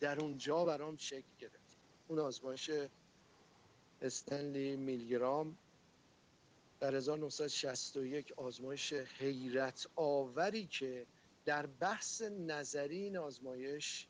[0.00, 1.76] در اونجا برام شکل گرفت.
[2.08, 2.70] اون آزمایش
[4.02, 5.58] استنلی میلگرام
[6.80, 11.06] در 1961 آزمایش حیرت آوری که
[11.44, 14.08] در بحث نظری این آزمایش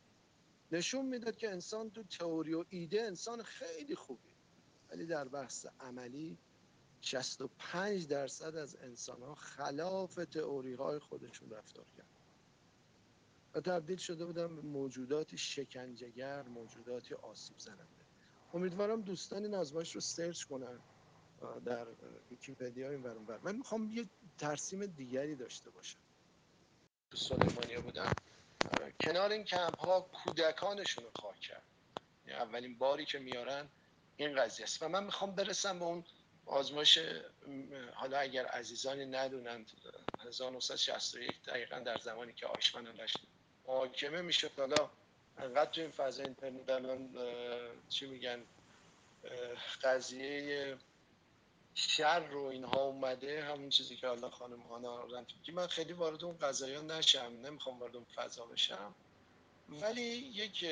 [0.73, 4.35] نشون می‌داد که انسان تو تئوری و ایده انسان خیلی خوبی
[4.91, 6.39] ولی در بحث عملی
[7.01, 12.18] 65 درصد از انسان ها خلاف تئوری های خودشون رفتار کرد
[13.59, 18.05] و تبدیل شده بودن به موجوداتی شکنجهگر موجوداتی آسیب زننده.
[18.55, 20.79] امیدوارم دوستان این آزمایش رو سرچ کنن
[21.65, 21.87] در
[22.31, 25.99] ویکیپدیا این برون بر من می‌خوام یه ترسیم دیگری داشته باشم.
[27.11, 28.13] تو سلیمانیا بودم
[29.01, 31.63] کنار این کمپ ها کودکانشون رو خواه کرد.
[32.27, 33.69] اولین باری که میارن
[34.17, 34.83] این قضیه است.
[34.83, 36.05] و من می‌خوام برسم به اون
[36.47, 36.99] آزمایش
[37.95, 39.71] حالا اگر عزیزانی ندونند
[40.27, 43.28] 1961 دقیقا در زمانی که آیشمن داشت
[43.69, 44.91] محاکمه میشه حالا
[45.39, 47.09] انقدر تو این فضا اینترنت الان
[47.89, 48.45] چی میگن
[49.83, 50.77] قضیه
[51.75, 56.39] شر رو اینها اومده همون چیزی که حالا خانم هانا که من خیلی وارد اون
[56.39, 58.95] قضايا نشم نمی‌خوام وارد اون فضا بشم.
[59.69, 60.67] ولی یک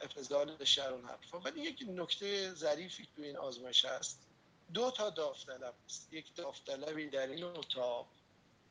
[0.00, 1.40] افضال شر اون حرفا.
[1.40, 4.18] ولی یک نکته ظریفی تو این آزمایش هست.
[4.74, 8.06] دو تا داوطلب است یک داوطلبی در این اتاق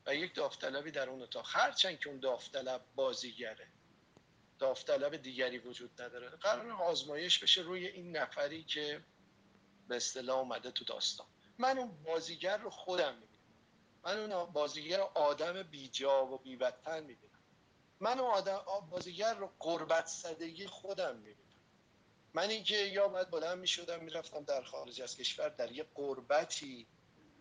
[0.05, 1.45] و یک داوطلبی در اون اتاق.
[1.49, 3.67] هرچند که اون داوطلب بازیگره.
[4.59, 6.29] داوطلب دیگری وجود نداره.
[6.29, 9.05] قرار آزمایش بشه روی این نفری که
[9.87, 11.27] به اصطلاح اومده تو داستان.
[11.57, 13.29] من اون بازیگر رو خودم می‌بینم.
[14.03, 17.39] من اون بازیگر آدم بیجا و بیوطن می‌بینم.
[17.99, 21.49] من اون آدم بازیگر رو قربت صدگی خودم می‌بینم.
[22.33, 26.87] من اینکه یا باید بلند می‌شدم می‌رفتم در خارج از کشور در یه قربتی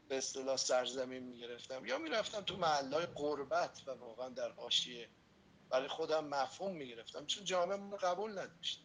[0.09, 5.09] به اصطلاح سرزمین می‌گرفتم یا می‌رفتم تو محلهای قربت و واقعا در حاشیه.
[5.71, 8.83] برای خودم مفهوم می‌گرفتم چون جامعه من قبول نداشت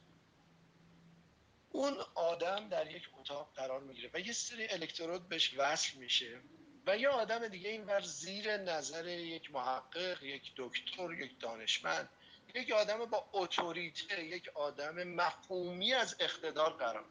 [1.72, 6.42] اون آدم در یک اتاق قرار می‌گیره و یه سری الکترود بهش وصل میشه
[6.88, 12.10] و یه آدم دیگه این بر زیر نظر یک محقق یک دکتر یک دانشمند
[12.56, 17.06] یک آدم با اتوریته یک آدم مفهومی از اقتدار قرار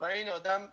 [0.00, 0.72] و این آدم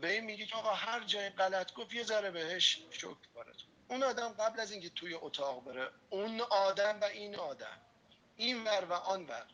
[0.00, 3.56] به این میگه که آقا هر جای غلط گفت یه ذره بهش شکر وارد
[3.88, 7.80] اون آدم قبل از اینکه توی اتاق بره اون آدم و این آدم
[8.36, 9.46] این ور و آن ور.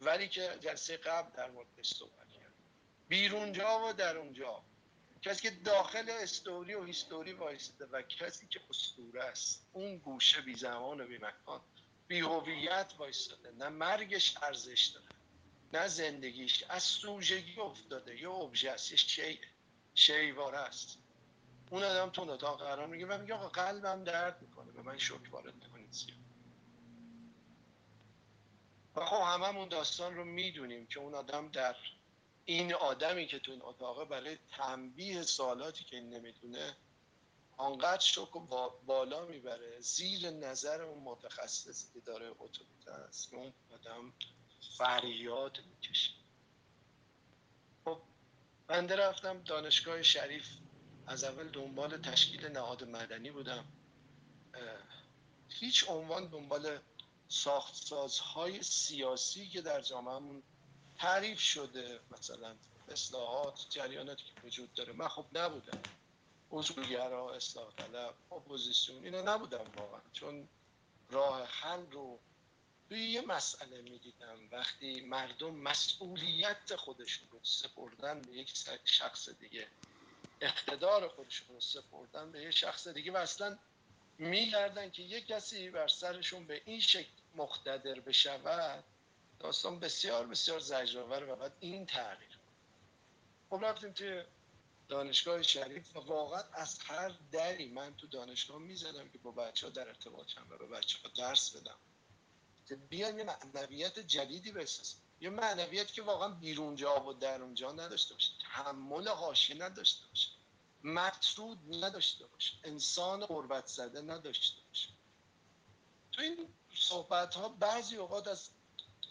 [0.00, 2.52] ولی که جلسه قبل در موردش صحبت کرد.
[3.08, 4.62] بیرون جا و در اونجا
[5.22, 9.66] کسی که داخل استوری و هیستوری وایسته و کسی که اسطوره است.
[9.72, 11.60] اون گوشه بی زمان و بی مکان
[12.08, 15.17] بی هویت وایستاده نه مرگش ارزش داره.
[15.72, 18.20] نه زندگیش از سوژگی افتاده.
[18.20, 19.38] یه ابژه است یه
[19.94, 20.98] شیواره است.
[21.70, 25.30] اون آدم تو اتاق قرار میگه و میگه آقا قلبم درد می‌کنه به من شکر
[25.30, 26.18] وارد نکنید زیاد
[28.96, 31.76] و خب هممون داستان رو می‌دونیم که اون آدم در
[32.44, 36.76] این آدمی که تو این اتاقه برای تنبیه سوالاتی که این نمی‌دونه
[37.56, 39.80] آنقدر شک و بالا می‌بره.
[39.80, 44.12] زیر نظر اون متخصصی که داره اتوریته است اون آدم
[44.76, 46.10] فریاد می‌کشه.
[47.84, 48.00] خب
[48.66, 50.48] بنده رفتم دانشگاه شریف.
[51.06, 53.64] از اول دنبال تشکیل نهاد مدنی بودم.
[55.48, 56.78] هیچ عنوان دنبال
[57.28, 60.42] ساختسازهای سیاسی که در جامعهمون
[60.96, 62.56] تعریف شده مثلا
[62.88, 64.92] اصلاحات جریاناتی که وجود داره.
[64.92, 65.80] من خب نبودم.
[66.52, 70.00] اصولگرا اصلاح طلب اپوزیسیون اینا نبودم واقعا.
[70.12, 70.48] چون
[71.10, 72.18] راه حل رو
[72.88, 74.48] توی یه مسئله می‌دیدم.
[74.52, 78.52] وقتی مردم مسئولیت خودشون رو سپردن به یک
[78.84, 79.68] شخص دیگه
[80.40, 83.58] اقتدار خودشون رو سپردن به یک شخص دیگه و اصلا
[84.18, 88.84] میگردن که یک کسی بر سرشون به این شکل مقتدر بشود
[89.40, 92.38] داستان بسیار بسیار زجرآور و بعد این تغییر.
[93.50, 94.22] خب رفتیم توی
[94.88, 99.72] دانشگاه شریف و واقعا از هر دری من تو دانشگاه می‌زدم که با بچه ها
[99.72, 101.78] در ارتباط هم و به بچه ها درس بدم.
[102.68, 107.72] که بیان یه معنویت جدیدی بسازیم یه معنویت که واقعا بیرون جا و در اونجا
[107.72, 108.32] نداشته باشه.
[108.42, 110.28] تحمل حاشیه نداشته باشه.
[110.84, 112.52] مقصود نداشته باشه.
[112.64, 114.88] انسان قربت زده نداشته باشه.
[116.12, 118.48] تو این صحبت ها بعضی اوقات از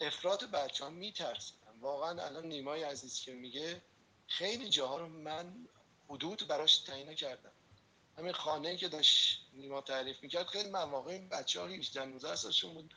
[0.02, 3.82] افراد بچه ها میترسیدم واقعا الان نیمای عزیز که میگه
[4.28, 5.68] خیلی جاها رو من
[6.10, 7.52] حدود براش تعیین کردم.
[8.18, 12.74] همین خانه که داشت نیما تعریف می‌کرد خیلی مواقع این بچه ها 18 19 سالشون
[12.74, 12.94] بود.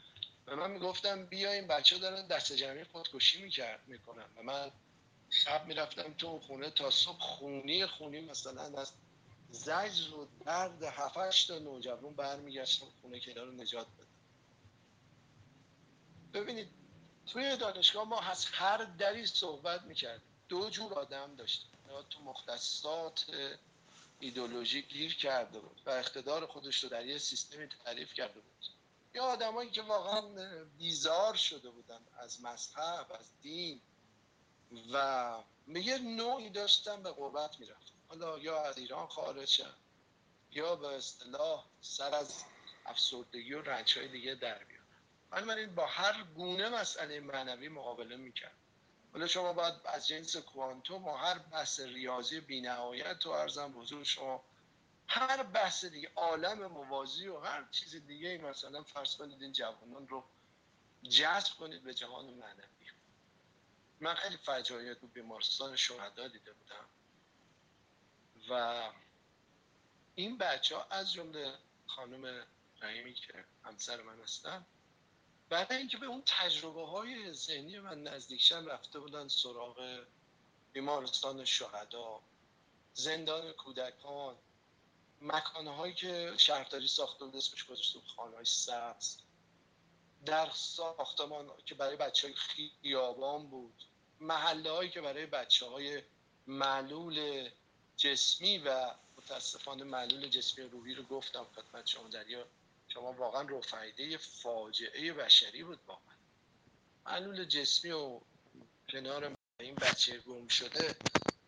[0.50, 4.24] و من می‌گفتم بیا این بچه دارن دست جمعی خودکشی می‌کرد می‌کنن.
[4.36, 4.70] و من
[5.30, 8.92] شب می‌رفتم تو خونه تا صبح خونی خونی مثلا از
[9.50, 14.06] زجر و درد هفتش تا نوجوان برمیگشتم خونه که رو نجات بدم
[16.34, 16.68] ببینید
[17.26, 21.70] توی دانشگاه ما از هر دری صحبت می‌کرد دو جور آدم داشتیم.
[22.10, 23.26] تو مختصات
[24.20, 28.69] ایدولوژی گیر کرده بود و اقتدار خودش رو در یه سیستمی تعریف کرده بود.
[29.14, 30.20] یا آدمایی که واقعا
[30.78, 33.80] بیزار شده بودن از مذهب از دین
[34.92, 39.62] و یه نوعی داشتن به قربت می‌رفت حالا یا از ایران خارج
[40.50, 42.44] یا به اصطلاح سر از
[42.86, 45.46] افسردگی و رنج های دیگه در بیارن.
[45.46, 48.56] من با هر گونه مسئله معنوی مقابله می‌کرد.
[49.12, 54.44] حالا شما باید از جنس کوانتوم و هر بحث ریاضی بینهایت تو ارزم بزرگ شما
[55.12, 60.24] هر بحث دیگه عالم موازی و هر چیز دیگه مثلا فرض کنید این جوانان رو
[61.02, 62.90] جذب کنید به جهان معنوی.
[64.00, 66.84] من خیلی فجایع تو بیمارستان شهدا دیده بودم.
[68.50, 68.82] و
[70.14, 71.54] این بچه ها از جمله
[71.86, 72.46] خانم
[72.82, 74.66] رحیمی که همسر من هستن
[75.48, 80.06] برای اینکه به اون تجربه های ذهنی من نزدیکشن رفته بودن سراغ
[80.72, 82.20] بیمارستان شهدا
[82.94, 84.36] زندان کودکان
[85.20, 89.16] مکانهایی که شهرداری ساخته بود اسمش گذاشته بود خانه سبز.
[90.26, 93.84] در ساختمان که برای بچه های خیابان بود.
[94.20, 96.02] محله هایی که برای بچه های
[96.46, 97.48] معلول
[97.96, 102.46] جسمی و متاسفانه معلول جسمی روحی رو گفتم خدمت شما دریا.
[102.88, 106.14] شما واقعا رفعیده فاجعه بشری بود واقعا
[107.06, 108.20] معلول جسمی و
[108.88, 110.96] کنار این بچه گم شده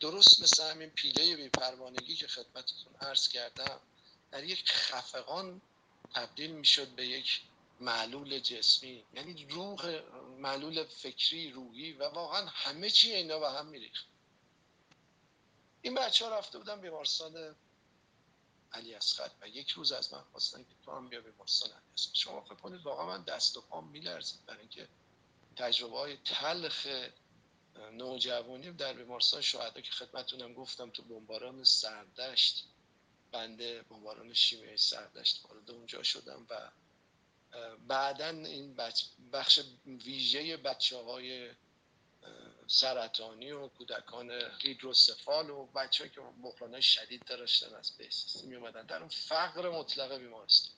[0.03, 3.81] درست مثل همین پیله بیپروانگی که خدمتتون عرض کردم
[4.31, 5.61] در یک خفقان
[6.15, 7.43] تبدیل می‌شد به یک
[7.81, 9.05] معلول جسمی.
[9.15, 10.01] یعنی روح
[10.39, 14.07] معلول فکری روحی و واقعا همه چی اینا به هم میریخت.
[15.83, 17.57] این بچه ها رفته بودن بیمارستان
[18.73, 22.15] علی اسخر و یک روز از من خواستن که تو هم بیا بیمارستان علی اسخر
[22.15, 24.89] شما فکر کنید واقعا من دست و پام میلرزید برای اینکه
[25.57, 26.87] تجربه های تلخ
[27.93, 32.65] نوجوانی در بیمارستان شهدا که خدمتونم گفتم تو بمباران سردشت
[33.33, 36.71] بنده بمباران شیمیایی سردشت وارد اونجا شدم و
[37.89, 38.77] بعدا این
[39.33, 41.51] بخش ویژه بچه های
[42.67, 48.99] سرطانی و کودکان هیدروسفال و بچه که بحران شدید داشتن از بهسیستی می اومدن در
[48.99, 50.75] اون فقر مطلق بیمارستان.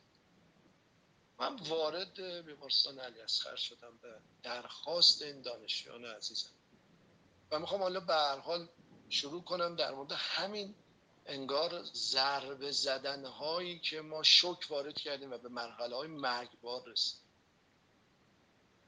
[1.39, 6.51] من وارد بیمارستان علی اصغر شدم به درخواست این دانشیان عزیزم.
[7.51, 8.69] و می‌خوام حالا به هر حال
[9.09, 10.75] شروع کنم در مورد همین
[11.27, 17.21] انگار ضربه زدن هایی که ما شک وارد کردیم و به مرحله های مرگبار رسیم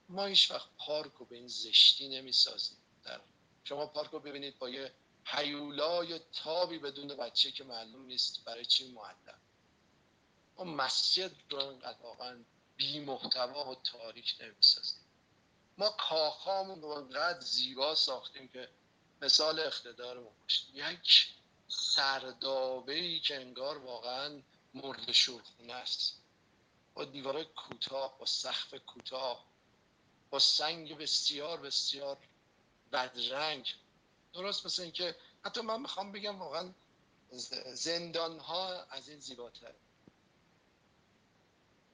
[0.08, 3.20] ما هیچ وقت پارک رو به این زشتی نمی سازیم در
[3.64, 4.92] شما پارک رو ببینید با یه
[5.24, 9.40] حیولای تابی بدون بچه که معلوم نیست برای چی معلم
[10.56, 12.44] ما مسجد رو انقدر واقعا
[12.76, 15.05] بی محتوا و تاریک نمی سازیم
[15.78, 18.68] ما کاخامون رو انقدر زیبا ساختیم که
[19.22, 20.64] مثال اقتدارمون باشه.
[20.72, 21.28] یک
[21.68, 24.42] سردابه ای که انگار واقعا
[24.74, 26.20] مرد شورخونه است.
[26.94, 29.46] با دیواره کوتاه با سقف کوتاه
[30.30, 32.18] با سنگ بسیار بسیار
[32.92, 33.74] بدرنگ.
[34.32, 36.72] درست مثل اینکه حتی من می‌خوام بگم واقعا
[37.72, 39.74] زندان ها از این زیباتر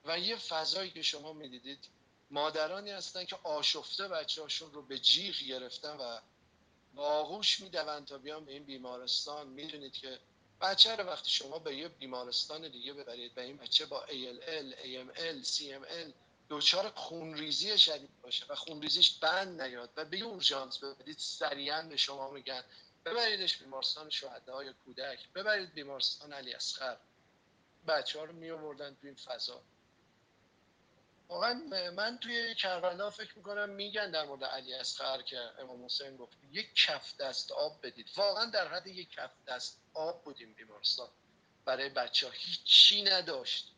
[0.05, 1.89] و یه فضایی که شما می‌دیدید
[2.33, 6.19] مادرانی هستن که آشفته بچه هاشون رو به جیغ گرفتن و
[6.95, 9.47] با آغوش می‌دوند تا بیان به این بیمارستان.
[9.47, 10.19] می‌دونید که
[10.61, 15.47] بچه رو وقتی شما به یه بیمارستان دیگه ببرید و این بچه با ALL, AML,
[15.47, 16.13] CML
[16.51, 22.31] دچار خونریزی شدید باشه و خونریزیش بند نیاد و به اورژانس ببرید سریعا به شما
[22.31, 22.65] میگن
[23.05, 26.97] ببریدش بیمارستان شهدای کودک ببرید بیمارستان علی اصغر.
[27.89, 29.63] بچه ها رو می آوردن تو این فضا.
[31.29, 31.55] واقعا
[31.97, 36.75] من توی کربلا فکر می‌کنم میگن در مورد علی اصغر که امام حسین گفت یک
[36.75, 38.11] کف دست آب بدید.
[38.17, 41.09] واقعا در حد یک کف دست آب بودیم بیمارستان.
[41.65, 43.73] برای بچه ها هیچی نداشت.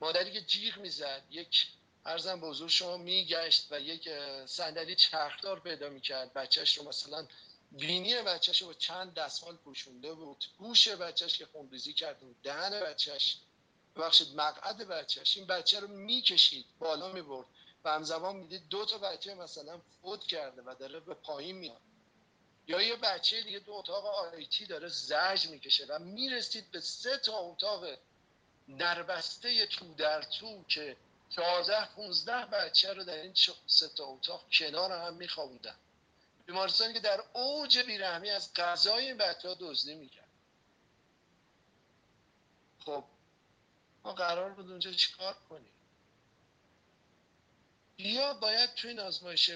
[0.00, 1.66] مادری که جیغ می‌زد یک
[2.04, 4.08] ارزم به حضور شما میگشت و یک
[4.46, 6.32] صندلی چرخدار پیدا می‌کرد.
[6.32, 7.26] بچهش رو مثلا
[7.72, 10.44] بینی بچهش رو با چند دستمال پوشونده بود.
[10.58, 13.38] گوش بچهش که خونریزی کرده بود دهن بچهش
[14.00, 15.36] ببخشید مقعد بچهش.
[15.36, 17.46] این بچه رو می‌کشید بالا می‌برد
[17.84, 21.80] و همزمان می‌دید دو تا بچه مثلا فوت کرده و داره به پایین میاد.
[22.66, 27.38] یا یه بچه دیگه دو اتاق آیتی داره زرج می‌کشه و می‌رسید به سه تا
[27.38, 27.86] اتاق
[28.78, 30.96] دربسته تو در تو که
[31.30, 33.34] 14 15 بچه رو در این
[33.66, 35.76] سه تا اتاق کنار هم میخوابوندن.
[36.46, 40.28] بیمارستانی که در اوج بیرحمی از غذای این بچه ها دزدی می‌کرد.
[42.84, 43.04] خب
[44.04, 45.72] ما قرار بود اونجا چیکار کنیم.
[47.98, 49.50] یا باید تو این آزمایش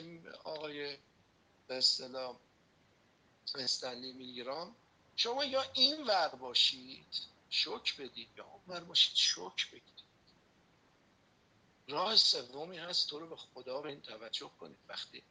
[0.45, 0.99] آقای
[1.67, 2.37] به اصطلاح
[3.55, 4.77] استنلی میلگرام
[5.17, 7.07] شما یا این ور باشید
[7.51, 10.05] شک بدید یا اون ور باشید شک بگیرید.
[11.89, 14.79] راه سومی هست تو رو به خدا به این توجه کنید.
[14.89, 15.23] وقتی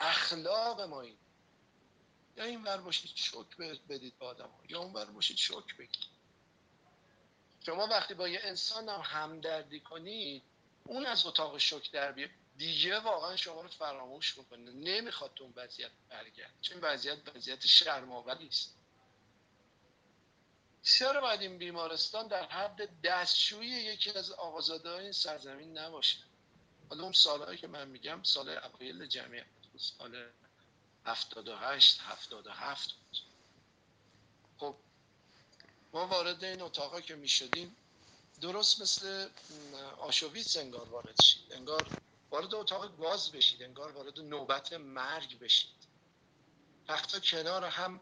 [0.00, 1.18] اخلاق ما این
[2.36, 3.56] یا این ور باشید شک
[3.88, 4.60] بدید به آدم ها.
[4.68, 6.17] یا اون ور باشید شک بگید
[7.68, 10.42] شما وقتی با یه انسان هم همدردی کنید
[10.84, 14.70] اون از اتاق شک در بیاد دیگه واقعا شما رو فراموش می‌کنه.
[14.70, 18.78] نمی‌خواد تو اون وضعیت برگرد چون وضعیت وضعیت شرماوری است
[20.82, 26.18] چرا باید این بیمارستان در حد دستشویی یکی از آقازاده این سرزمین نباشه.
[26.90, 29.46] حالا اون سالهایی که من میگم سال اوایل جمعیت
[29.76, 30.30] سال
[31.04, 33.18] 78 77 بود.
[34.58, 34.76] خب
[36.06, 37.76] وارد این اتاقا که می‌شدیم
[38.40, 39.28] درست مثل
[39.98, 41.52] آشویتس انگار وارد شید.
[41.52, 41.88] انگار
[42.30, 45.70] وارد اتاق گاز بشید انگار وارد نوبت مرگ بشید.
[46.88, 48.00] تختا کنار هم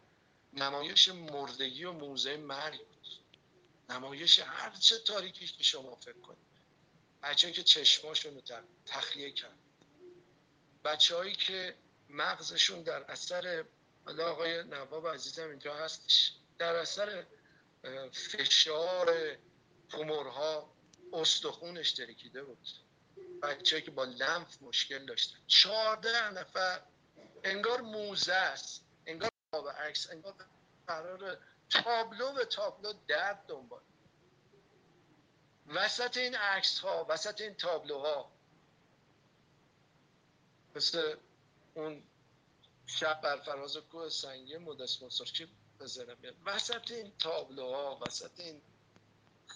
[0.53, 3.07] نمایش مردگی و موزه مرگ بود.
[3.91, 6.47] نمایش هر چه تاریکی که شما فکر کنید.
[7.23, 8.43] بچه که چشماشون رو
[8.87, 9.59] تخلیه کرد.
[10.85, 11.75] بچه هایی که
[12.09, 13.65] مغزشون در اثر
[14.05, 17.27] حالا آقای نواب عزیزم اینجا هستش در اثر
[18.13, 19.37] فشار
[19.89, 20.73] تومورها
[21.13, 22.69] استخونش ترکیده بود.
[23.43, 26.83] بچه که با لنف مشکل داشتن چهارده نفر
[27.45, 28.85] انگار موزه است.
[29.07, 30.35] انگار به عکس انگار
[30.87, 31.39] قرار
[31.71, 33.83] تابلو به تابلو درد دنبال.
[35.67, 38.33] وسط این عکس ها وسط این تابلوها
[40.75, 41.17] مثل
[41.75, 42.03] اون
[42.87, 45.49] شب بر فراز کوه سنگی مدس مصرچی
[45.81, 48.63] بزنم وسط این تابلوها وسط این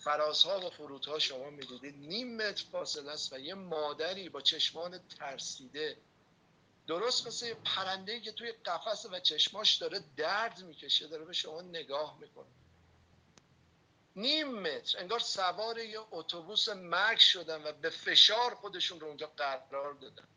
[0.04, 5.96] فرازها و فرودها شما می‌دیدید نیم متر فاصله است و یه مادری با چشمان ترسیده.
[6.86, 12.18] درست مثل پرنده که توی قفس و چشماش داره درد می‌کشه داره به شما نگاه
[12.20, 12.46] می‌کنه.
[14.16, 19.92] نیم متر انگار سوار یه اتوبوس مرگ شدن و به فشار خودشون رو اونجا قرار
[19.92, 20.28] دادن.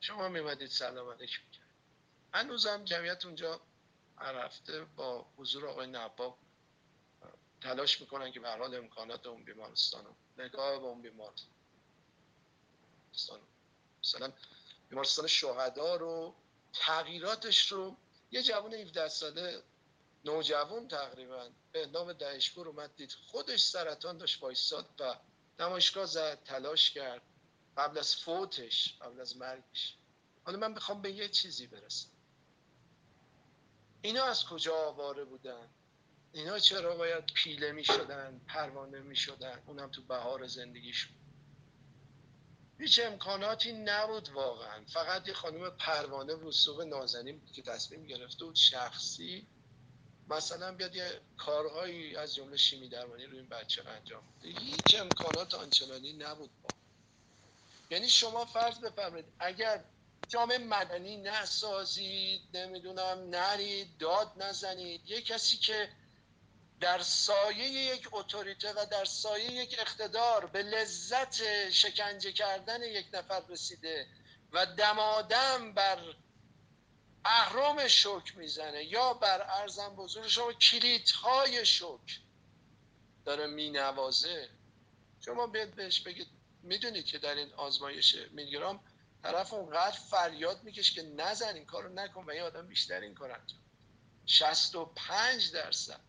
[0.00, 1.42] شما میمدید سلام علیکم.
[1.52, 1.62] کرد
[2.34, 3.60] هنوزم جمعیت اونجا
[4.30, 6.38] رفته با حضور آقای نباب
[7.60, 10.04] تلاش می‌کنن که به حال امکانات اون بیمارستان
[10.38, 11.50] نگاه به اون بیمارستان
[14.04, 14.32] مثلا
[14.88, 16.34] بیمارستان شهدا رو
[16.72, 17.96] تغییراتش رو
[18.30, 19.62] یه جوان 17 ساله
[20.24, 23.12] نوجوان تقریبا به نام دهشگور اومد دید.
[23.12, 25.16] خودش سرطان داشت وایستاد و
[25.58, 27.22] نمایشگاه زد تلاش کرد.
[27.76, 29.96] قبل از فوتش قبل از مرگش.
[30.44, 32.08] حالا من می‌خوام به یه چیزی برسم.
[34.02, 35.68] اینا از کجا آواره بودن؟
[36.32, 41.12] اینا چرا باید پیله می شدن پروانه می شدن اونم تو بهار زندگیشون
[42.78, 44.84] هیچ امکاناتی نبود واقعا.
[44.84, 49.48] فقط یه خانم پروانه وسوق نازنین بود که تصمیم گرفته بود شخصی
[50.28, 56.12] مثلا بیاد یه کارهایی از جمله شیمی درمانی روی این بچه انجام هیچ امکانات آنچنانی
[56.12, 56.72] نبود با.
[57.90, 59.84] یعنی شما فرض بفرمایید اگر
[60.28, 65.10] جامعه مدنی نسازید نمی‌دونم نرید داد نزنید.
[65.10, 65.88] یه کسی که
[66.80, 73.42] در سایه یک اتوریته و در سایه یک اقتدار به لذت شکنجه کردن یک نفر
[73.48, 74.06] رسیده
[74.52, 75.98] و دمادم بر
[77.24, 82.20] اهرام شک می‌زنه یا بر ارزم بزرگ شما کلیدهای شک
[83.24, 84.48] داره مینوازه.
[85.24, 86.26] شما بیاد بهش بگید
[86.62, 88.80] می‌دونید که در این آزمایش میلیگرام
[89.22, 93.30] طرف اونقدر فریاد میکش که نزن این کارو نکن و یه آدم بیشتر این کار
[93.30, 93.60] انجام
[94.26, 96.00] 65 درصد.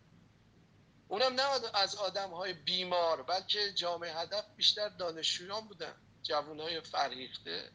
[1.08, 1.42] اونم نه
[1.74, 5.94] از آدم های بیمار بلکه جامعه هدف بیشتر دانشجویان بودن.
[6.22, 7.70] جوان های فرهیخته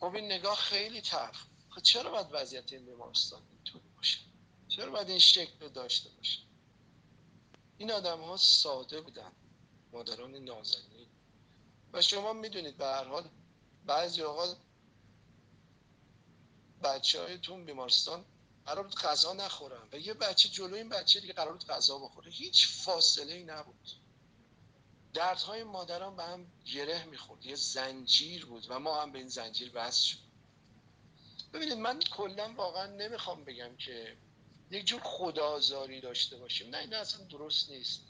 [0.00, 1.46] خب این نگاه خیلی تلخ.
[1.70, 4.18] خب چرا باید وضعیت این بیمارستان اینطوری باشه؟
[4.68, 6.40] چرا باید این شکل داشته باشه؟
[7.78, 9.32] این آدم ها ساده بودن.
[9.92, 10.95] مادران نازنین.
[11.96, 13.28] و شما می‌دونید به هر حال
[13.86, 14.56] بعضی اوقات
[16.82, 18.24] بچه های تون بیمارستان
[18.66, 22.30] قرار بود غذا نخورن و یه بچه جلوی این بچه دیگه قرار بود غذا بخوره.
[22.30, 23.90] هیچ فاصله ای نبود.
[25.14, 27.46] دردهای مادران به هم گره می‌خورد.
[27.46, 30.18] یه زنجیر بود و ما هم به این زنجیر وصل شد
[31.52, 34.16] ببینید من کلا واقعا نمی‌خوام بگم که
[34.70, 36.70] یک جور خدازاری داشته باشیم.
[36.70, 38.02] نه این اصلا درست نیست.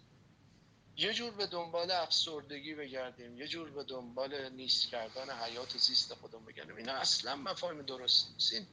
[0.97, 6.45] یه جور به دنبال افسردگی بگردیم یه جور به دنبال نیست کردن حیات زیست خودمون
[6.45, 6.77] بگردیم.
[6.77, 8.53] اینا اصلا مفاهیم درست نیست.
[8.53, 8.67] این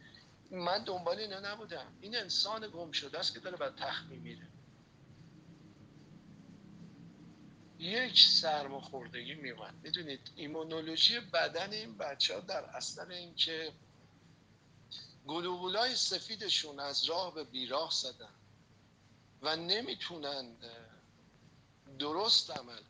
[0.51, 1.97] من دنبال اینا نبودم.
[2.01, 4.47] این انسان گم شده است که داره بر تخت میمیره.
[7.79, 9.73] یک سرماخوردگی میومد.
[9.83, 13.71] می‌دونید ایمونولوژی بدن این بچه ها در اثر اینکه
[15.27, 18.33] گلوبولای سفیدشون از راه به بیراه زدن
[19.41, 20.55] و نمی‌تونن
[22.03, 22.81] درست عمل.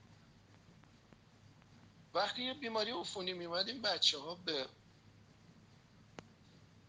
[2.13, 4.67] وقتی یه بیماری عفونی میومد این بچه ها به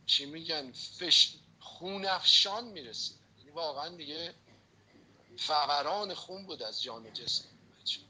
[0.06, 1.34] چی میگن فش...
[1.60, 3.20] خونفشان می‌رسیدن.
[3.38, 4.34] یعنی واقعا دیگه
[5.38, 7.44] فوران خون بود از جان جسم
[7.80, 8.00] بچه.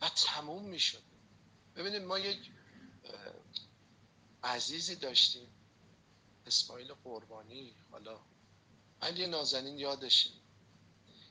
[0.00, 1.02] و تموم می‌شد.
[1.76, 2.50] ببینید ما یک
[4.44, 5.48] عزیزی داشتیم
[6.46, 7.74] اسماعیل قربانی.
[7.90, 8.20] حالا
[9.02, 10.30] من نازنین یادشه.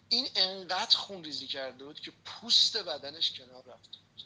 [0.09, 4.23] این انقدر خون ریزی کرده بود که پوست بدنش کنار رفته بود.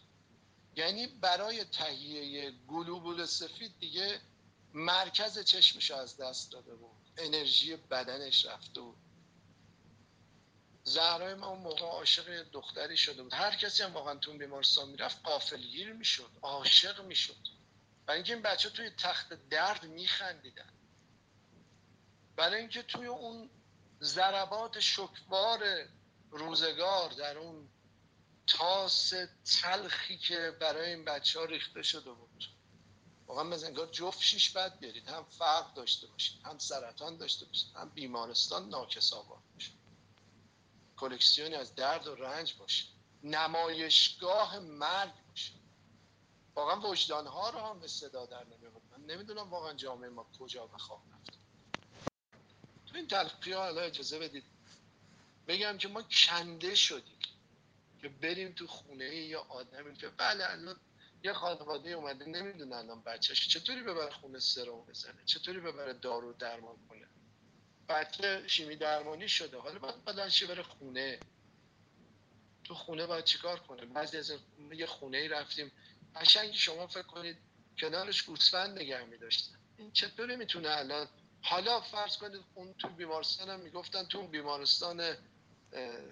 [0.75, 4.21] یعنی برای تهیه گلوبول سفید دیگه
[4.73, 7.11] مرکز چشمش از دست داده بود.
[7.17, 8.97] انرژی بدنش رفته بود.
[10.83, 13.33] زهرای ما اون موقع عاشق دختری شده بود.
[13.33, 17.47] هر کسی هم واقعا تو بیمارستان می‌رفت قافلگیر می‌شد عاشق می‌شد.
[18.05, 20.73] برای اینکه این بچه توی تخت درد میخندیدن.
[22.35, 23.49] برای اینکه توی اون
[24.03, 25.63] ضربات شکوار
[26.31, 27.69] روزگار در اون
[28.47, 29.13] تاس
[29.61, 32.45] تلخی که برای این بچه ها ریخته شده بود.
[33.27, 35.07] واقعا مثل انگار جفت شیش بد بیارید.
[35.07, 39.43] هم فرق داشته باشید هم سرطان داشته باشید هم بیمارستان ناکس آباد
[40.97, 42.85] کلکسیونی از درد و رنج باشه.
[43.23, 45.53] نمایشگاه مرگ باشه.
[46.55, 48.43] واقعا وجدان ها رو هم به صدا در
[48.91, 51.42] من نمی‌دونم واقعا جامعه ما کجا به خواب رفت
[52.95, 54.43] این تلقی ها اجازه بدید.
[55.47, 57.17] بگم که ما کنده شدیم
[58.01, 60.75] که بریم تو خونه یا آدمی که بله الان
[61.23, 66.75] یه خانواده اومده نمی‌دونه الان بچهش چطوری ببره خونه سرم بزنه چطوری ببره دارو درمان
[66.89, 67.07] کنه.
[67.89, 71.19] بچه شیمی درمانی شده حالا باید بلند بره خونه؟
[72.63, 74.33] تو خونه باید چیکار کنه؟ بعضی از
[74.71, 75.71] یه خونه ای رفتیم.
[76.15, 77.37] قشنگ شما فکر کنید
[77.77, 79.17] کنارش گوسفند نگه می
[79.77, 81.07] این چطوری می‌تونه الان
[81.43, 85.17] حالا فرض کنید اون تو بیمارستان هم می‌گفتن تو بیمارستان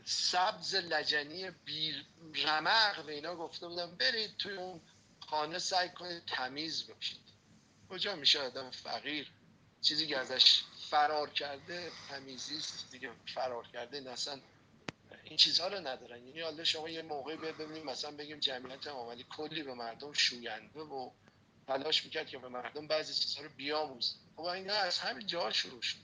[0.06, 2.06] سبز لجنی بیر
[2.46, 4.82] رمق به اینا گفته بودم برید توی اون
[5.20, 7.22] خانه سعی کنید تمیز باشید.
[7.90, 9.32] کجا میشه آدم فقیر؟
[9.82, 14.40] چیزی که ازش فرار کرده تمیزی دیگه فرار کرده این اصلا
[15.24, 16.28] این چیزها رو ندارن.
[16.28, 21.12] یعنی حالا شما یه موقعی ببینیم مثلا بگیم جمعیت عملی کلی به مردم شوینده و
[21.68, 24.16] تلاش می‌کرد که به مردم بعضی چیزها رو بیاموزه.
[24.36, 25.98] خب این از همین جا شروع شد.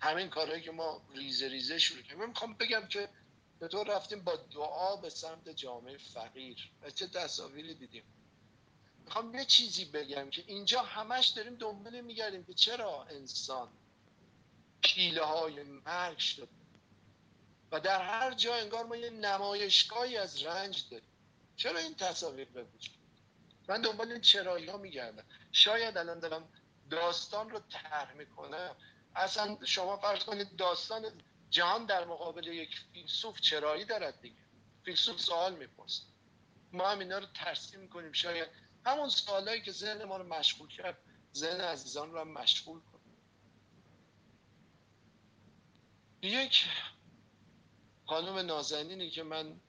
[0.00, 2.28] همین کارهایی که ما ریزه ریزه شروع کردیم.
[2.28, 3.08] می‌خوام بگم که
[3.58, 6.70] به طور رفتیم با دعا به سمت جامعه فقیر.
[6.82, 8.04] و چه تصاویری دیدیم.
[9.04, 13.68] می‌خوام یه چیزی بگم که اینجا همش داریم دنبال میگردیم که چرا انسان
[14.82, 16.48] پیله های مرگ شد
[17.72, 21.08] و در هر جا انگار ما یه نمایشگاهی از رنج داریم.
[21.56, 22.66] چرا این تصاویر به
[23.68, 25.24] من دنبال این چرایی ها میگردم.
[25.52, 26.48] شاید الان دارم
[26.90, 28.76] داستان رو طرح می‌کنم.
[29.16, 34.36] اصلا شما فرض کنید داستان جهان در مقابل یک فیلسوف چرایی دارد دیگه.
[34.84, 36.02] فیلسوف سوال می‌پرسه.
[36.72, 38.12] ما هم اینا رو ترسیم می‌کنیم.
[38.12, 38.48] شاید
[38.86, 40.98] همون سوالایی که ذهن ما رو مشغول کرد
[41.34, 43.02] ذهن عزیزان رو هم مشغول کنیم
[46.22, 46.66] یک
[48.06, 49.60] خانم نازنینی که من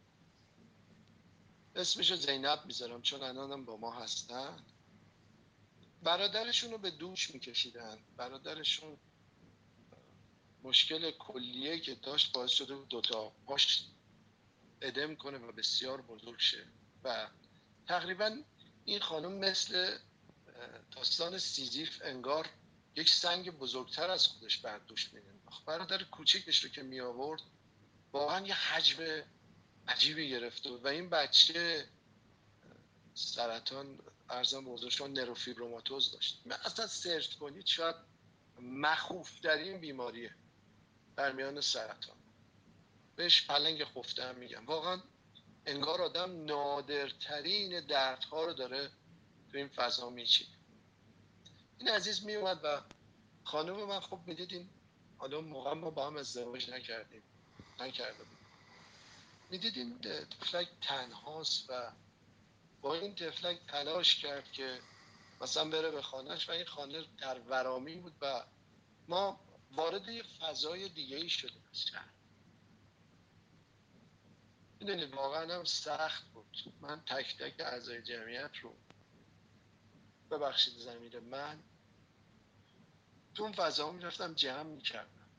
[1.76, 4.66] اسمش زینب می‌ذارم چون الانم با ما هستن.
[6.04, 8.00] برادرشون رو به دوش میکشیدن.
[8.18, 8.98] برادرشون
[10.64, 13.88] مشکل کلیه که داشت باعث شده بود دوتا پاش
[14.82, 16.68] ادم کنه و بسیار بزرگ شه.
[17.04, 17.30] و
[17.88, 18.38] تقریبا
[18.86, 19.98] این خانم مثل
[20.92, 22.50] داستان سیزیف انگار
[22.96, 27.42] یک سنگ بزرگتر از خودش بر دوش مینداخت برادر کوچکش رو که می آورد
[28.12, 29.24] واقعا یه حجم
[29.88, 31.88] عجیبی گرفته بود و این بچه
[33.14, 36.42] سرطان ارزم بزرگشان نروفیبروماتوز داشت.
[36.46, 37.96] من اصلا سرچ کنید شاید
[38.60, 40.36] مخوفترین بیماریه
[41.16, 42.18] در میان سرطان.
[43.16, 44.66] بهش پلنگ خفته هم میگم.
[44.66, 45.02] واقعا
[45.66, 48.92] انگار آدم نادرترین دردها رو داره
[49.52, 50.58] تو این فضا میچینه.
[51.78, 52.82] این عزیز میومد و
[53.44, 54.70] خانم من خب می‌دیدین
[55.18, 57.24] حالا موقع ما با هم ازدواج نکردیم.
[57.80, 58.43] نکرده بود
[59.54, 61.92] می‌دیدین تفلک تنهاست و
[62.82, 64.82] با این تفلک تلاش کرد که
[65.42, 68.46] مثلا بره به خانهش و این خانه در ورامی بود و
[69.08, 69.40] ما
[69.72, 71.32] وارد یه فضای دیگه ای
[71.72, 72.14] از شهر.
[74.80, 76.58] می‌دونید واقعا هم سخت بود.
[76.82, 78.76] من تک تک اعضای جمعیت رو
[80.32, 81.64] ببخشید زمین من
[83.36, 85.30] تو اون فضا می‌رفتم جمع می‌کردم.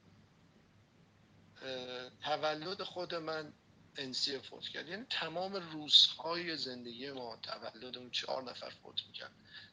[2.21, 3.53] تولد خود من
[3.97, 4.89] انسی فوت کرد.
[4.89, 9.33] یعنی تمام روزهای زندگی ما تولد اون چهار نفر فوت می‌کرد.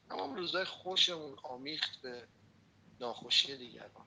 [0.10, 2.28] تمام روزهای خوشمون آمیخت به
[3.00, 4.06] ناخوشی دیگران.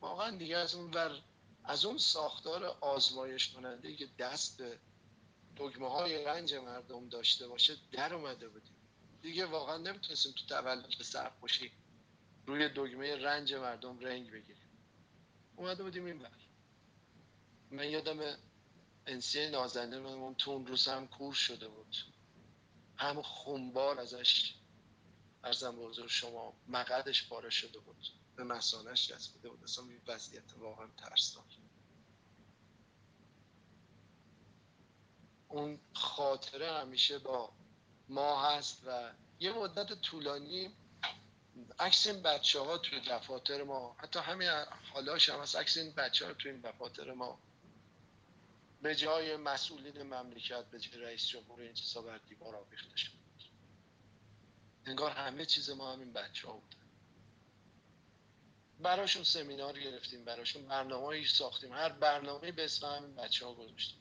[0.00, 1.22] واقعا دیگه از اون ور
[1.64, 4.78] از اون ساختار آزمایش کننده که دست به
[5.56, 8.74] دگمه های رنج مردم داشته باشه در اومده بودیم.
[9.22, 11.72] دیگه واقعا نمی‌تونستیم تو تولد سرخوشی
[12.46, 14.68] روی دگمه رنج مردم رنگ بگیریم.
[15.56, 16.30] اومده بودیم این بر
[17.70, 18.38] من یادم
[19.06, 21.96] انسیه نازنده تو اون روز هم کور شده بود.
[22.96, 24.54] هم خونبار ازش
[25.44, 28.08] ارزم به شما مقدش پاره شده بود.
[28.36, 29.64] به مسانش چسبیده بود.
[29.64, 31.58] اصلا این وضعیت واقعا ترسناک
[35.48, 37.52] اون خاطره همیشه با
[38.08, 40.76] ما هست و یه مدت طولانی
[41.78, 44.48] عکس این بچه ها توی دفاتر ما حتی همین
[44.92, 45.56] حالاش هم هست.
[45.56, 47.40] عکس این بچه ها توی این دفاتر ما
[48.84, 53.12] به جای مسئولین مملکت به جای رئیس جمهور این چیزا بر دیوار آویخته شد.
[54.86, 56.76] انگار همه چیز ما همین بچه ها بوده
[58.80, 61.72] براشون سمینار گرفتیم براشون برنامه ساختیم.
[61.72, 63.98] هر برنامه به اسم همین بچه ها گذاشتیم.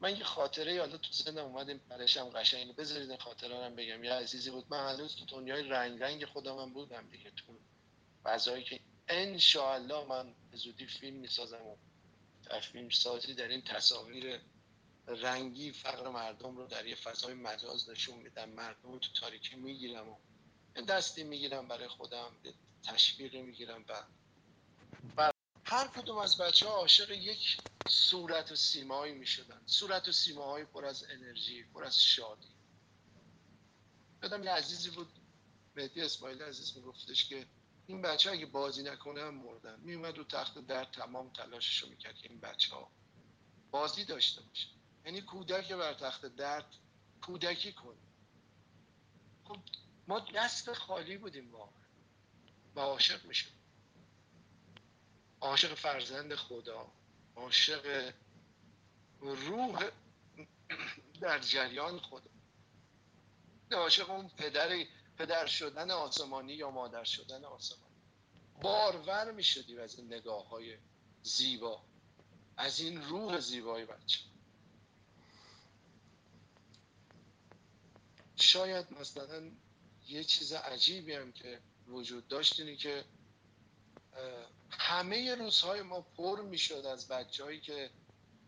[0.00, 4.04] من یه خاطره حالا تو زنده اومد این پرشم قشنگه بذارید این خاطره رو بگم.
[4.04, 4.66] یه عزیزی بود.
[4.70, 7.30] من هنوز تو دنیای رنگ رنگ خودم هم بودم دیگه.
[7.30, 7.58] تو
[8.24, 9.40] فضایی که ان
[10.08, 11.76] من زودی فیلم می‌سازم و
[12.72, 14.40] فیلم سازی در این تصاویر
[15.06, 18.48] رنگی فقر مردم رو در یه فضای مجاز نشون میدم.
[18.48, 20.16] مردم رو تو تاریکی می‌گیرم و
[20.88, 22.36] دستی می‌گیرم برای خودم
[22.82, 23.84] تشویقی می‌گیرم.
[25.16, 25.32] و
[25.64, 29.62] هر کدوم از بچه ها عاشق یک صورت و سیمایی می‌شدن.
[29.66, 32.48] صورت و سیماهای پر از انرژی پر از شادی.
[34.22, 35.08] یادم یه عزیزی بود
[35.76, 37.46] مهدی اسماعیل عزیز میگفتش که
[37.86, 39.80] این بچه اگه بازی نکنه هم مردن.
[39.80, 42.90] میومد رو تخت در تمام تلاشش رو می‌کرد که این بچه ها
[43.70, 44.68] بازی داشته باشه.
[45.04, 46.74] یعنی کودک بر تخت درد
[47.22, 47.96] کودکی کنه.
[49.44, 49.58] خب
[50.08, 51.86] ما دست خالی بودیم واقعا.
[52.74, 53.52] و عاشق میشیم
[55.40, 56.92] عاشق فرزند خدا.
[57.36, 58.12] عاشق
[59.20, 59.90] روح
[61.20, 62.30] در جریان خدا.
[63.72, 64.86] عاشق اون پدر
[65.18, 67.96] پدر شدن آسمانی یا مادر شدن آسمانی.
[68.62, 70.78] بارور می شدیم از این نگاه های
[71.22, 71.82] زیبا
[72.56, 74.20] از این روح زیبای بچه.
[78.36, 79.50] شاید مثلا
[80.08, 83.04] یه چیز عجیبی هم که وجود داشت اینه که
[84.70, 87.90] همه روزهای ما پر می‌شد از بچههایی که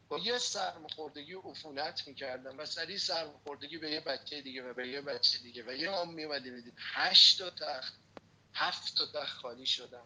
[0.08, 5.00] با یه سرمخوردگی عفونت می‌کردن و سریع سرمخوردگی به یه بچه دیگه و به یه
[5.00, 7.94] بچه دیگه و یه هم میومدی بدید هشت تا تخت
[8.54, 10.04] هفت تا تخت خالی شدن.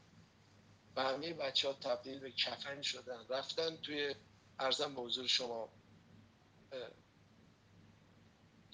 [0.96, 3.26] و همه بچه ها تبدیل به کفن شدن.
[3.28, 4.14] رفتن توی
[4.58, 5.72] ارزم به حضور شما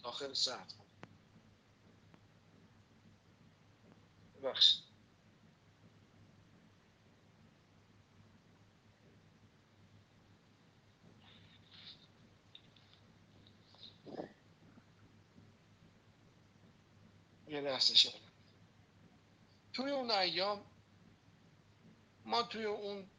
[0.02, 0.74] داخل سرد
[4.36, 4.88] ببخشید.
[17.48, 18.32] یه لحظه شدم
[19.72, 20.64] توی اون ایام
[22.24, 23.11] ما توی اون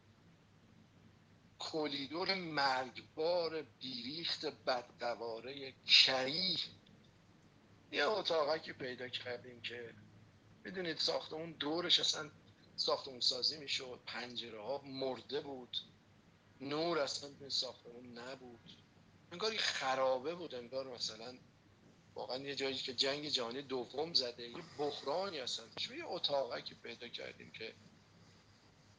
[1.59, 6.57] کلیدور مرگبار بیریخت بدقواره کری.
[7.91, 9.93] یه اتاقکی پیدا کردیم که
[10.63, 12.31] می‌دونید ساختمون دورش اصلا
[12.75, 15.77] ساختمون سازی می‌شد پنجره ها مرده بود.
[16.61, 18.69] نور اصلا به ساختمون نبود.
[19.31, 21.37] انگار خرابه بود انگار مثلا
[22.19, 25.65] واقعا یه جایی که جنگ جهانی دوم زده یه بحرانی اصلا
[25.97, 27.75] یه اتاقکی پیدا کردیم که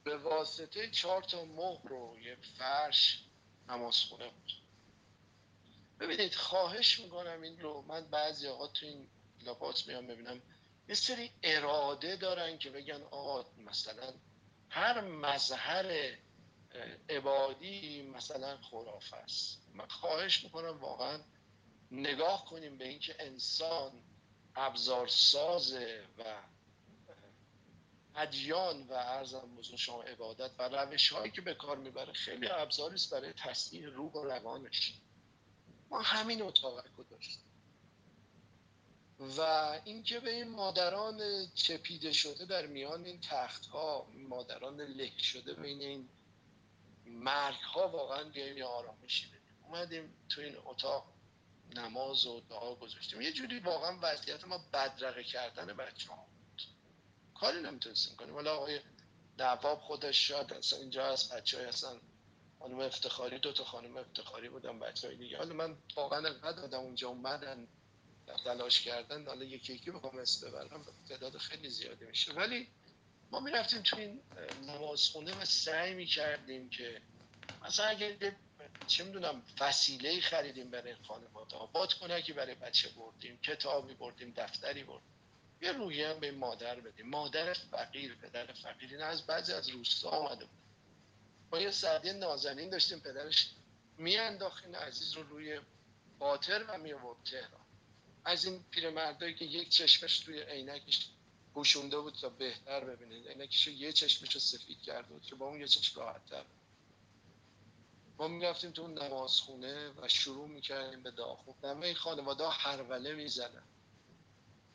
[0.05, 3.25] به واسطه چهار تا مهر و یک فرش
[3.69, 4.53] نمازخونه بود.
[6.01, 9.09] ببینید خواهش می‌کنم این رو من بعضی آقا تو این
[9.47, 10.43] لباس میام ببینم
[10.89, 14.15] یه سری اراده دارن که بگن آقا مثلا
[14.69, 16.17] هر مظهر
[17.09, 19.67] عبادی مثلا خرافه است.
[19.75, 21.21] من خواهش می‌کنم واقعا
[21.91, 23.93] نگاه کنیم به اینکه انسان
[24.57, 26.43] ابزار سازه و
[28.15, 32.95] ادیان و ارزم بزرگ شما عبادت و روش هایی که به کار می‌بره خیلی ابزاری
[32.95, 34.95] است برای تصدیح روح و روانش.
[35.91, 37.51] ما همین اتاقک رو داشتیم
[39.21, 39.41] و
[39.85, 45.81] اینکه به این مادران چپیده شده در میان این تخت ها مادران لک شده بین
[45.81, 46.09] این
[47.07, 49.65] مرگ ها واقعا بیایم آرامشی بدیم.
[49.65, 51.13] اومدیم تو این اتاق.
[51.75, 53.21] نماز و دعا گذاشتیم.
[53.21, 56.27] یه جوری واقعا وضعیت ما بدرقه کردن بچه ها
[57.35, 58.35] کاری نمی‌تونستیم کنیم.
[58.35, 58.81] ولی آقای
[59.39, 62.01] نواب خودش شاید اصلا اینجا از بچه های اصلا
[62.59, 65.39] خانم افتخاری دو تا خانم افتخاری بودن بچه های دیگه.
[65.39, 67.69] حالا من واقعا انقدر آدم اونجا اومدن
[68.45, 72.33] تلاش کردن حالا یکی یکی بخوام اسم ببرم تعداد خیلی زیادی میشه.
[72.33, 72.69] ولی
[73.31, 74.23] ما می‌رفتیم تو این
[74.63, 77.03] نمازخونه و سعی می‌کردیم که
[77.65, 78.37] مثلا اگه
[78.87, 85.11] چه می‌دونم وسیله خریدیم برای خانواده بادکنکی برای بچه بردیم کتابی بردیم دفتری بردیم.
[85.63, 87.09] یه روحیه هم به مادر بدیم.
[87.09, 88.91] مادر فقیر پدر فقیر.
[88.91, 90.61] این از بعضی از روستا آمده بود.
[91.53, 93.51] ما یه سعدی نازنین داشتیم پدرش
[93.99, 95.61] میانداخت این عزیز رو روی
[96.19, 97.67] باطر و میآورد تهران.
[98.25, 101.09] از این پیرمردایی که یک چشمش توی عینکش
[101.55, 103.29] پوشونده بود تا بهتر ببینید.
[103.29, 106.45] عینکش یه چشمش رو سفید کرده بود که با اون یه چشم راحتتر
[108.21, 111.83] ما می‌رفتیم تو اون نمازخونه و شروع می‌کردیم به دعا خوندن.
[111.83, 113.63] این خانواده هروله می‌زنن.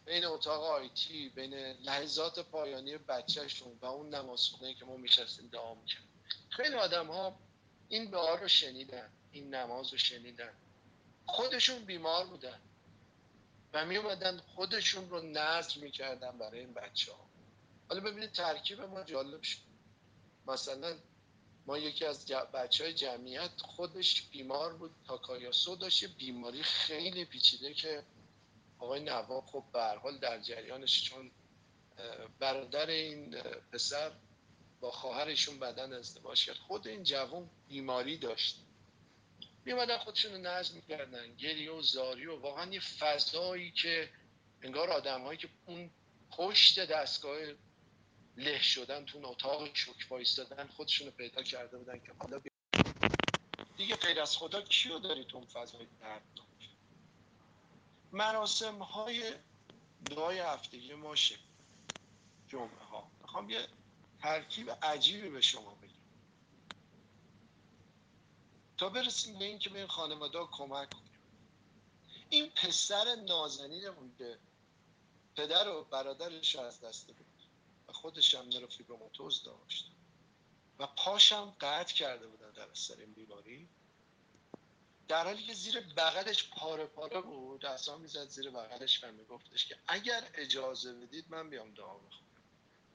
[0.05, 6.21] بین اتاق آیتی بین لحظات پایانی بچهشون و اون نمازخونه که ما میشستیم دعا می‌کردیم.
[6.49, 7.39] خیلی آدم ها
[7.87, 10.53] این دعا رو شنیدن این نماز رو شنیدن.
[11.25, 12.61] خودشون بیمار بودن.
[13.73, 17.29] و می اومدن خودشون رو نظر می‌کردن برای این بچه ها
[17.89, 19.59] حالا ببینید ترکیب ما جالب شد.
[20.47, 20.97] مثلا
[21.65, 26.05] ما یکی از بچه های جمعیت خودش بیمار بود تاکایاسو داشت.
[26.05, 28.03] بیماری خیلی پیچیده که
[28.79, 31.31] آقای نواب خب به حال در جریانش چون
[32.39, 34.11] برادر این پسر
[34.79, 36.55] با خواهرشون بدن ازدواج کرد.
[36.55, 38.57] خود این جوان بیماری داشت.
[39.65, 41.35] میمدن خودشون رو نظم می‌کردن.
[41.35, 44.09] گریه و زاری و واقعا یه فضایی که
[44.61, 45.89] انگار آدم هایی که اون
[46.31, 47.37] پشت دستگاه
[48.37, 52.41] له شدن تو اتاق شک وایستادن خودشون رو پیدا کرده بودن که حالا
[53.77, 56.69] دیگه غیر از خدا کیو داری تو اون فضای دردناک؟
[58.11, 59.33] مراسم های
[60.05, 61.15] دعای هفتگی ما
[62.47, 63.67] جمعه ها می‌خوام یه
[64.21, 65.91] ترکیب عجیبی به شما بگم.
[68.77, 71.19] تا برسیم به اینکه به این خانواده کمک کنیم.
[72.29, 74.39] این پسر نازنین که
[75.35, 77.24] پدر و برادرش از دست بود
[78.05, 79.91] و خودش هم نروفیبروماتوز داشت.
[80.79, 83.67] و پاشم قطع کرده بودن در اثر این بیماری.
[85.07, 89.77] در حالی که زیر بغلش پاره پاره بود اصلا می‌زد زیر بغلش و میگفتش که
[89.87, 92.43] اگر اجازه بدید من بیام دعا بخونم.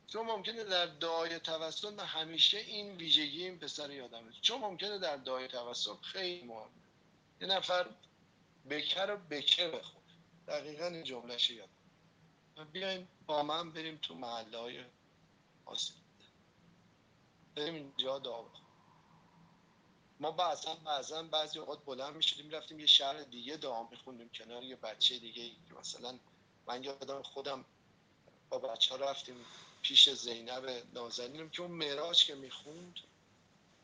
[0.07, 5.17] چون ممکنه در دعای توسط من همیشه این ویژگی این پسر یادم چون ممکنه در
[5.17, 6.71] دعای توسط خیلی مهم.
[7.41, 7.87] یه نفر
[8.71, 10.05] بکر و بکه بخونه.
[10.49, 11.69] دقیقا این جملهش یاد
[12.73, 14.85] بیاین با من بریم تو محله های
[17.57, 18.51] بریم اینجا
[20.21, 24.77] ما بعضا بعضا بعضی اوقات بلند می‌شدیم می‌رفتیم یه شهر دیگه دعا میخوندیم کنار یه
[24.77, 26.19] بچه دیگه که مثلا
[26.67, 27.65] من یادم خودم
[28.51, 29.47] با بچه ها رفتیم
[29.83, 32.95] پیش زینب نازنینم که اون معراج که می‌خوند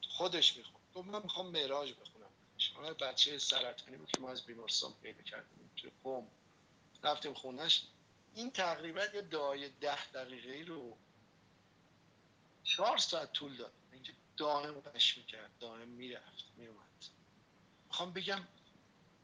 [0.08, 0.84] خودش می‌خوند.
[0.94, 2.30] گفت من می‌خوام معراج بخونم.
[2.58, 6.26] شما بچه سرطانی بود که ما از بیمارستان پیدا کردیم تو قوم
[7.02, 7.82] رفتیم خونش
[8.34, 10.96] این تقریبا یه دعای ده دقیقه رو
[12.66, 13.72] چهار ساعت طول داد.
[13.92, 17.04] اینکه دائم قش می‌کرد دائم می‌رفت میومد
[17.88, 18.46] می‌خوام بگم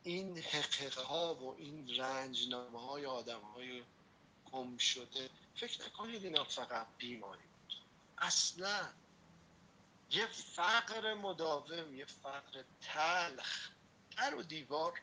[0.03, 3.83] این حقیقه ها و این رنجنامه های آدم های
[4.53, 7.77] گم شده فکر نکنید اینا فقط بیماری بود.
[8.19, 8.89] اصلا
[10.11, 13.71] یه فقر مداوم یه فقر تلخ
[14.17, 15.01] در و دیوار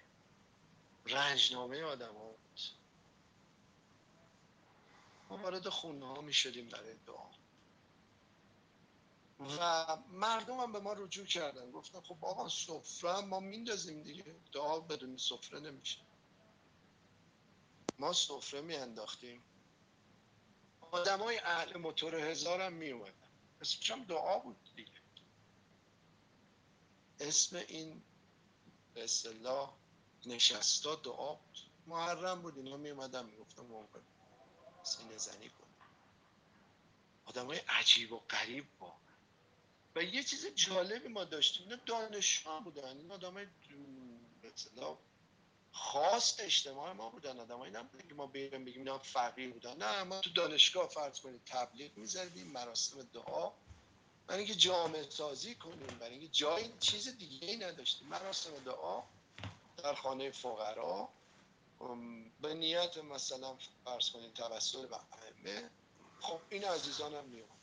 [1.05, 2.61] رنجنامه آدم ها بود.
[5.29, 7.28] ما وارد خونه ها می شدیم برای دعا.
[9.39, 11.71] و مردم هم به ما رجوع کردن.
[11.71, 14.35] گفتن خب آقا سفره ما میندازیم دیگه.
[14.51, 15.99] دعا بدون سفره نمیشه.
[17.99, 19.43] ما سفره میانداختیم.
[20.91, 23.13] آدم های اهل موتور هزار هم می اومدن
[23.61, 24.91] اسمش هم دعا بود دیگه.
[27.19, 28.03] اسم این
[28.93, 29.73] به اصطلاح
[30.25, 31.59] نشستا دعا بود.
[31.87, 33.99] محرم بود اینا می اومدن می گفتن موقع
[34.83, 35.67] سینه زنی کن
[37.25, 38.95] آدم های عجیب و غریب با
[39.95, 43.47] و یه چیز جالبی ما داشتیم اینا دانشجو بودن این آدم
[44.43, 44.97] اصطلاح
[45.71, 49.77] خواست اجتماع ما بودن آدمایی نبودن که ما بریم بگیم اینا فقیر بودن.
[49.77, 53.51] نه ما تو دانشگاه فرض کنید تبلیغ می‌زدیم مراسم دعا
[54.27, 58.07] برای اینکه جامعه سازی کنیم برای اینکه جای چیز دیگه ای نداشتیم.
[58.07, 59.03] مراسم دعا
[59.77, 61.09] در خانه فقرا
[62.41, 65.69] به نیت مثلا فرض کنید توسل به ائمه.
[66.19, 67.58] خب این عزیزان هم میومد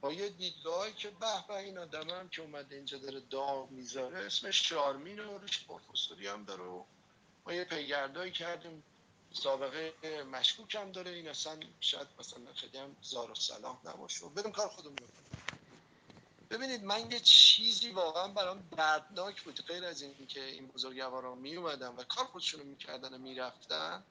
[0.00, 4.18] با یه دیدگاهی که به به این آدم هم که اومده اینجا داره دعا می‌ذاره
[4.18, 6.64] اسمش شارمین و روش پروفسوری هم داره.
[6.64, 6.84] و
[7.46, 8.84] ما یه پیگردایی کردیم.
[9.32, 11.10] سابقه مشکوک هم داره.
[11.10, 14.28] این اصلا شاید مثلا خیلی هم زار و سلام نباشه.
[14.28, 14.96] بریم کار خودمون
[16.50, 21.56] ببینید من یه چیزی واقعا برام دردناک بود غیر از این که این بزرگواران می
[21.56, 24.04] اومدن و کار خودشونو می‌کردن و می‌رفتن.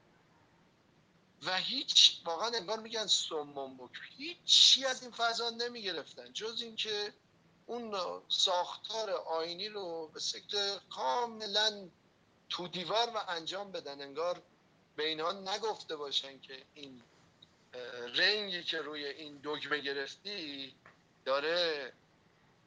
[1.45, 6.33] و هیچ واقعا انگار میگن سمم بک هیچ چی از این فضا نمی‌گرفتن.
[6.33, 7.13] جز اینکه
[7.65, 7.95] اون
[8.29, 11.89] ساختار آینی رو به شکل کاملا
[12.49, 14.01] تو دیوار و انجام بدن.
[14.01, 14.41] انگار
[14.95, 17.03] به اینها نگفته باشن که این
[18.15, 20.75] رنگی که روی این دگمه گرفتی
[21.25, 21.93] داره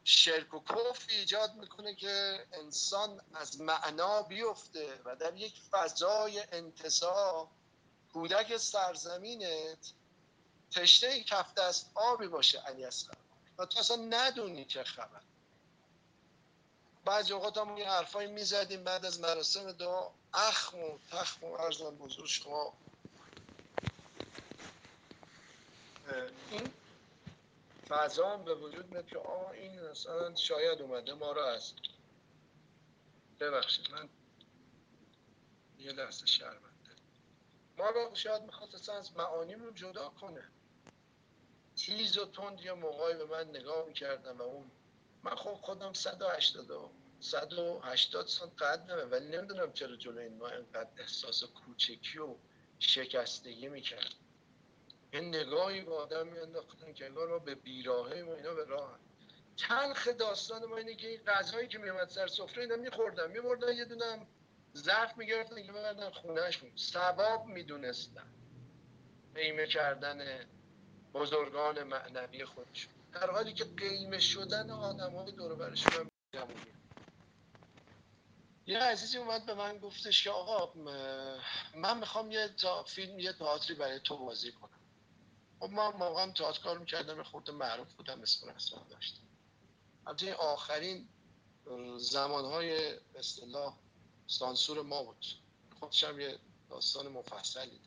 [0.04, 7.50] شرک و کف ایجاد می‌کنه که انسان از معنا بیفته و در یک فضای انتصاب
[8.12, 9.92] کودک سرزمینت
[10.70, 13.14] تشته کف دست آبی باشه علی اصغر.
[13.58, 15.20] و تو اصلا ندونی چه خبر.
[17.04, 20.10] بعضی اوقات هم یه حرفایی می‌زدیم بعد از مراسم دعا.
[20.34, 22.72] اخم و تخم و ارزم بزرگ شما.
[26.50, 26.72] این
[27.88, 31.72] فضا هم به وجود میاد که آه این مثلا شاید اومده ما رو از.
[33.40, 34.08] ببخشید من
[35.78, 36.71] یه لحظه شرمنده
[37.78, 40.42] ما رو شاید می‌خواست از معانیمون جدا کنه.
[41.76, 44.70] تیز و تند یه موقعی به من نگاه می‌کردم و اون
[45.22, 51.44] من خب خودم 180 180 سانت قدمه ولی نمی‌دونم چرا جلو این ما اینقدر احساس
[51.44, 52.34] کوچکی و
[52.78, 54.14] شکستگی می‌کرد.
[55.12, 58.98] یه نگاهی به آدم میانداختن که انگار به بیراهه و اینا به راه
[59.56, 63.84] تلخ داستان ما اینه که این غذایی که میومد سر سفره اینا میخوردن میبردن یه
[63.84, 64.26] دونم
[64.76, 66.76] ظرف می‌گرفتن که ببردن خونهشون.
[66.76, 68.32] ثواب می‌دونستن.
[69.34, 70.46] قیمه کردن
[71.14, 72.92] بزرگان معنوی خودشون.
[73.12, 76.48] در حالی که قیمه شدن آدم های دور برشون هم
[78.66, 80.72] یه عزیزی اومد به من گفتش که آقا
[81.74, 84.80] من می‌خوام یه تا فیلم یه تئاتری برای تو بازی کنم.
[85.60, 89.22] خب من موقعا تئاتر کار می‌کردم خود معروف بودم اسم رسما داشتم.
[90.06, 91.08] البته آخرین
[91.96, 93.76] زمانهای اصطلاح
[94.26, 95.26] سانسور ما بود.
[95.80, 96.38] خودشم یه
[96.70, 97.80] داستان مفصلی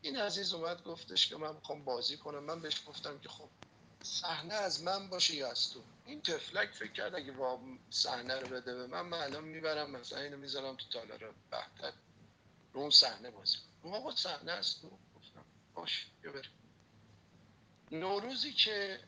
[0.00, 2.44] این عزیز اومد گفتش که من می‌خوام بازی کنم.
[2.44, 3.48] من بهش گفتم که خب
[4.02, 7.34] صحنه از من باشه یا از تو؟ این تفلک فکر کرد اگه
[7.90, 11.92] صحنه رو بده به من من الان می‌برم مثلا اینو می‌ذارم تو تالار بهتر.
[12.72, 13.94] رو اون صحنه بازی کنم.
[13.94, 16.48] آقا صحنه از تو؟ گفتم باش ببر
[17.90, 19.00] نوروزی که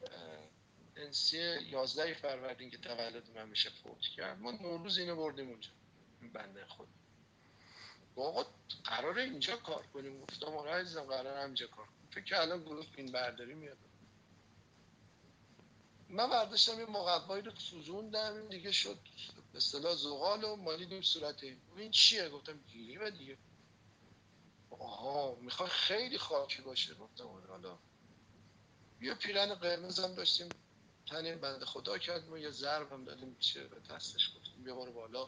[0.96, 5.70] انسی 11 فروردین که تولد من میشه فوت کرد ما نوروز اینو بردیم اونجا.
[6.33, 6.89] بنده خود
[8.17, 8.47] آقا
[8.85, 10.21] قرار اینجا کار کنیم.
[10.21, 12.09] گفتم آقا عزیزم قرار اینجا کار کنیم.
[12.11, 13.79] فکر که الان گروه فیلم برداری میاد.
[16.09, 18.99] من برداشتم یه مقبایی رو سوزوندم دیگه شد
[19.53, 21.61] به اصطلاح زغال و مالیدیم صورت این.
[21.77, 23.39] این چیه؟ گفتم گیریم دیگه.
[24.71, 27.79] آها می‌خوای خیلی خاکی باشه گفتم حالا.
[29.01, 30.49] یه پیرن قرمز هم داشتیم.
[31.07, 34.65] تنین بنده خدا کردیم و یه ضرب هم دادیم چه به دستش گفتیم.
[34.65, 35.27] بیا بالا.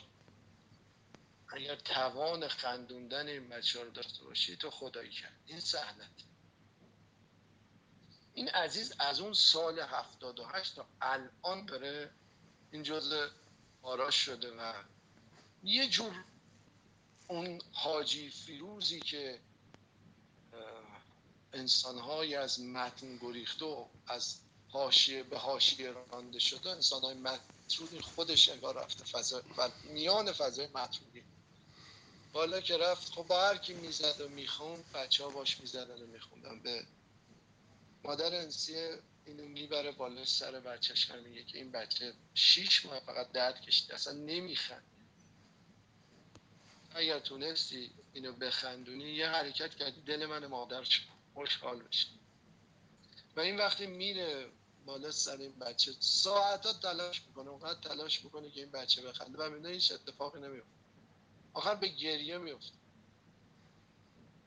[1.49, 5.41] اگر توان خندوندن این بچه رو داشته باشی تو خدایی کرد.
[5.47, 6.11] این سهنت
[8.35, 12.11] این عزیز از اون سال 78 تا الان داره
[12.71, 13.29] این جزء
[13.83, 14.73] آراش شده و
[15.63, 16.25] یه جور
[17.29, 19.41] اون حاجی فیروزی که
[21.53, 28.83] انسانهایی از متن گریخته و از حاشیه به حاشیه رانده شده انسانهای مترونی خودش انگار
[28.85, 29.43] رفته فضا
[29.85, 31.23] میان فضای مترونی
[32.33, 36.07] حالا که رفت خب با هر کی می‌زد و می‌خوند بچه ها باش می‌زدن و
[36.07, 36.61] میخوندن.
[36.61, 36.87] به
[38.05, 43.61] مادر انسیه اینو می‌بره بالا سر بچهش میگه که این بچه شیش ماه فقط درد
[43.61, 44.85] کشید اصلا نمیخند.
[46.95, 50.85] اگر تونستی اینو بخندونی یه حرکت کردی دل من مادر
[51.35, 52.09] خوشحال بشه
[53.37, 54.51] و این وقتی میره
[54.87, 59.51] بالا سر این بچه ساعتا تلاش می‌کنه اونقدر تلاش می‌کنه که این بچه بخنده و
[59.51, 60.86] می‌بینه هیچ اتفاقی نمیفته
[61.57, 62.75] آخر به گریه میفته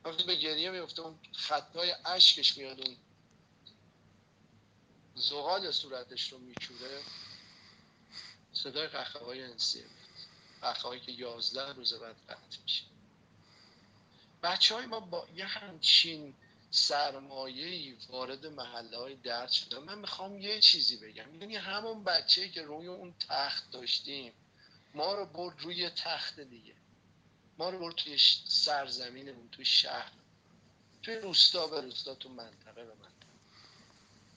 [0.06, 2.98] وقتی به گریه میفته اون خطای اشکش میاد اون
[5.16, 7.02] زغال صورتش رو میچوره
[8.54, 9.86] صدای قهقه های انسیه
[10.62, 12.84] قهقه که یازده روز بعد قطع میشه.
[14.44, 16.34] بچه های ما با یه همچین
[16.72, 19.80] سرمایه وارد محله های درد شده.
[19.80, 21.42] من می‌خوام یه چیزی بگم.
[21.42, 24.34] یعنی همون بچه که روی اون تخت داشتیم
[24.94, 26.79] ما رو برد روی تخت دیگه.
[27.60, 30.12] ما رو برد توی سرزمینمون توی شهر.
[31.04, 33.30] توی روستا به روستا تو منطقه به منطقه.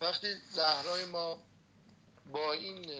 [0.00, 1.42] وقتی زهرای ما
[2.32, 2.90] با این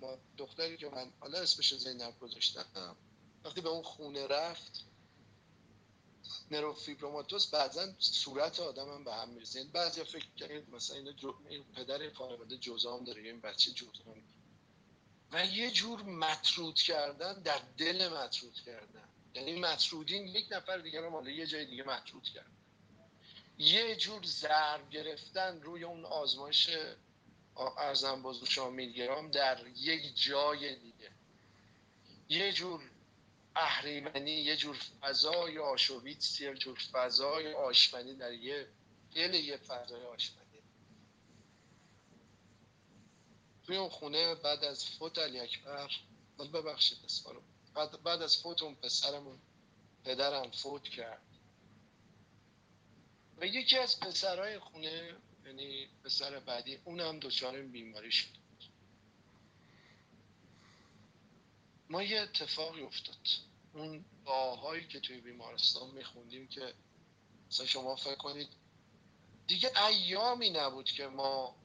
[0.00, 2.96] ما دختری که من حالا اسمش زینب گذاشتم
[3.44, 4.84] وقتی به اون خونه رفت
[6.50, 11.14] نروفیبروماتوس بعضا صورت آدم هم به هم میرزه یعنی بعضی فکر کنید مثلا این.
[11.48, 14.22] این پدر خانواده جزام داره این بچه جزام
[15.32, 19.09] و یه جور مطرود کردن در دل مطرود کردن.
[19.34, 22.56] یعنی مطرودین یک نفر دیگه رو مالا یه جای دیگه مطرود کردن
[23.58, 26.70] یه جور ضرب گرفتن روی اون آزمایش
[27.78, 31.10] ارزم بزرگ شما میلیگرام در یک جای دیگه.
[32.28, 32.90] یه جور
[33.56, 38.68] اهریمنی یه جور فضای آشویتس یه جور فضای آشمنی در یه
[39.14, 40.40] دل یه فضای آشمنی
[43.66, 45.90] توی اون خونه بعد از فوت علی اکبر
[46.38, 47.42] ببخشید اسفارو
[47.74, 49.38] بعد, بعد از فوت اون پسرمون
[50.04, 51.22] پدرم فوت کرد.
[53.36, 55.16] و یکی از پسرهای خونه
[55.46, 58.40] یعنی پسر بعدی اونم دچار بیماری شد.
[61.90, 63.28] ما یه اتفاقی افتاد.
[63.72, 66.74] اون دعاهایی که توی بیمارستان میخوندیم که
[67.48, 68.48] مثلا شما فکر کنید
[69.46, 71.56] دیگه ایامی نبود که ما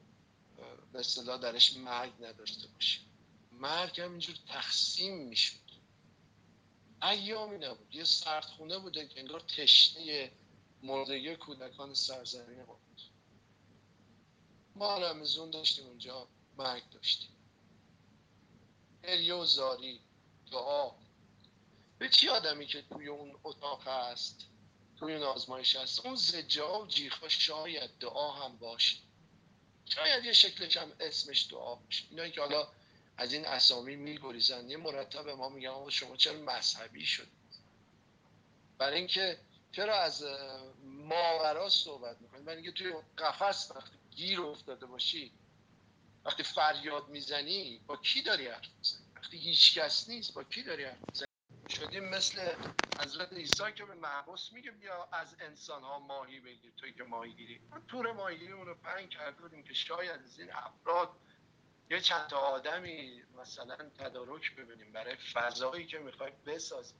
[0.92, 3.02] به اصطلاح درش مرگ نداشته باشیم.
[3.52, 5.65] مرگ همینجور تقسیم می‌شد.
[7.02, 7.94] ایامی نبود.
[7.94, 10.30] یه سردخونه بوده که انگار تشنه
[10.82, 13.02] مردگی کودکان سرزمین ما بود.
[14.74, 17.36] ما رمزون داشتیم اونجا مرگ داشتیم.
[19.04, 20.00] هریه و زاری
[20.52, 20.90] دعا.
[21.98, 24.46] به چی آدمی که توی اون اتاق هست
[24.98, 28.96] توی اون آزمایش هست؟ اون زجا و جیخا شاید دعا هم باشه.
[29.84, 32.04] شاید یه شکلش هم اسمش دعا باشه.
[32.10, 32.68] اینایی که حالا
[33.16, 34.70] از این اسامی میگریزن.
[34.70, 37.28] یه مرتب ما میگم شما چرا مذهبی شد؟
[38.78, 39.38] برای اینکه
[39.72, 40.24] چرا از
[40.84, 45.32] ماورا صحبت می‌کنید برای اینکه توی قفس وقتی گیر افتاده باشی
[46.24, 50.84] وقتی فریاد می‌زنی با کی داری حرف می‌زنی؟ وقتی هیچ کس نیست با کی داری
[50.84, 51.26] حرف می‌زنی؟
[51.68, 52.54] شدیم مثل
[53.00, 56.72] حضرت عیسی که به محبوس میگه بیا از انسان ها ماهی بگیر.
[56.76, 57.60] توی که ماهی گیری.
[57.88, 61.08] تور ماهی گیری رو پنگ کرده بودیم که شاید از این افراد
[61.90, 66.98] یه چند تا آدمی مثلا تدارک ببینیم برای فضایی که می‌خوایم بسازیم.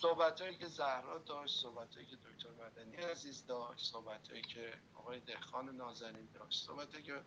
[0.00, 5.20] صحبت که زهرا داشت صحبت هایی که دکتر مدنی عزیز داشت صحبت هایی که آقای
[5.20, 7.22] دهخان نازنین داشت صحبت هایی که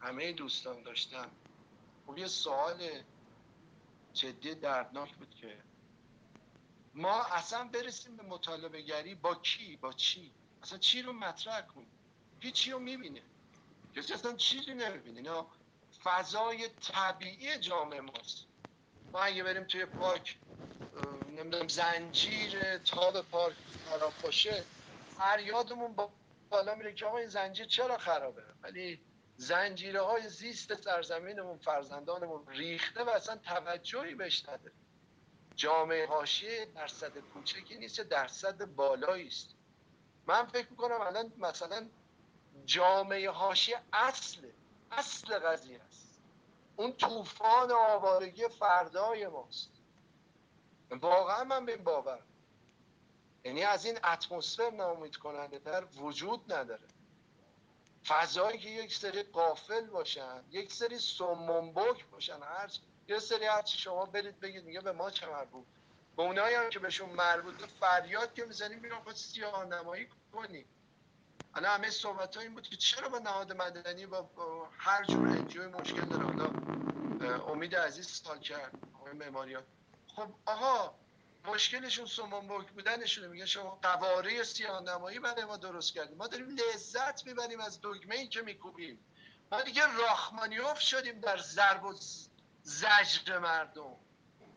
[0.00, 1.30] همه دوستان داشتن.
[2.06, 3.02] خب یه سوال
[4.12, 5.64] جدی دردناک بود که
[6.94, 10.32] ما اصلا برسیم به مطالبه گری با کی؟ با چی؟
[10.62, 11.90] اصلا چی رو مطرح کنیم؟
[12.52, 13.22] چی رو می‌بینه
[13.96, 15.46] کسی اصلا چیزی نمی‌بینه اینا
[16.04, 18.46] فضای طبیعی جامعه ماست.
[19.12, 20.36] ما اگه بریم توی پاک
[21.36, 23.56] نمی‌دونم زنجیر تاب پارک
[23.90, 24.64] خراب باشه
[25.18, 26.10] فریادمون با
[26.50, 29.00] بالا میره که آقا این زنجیر چرا خرابه؟ ولی
[29.36, 34.72] زنجیره های زیست سرزمینمون فرزندانمون ریخته و اصلا توجهی بهش نداره.
[35.56, 39.54] جامعه حاشیه درصد کوچکی نیست درصد بالایی است.
[40.26, 41.88] من فکر می‌کنم الان مثلا
[42.66, 44.50] جامعه حاشیه اصل
[44.90, 46.20] اصل قضیه است.
[46.76, 49.70] اون طوفان آوارگی فردای ماست.
[50.90, 52.22] واقعا من به این باور
[53.44, 56.88] یعنی از این اتمسفر ناامید کننده تر وجود نداره.
[58.06, 62.70] فضایی که یک سری قافل باشن یک سری سمنبک باشن هر
[63.08, 65.66] یه سری هرچی شما برید بگید میگه به ما چه مربوط؟
[66.16, 70.64] به اونایی هم که بهشون مربوطه فریاد که می‌زنیم میگن خود سیاه نمایی کنی.
[71.56, 76.00] الان همه صحبت این بود که چرا با نهاد مدنی با, هر جور انجوی مشکل
[76.00, 76.50] داره؟ حالا
[77.52, 78.72] امید عزیز سال کرد
[79.14, 79.64] معماریات
[80.16, 80.94] خب آقا
[81.44, 83.28] مشکلشون سومنبرگ بودنشونه.
[83.28, 86.16] میگه شما قواره سیاه نمایی برای ما درست کردیم.
[86.16, 88.98] ما داریم لذت می‌بریم از دگمه ای که میکوبیم.
[89.52, 91.94] ما دیگه راخمانیوف شدیم در ضرب و
[92.62, 93.96] زجر مردم.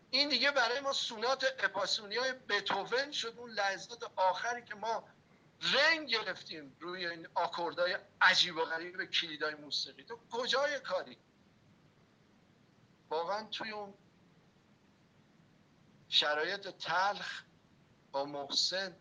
[0.10, 2.34] این دیگه برای ما سونات اپاسونی های
[3.12, 5.04] شد اون لحظات آخری که ما
[5.62, 10.04] رنگ گرفتیم روی این آکوردهای عجیب و غریب کلیدای موسیقی.
[10.04, 11.18] تو کجای کاری؟
[13.10, 13.94] واقعا توی اون
[16.10, 17.44] شرایط تلخ
[18.12, 18.96] با محسن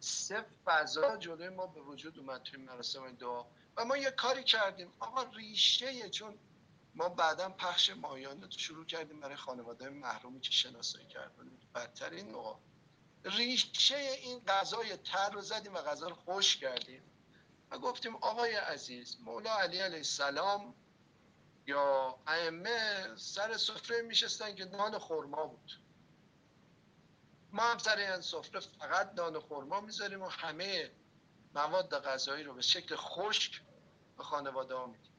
[0.00, 3.44] سه فضا جلوی ما به وجود اومد توی مراسم دعا.
[3.76, 4.92] و ما یه کاری کردیم.
[4.98, 6.38] آقا ریشه چون
[6.94, 11.50] ما بعدا پخش مایانه شروع کردیم برای خانواده محرومی که شناسایی کردن.
[11.74, 12.60] بدترین نوع
[13.24, 17.02] ریشه این غذای تر رو زدیم و غذا رو خوش کردیم.
[17.70, 20.74] و گفتیم آقای عزیز مولا علی علیه السلام
[21.66, 25.80] یا ائمه سر سفره میشستن که نان خورما بود.
[27.52, 30.90] ما هم سر این سفره فقط نان خورما می‌ذاریم و همه
[31.54, 33.62] مواد غذایی رو به شکل خشک
[34.16, 35.12] به خانواده ها میدیم.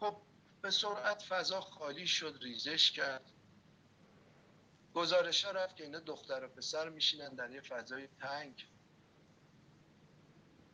[0.00, 0.16] خب
[0.62, 3.33] به سرعت فضا خالی شد ریزش کرد.
[4.94, 8.66] گزارش ها رفت که اینا دختر و پسر میشینن در یه فضای تنگ.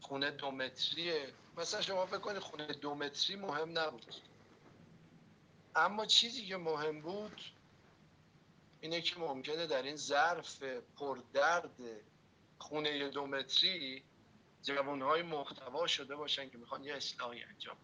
[0.00, 1.32] خونه دو متریه.
[1.56, 4.14] مثلا شما فکر کنید خونه دو متری مهم نبود.
[5.76, 7.40] اما چیزی که مهم بود
[8.80, 10.62] اینه که ممکنه در این ظرف
[10.96, 11.70] پردرد
[12.58, 14.04] خونه دو متری
[15.02, 17.76] های محتوا شده باشن که می‌خوان یه اصلاحی انجام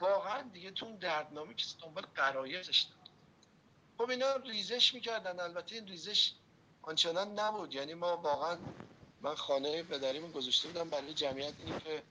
[0.00, 2.86] واقعا دیگه تو اون دردنامی که دنبال قرایزش
[3.98, 5.40] خب اینا ریزش می‌کردن.
[5.40, 6.32] البته این ریزش
[6.82, 7.74] آنچنان نبود.
[7.74, 8.58] یعنی ما واقعا
[9.20, 12.02] من خانه پدریمو گذاشته بودم برای جمعیت اینی که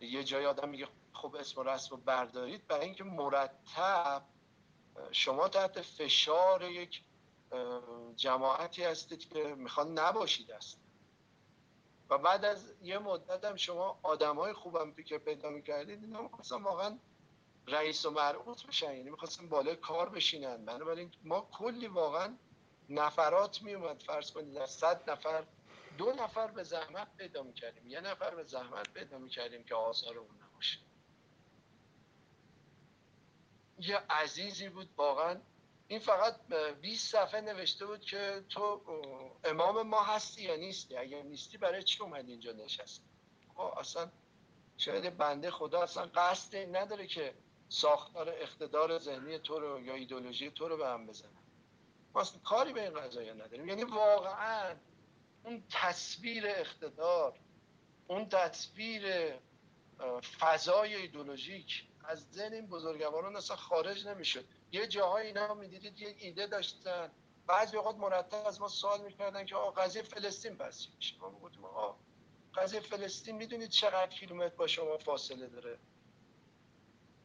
[0.00, 2.66] یه جای آدم میگه خب اسم و رسم رو بردارید.
[2.66, 4.22] برای اینکه مرتب
[5.12, 7.02] شما تحت فشار یک
[8.16, 10.80] جماعتی هستید که می‌خوان نباشید است
[12.10, 16.58] و بعد از یه مدت هم شما آدم های خوبم که پیدا می‌کردید اینا مثلا
[16.58, 16.98] واقعا
[17.70, 18.96] رئیس و مرعوت بشن.
[18.96, 20.64] یعنی می‌خواستن بالای کار بشینن.
[20.64, 22.36] بنابراین ما کلی واقعا
[22.88, 25.44] نفرات میومد فرض کنید در صد نفر
[25.98, 27.88] دو نفر به زحمت پیدا می‌کردیم.
[27.88, 30.78] یه نفر به زحمت پیدا می‌کردیم که آثار اون نباشه.
[33.78, 35.40] یه عزیزی بود واقعا.
[35.88, 36.46] این فقط
[36.80, 38.82] 20 صفحه نوشته بود که تو
[39.44, 43.04] امام ما هستی یا نیستی؟ اگر نیستی برای چی اومدی اینجا نشستی؟
[43.54, 44.10] خب اصلا
[44.76, 47.34] شاید بنده خدا اصلا قصد نداره که
[47.68, 51.30] ساختار اقتدار ذهنی تو رو یا ایدولوژی تو رو به هم بزنه.
[52.14, 53.68] ما کاری به این قضایی نداریم.
[53.68, 54.76] یعنی واقعا
[55.44, 57.38] اون تصویر اقتدار
[58.06, 59.34] اون تصویر
[60.38, 64.44] فضای ایدولوژیک از ذهن این بزرگواران اصلا خارج نمی‌شد.
[64.72, 67.10] یه جاهای اینا می‌دیدید یه ایده داشتن.
[67.46, 70.88] بعضی اوقات مرتب از ما سوال می‌کردن که آقا قضیه فلسطین پس
[71.20, 71.96] ما گفتیم آقا
[72.54, 75.78] قضیه فلسطین می‌دونید چقدر کیلومتر با شما فاصله داره؟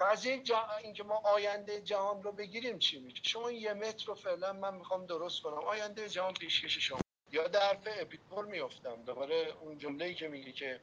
[0.03, 0.67] قضیه جا...
[0.83, 5.05] اینکه ما آینده جهان رو بگیریم چی میشه؟ شما یه متر رو فعلا من می‌خوام
[5.05, 5.57] درست کنم.
[5.57, 6.99] آینده جهان پیشکش شما.
[7.31, 10.81] یا در اپیکور میفتم دوباره اون جمله که میگه که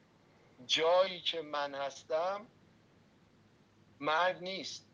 [0.65, 2.47] جایی که من هستم
[3.99, 4.87] مرگ نیست.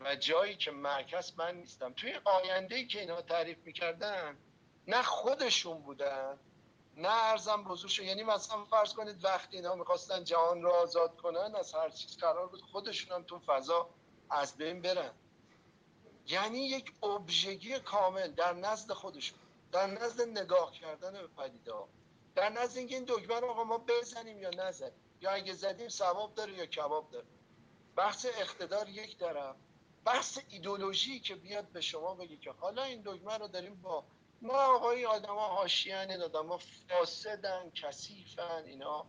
[0.00, 1.92] و جایی که مرکز من نیستم.
[1.92, 4.36] توی آینده ای که اینا تعریف می‌کردن
[4.86, 6.38] نه خودشون بودن
[6.98, 11.74] نه ارزم بزرگشون یعنی مثلا فرض کنید وقتی اینا می‌خواستن جهان رو آزاد کنن از
[11.74, 13.88] هر چیز قرار بود خودشون هم تو فضا
[14.30, 15.10] از بین برن.
[16.26, 19.38] یعنی یک ابژگی کامل در نزد خودشون
[19.72, 21.88] در نزد نگاه کردن به پدیده ها
[22.34, 24.92] در نزد اینکه این دکمه آقا ما بزنیم یا نزنیم.
[25.20, 27.26] یا اگه زدیم ثواب داره یا کباب داره.
[27.96, 29.56] بحث اقتدار یک طرف
[30.04, 34.04] بحث ایدولوژی که بیاد به شما بگی که حالا این دکمه رو داریم با
[34.42, 39.06] ما آقای آدما این آدما فاسدن کثیفن اینا.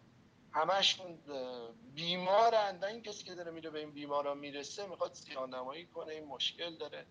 [0.52, 1.20] همشون
[1.96, 2.84] بیمارن.
[2.84, 7.06] این کسی که داره میره به این بیمارا می‌رسه می‌خواد سیانمایی کنه این مشکل داره.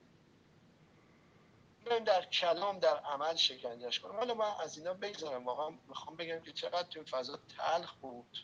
[1.84, 5.44] بیایم در کلام در عمل شکنجش کنم حالا من از اینا بگذارم.
[5.44, 8.38] واقعا می‌خوام بگم که چقدر تو فضا تلخ بود.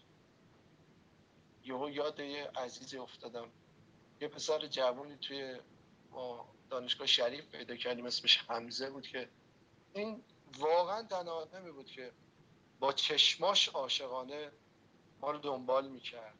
[1.64, 3.51] یهو یاد یه عزیزی افتادم.
[4.20, 5.61] یه پسر جوانی توی
[6.11, 9.29] ما دانشگاه شریف پیدا کردیم اسمش حمزه بود که
[9.95, 10.24] این
[10.59, 12.12] واقعا تنها آدمی بود که
[12.80, 14.53] با چشماش عاشقانه
[15.20, 16.38] ما رو دنبال می‌کرد.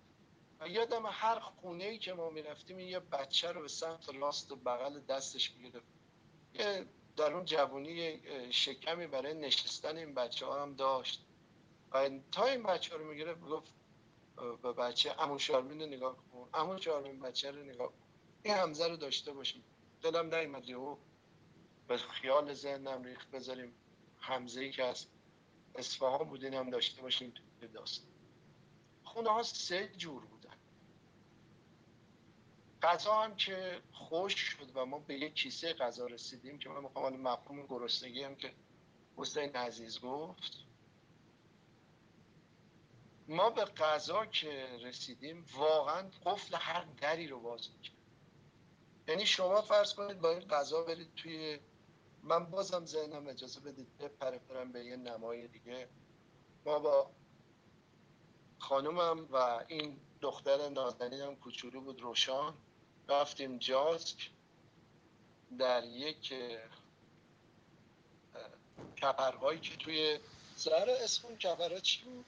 [0.61, 5.00] و یادم هر خونه ای که ما می‌رفتیم یه بچه رو به سمت راست بغل
[5.00, 5.86] دستش می‌گرفت.
[6.55, 6.86] یه
[7.16, 8.20] در اون جوانی
[8.52, 11.26] شکمی برای نشستن این بچه ها هم داشت.
[11.92, 13.72] و تا این بچه رو می‌گرفت گفت
[14.62, 18.07] به بچه امون شارمین رو نگاه کن امون شارمین بچه رو نگاه کن.
[18.42, 19.64] این همزه رو داشته باشیم.
[20.02, 20.96] دلم نیمد یهو
[21.89, 23.74] به خیال ذهنم ریخت بذاریم
[24.20, 25.07] همزه ای که از
[25.74, 28.11] اصفهان بودین هم داشته باشیم تو داستان.
[29.05, 30.57] خونه ها سه جور بودن.
[32.82, 37.16] غذا هم که خوش شد و ما به یک کیسه غذا رسیدیم که من می‌خوام
[37.16, 38.55] مفهوم گرسنگی هم که
[39.16, 40.53] حسین عزیز گفت.
[43.28, 47.95] ما به غذا که رسیدیم واقعا قفل هر دری رو باز می‌کرد
[49.09, 51.61] یعنی شما فرض کنید با این غذا برید توی
[52.25, 55.89] من بازم ذهنم اجازه بدید بپره پرم به یه نمای دیگه.
[56.66, 57.11] ما با
[58.59, 62.55] خانومم و این دختر نازنینم کوچولو بود روشان.
[63.09, 64.31] رفتیم جاسک
[65.59, 66.35] در یک
[69.03, 70.18] کپرهایی که توی
[70.57, 72.25] سر اسم اون کپرها چی بود؟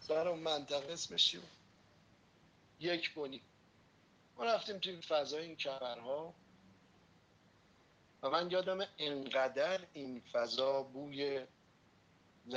[0.00, 1.50] سر اون منطقه اسمش چی بود؟
[2.80, 3.42] یک بونی
[4.36, 6.34] ما رفتیم توی فضای این کپرها.
[8.26, 11.46] و من یادم انقدر این فضا بوی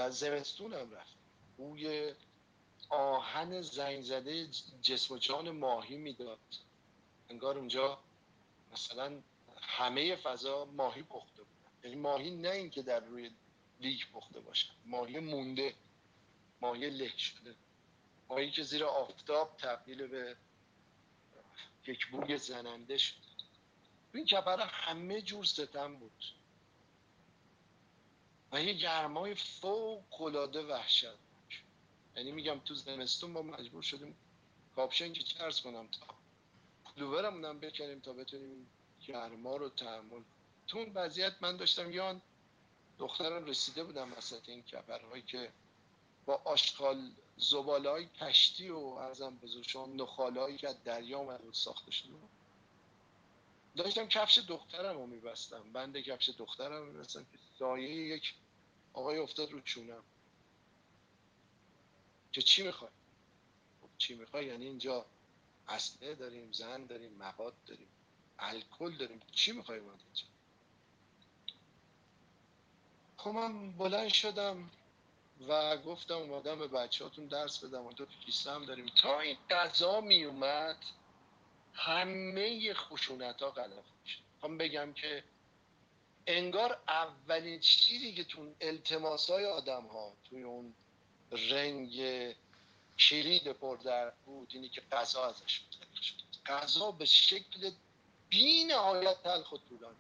[0.10, 1.16] زمستون هم رفت.
[1.58, 2.14] بوی
[2.90, 4.48] آهن زنگ زده
[4.82, 6.40] جسم و جان ماهی می‌داد.
[7.30, 8.00] انگار اونجا
[8.74, 9.22] مثلا
[9.62, 13.32] همه فضا ماهی پخته بودن یعنی ماهی نه اینکه در روی
[13.80, 14.74] لیک پخته باشن.
[14.86, 15.76] ماهی مونده.
[16.62, 17.56] ماهی له شده.
[18.30, 20.36] ماهی که زیر آفتاب تبدیل به
[21.88, 23.29] یک بوی زننده شده.
[24.14, 26.24] این کپره همه جور ستم بود.
[28.52, 31.06] و یه گرمای فوق العاده وحشت
[32.16, 34.16] یعنی میگم تو زمستون ما مجبور شدیم
[34.76, 36.06] کاپشن که چرس کنم تا
[36.86, 38.68] پلوورمونم بکنیم تا بتونیم
[39.08, 40.22] گرما رو تحمل
[40.68, 42.22] تو اون وضعیت من داشتم یان
[43.00, 45.52] دخترم رسیده بودم وسط این کپرهایی که
[46.26, 51.92] با آشغال زباله های کشتی و ارزم بزرگشان نخاله هایی که از دریا آمده ساخته
[51.92, 52.14] شده
[53.76, 55.74] داشتم کفش دخترم رو میبستم.
[55.74, 58.34] بند کفش دخترم رو میبستم که سایه یک
[58.94, 60.04] آقای افتاد رو چونم.
[62.32, 62.92] که چی می‌خوای؟
[63.82, 65.06] خب چی می‌خوای؟ یعنی اینجا
[65.68, 67.88] اسلحه داریم زن داریم مواد داریم
[68.40, 69.22] الکل داریم.
[69.32, 70.26] چی می‌خوای اینجا؟
[73.18, 74.70] خب من بلند شدم
[75.48, 77.86] و گفتم اومدم به بچه هاتون درس بدم.
[77.86, 78.86] و دو کیسه هم داریم.
[79.02, 80.78] تا این قضا می اومد
[81.74, 84.20] همه خشونت ها غلط میشه.
[84.60, 85.24] بگم که
[86.28, 90.74] انگار اولین چیزی که تو التماس های آدم ها توی اون
[91.32, 91.96] رنگ
[93.00, 95.62] کلید پردر بود اینی که قضا ازش
[96.46, 97.72] قضا به شکل
[98.30, 99.98] بی نهایت تلخ و طولانی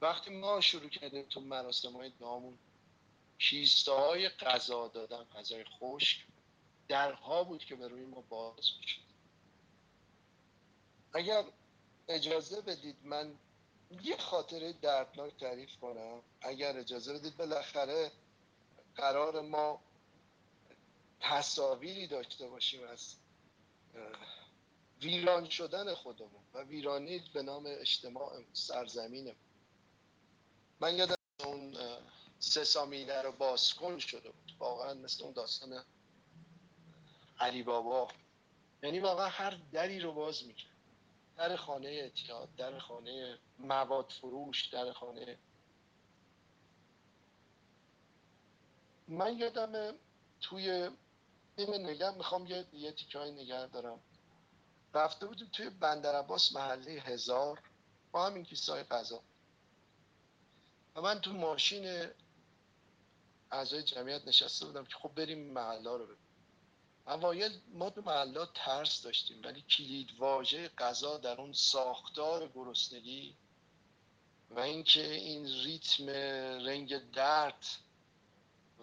[0.00, 2.58] وقتی ما شروع کردیم تو مراسم های دامون
[3.38, 6.24] کیسته های غذا دادن غذای خشک
[6.88, 9.00] درها بود که به روی ما باز می‌شد.
[11.12, 11.44] اگر
[12.08, 13.38] اجازه بدید من
[14.02, 16.22] یه خاطره دردناک تعریف کنم.
[16.40, 18.12] اگر اجازه بدید بالاخره
[18.96, 19.80] قرار ما
[21.20, 23.16] تصاویری داشته باشیم از
[25.02, 29.36] ویران شدن خودمون و ویرانی به نام اجتماع سرزمینمون
[30.80, 31.14] من یادم
[31.44, 31.76] اون
[32.38, 34.52] سه سامیله رو بازکن شده بود.
[34.58, 35.84] واقعا مثل اون داستان
[37.40, 38.08] علی بابا.
[38.82, 40.76] یعنی واقعا هر دری رو باز می‌کرد.
[41.36, 45.38] در خانه اتیاد در خانه مواد فروش در خانه
[49.08, 49.94] من یادم
[50.40, 50.90] توی
[51.56, 54.00] این نگه می‌خوام یه, یه تیکای نگه دارم.
[54.94, 57.62] رفته بودیم توی بندر عباس محله هزار
[58.12, 59.22] با همین کیسه غذا.
[60.96, 62.08] و من تو ماشین
[63.50, 66.25] اعضای جمعیت نشسته بودم که خب بریم محله رو ببینیم.
[67.08, 73.36] اوایل ما تو محله ترس داشتیم ولی کلید واژه غذا در اون ساختار گرسنگی
[74.50, 76.08] و اینکه این ریتم
[76.66, 77.66] رنگ درد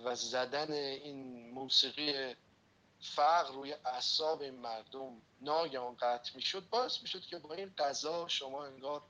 [0.04, 2.36] و زدن این موسیقی
[3.02, 9.02] فقر روی اعصاب مردم ناگهان قطع می‌شد باعث می‌شد که با این غذا شما انگار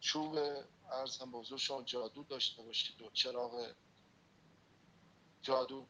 [0.00, 0.38] چوب
[0.90, 3.74] ارزم بزرگ شما جادو داشته باشید و چراغ
[5.42, 5.86] جادو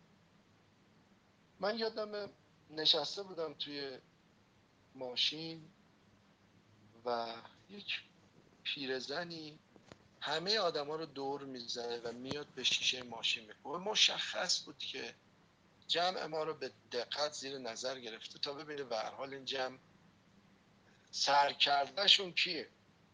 [1.64, 2.30] من یادم
[2.70, 3.98] نشسته بودم توی
[4.94, 5.72] ماشین
[7.04, 7.26] و
[7.68, 8.02] یک
[8.62, 9.58] پیرزنی
[10.20, 15.14] همه آدما رو دور می‌زنه و میاد به شیشه ماشین می‌کنه مشخص بود که
[15.88, 19.78] جمع ما رو به دقت زیر نظر گرفته تا ببینه به حال این جمع
[21.10, 22.68] سرکردهشون کیه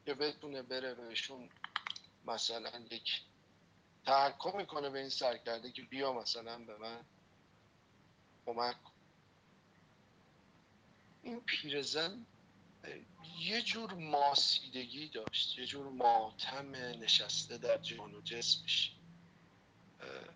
[0.06, 1.48] که بتونه بره بهشون
[2.24, 3.22] مثلا یک
[4.06, 7.04] تحکم می‌کنه به این سرکرده که بیا مثلا به من.
[8.46, 8.76] کمک
[11.22, 12.26] این پیرزن
[13.38, 18.92] یه جور ماسیدگی داشت یه جور ماتم نشسته در جان و جسمش.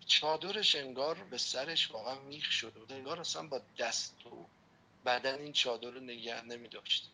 [0.05, 4.45] چادرش انگار به سرش واقعا میخ شده بود انگار اصلا با دست و
[5.05, 7.11] بدن این چادر رو نگه نمی داشت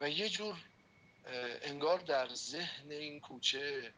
[0.00, 0.56] و یه جور
[1.62, 3.94] انگار در ذهن این کوچه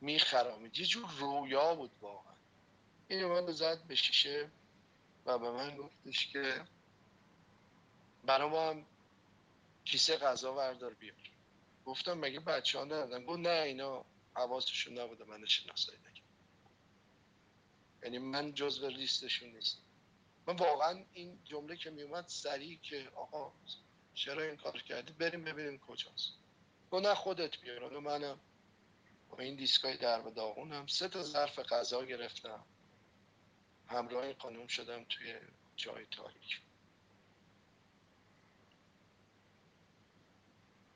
[0.00, 0.78] میخرامید.
[0.78, 2.34] یه جور رویا بود واقعا.
[3.08, 4.50] این من زد به شیشه
[5.26, 6.64] و به من گفتش که
[8.24, 8.86] برای ما هم
[9.84, 11.16] کیسه غذا وردار بیار.
[11.84, 14.04] گفتم مگه بچه ها ندادن گفت نه اینا
[14.34, 16.24] حواسشون نبوده من شناسایی نکرد
[18.02, 19.78] یعنی من جزو لیستشون نیست
[20.46, 23.52] من واقعا این جمله که میومد سریع که آقا
[24.14, 26.32] چرا این کار کردی؟ بریم ببینیم کجاست.
[26.90, 27.98] گفت نه خودت بیار.
[27.98, 28.40] منم
[29.30, 30.86] با این دیسکای در به داغونم.
[30.86, 32.64] سه تا ظرف غذا گرفتم.
[33.88, 35.34] همراه خانم شدم توی
[35.76, 36.60] جای تاریک.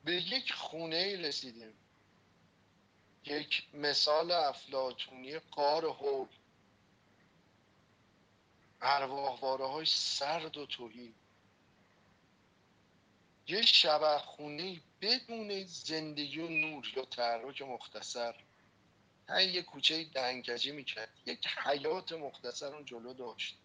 [0.03, 1.73] به یک خونه رسیدیم.
[3.25, 6.27] یک مثال افلاتونی قار هول
[8.81, 11.15] ارواحواره های سرد و توهین.
[13.47, 18.35] یه شبه خونه بدون زندگی و نور یا تحرک مختصر.
[19.29, 21.09] هر یه کوچه دنگجی می‌کرد.
[21.25, 23.57] یک حیات مختصر اون جلو داشت.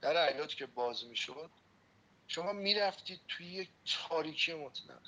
[0.00, 1.50] در حیات که باز می‌شد
[2.28, 3.68] شما می‌رفتید توی یک
[4.08, 5.02] تاریکی مطلق.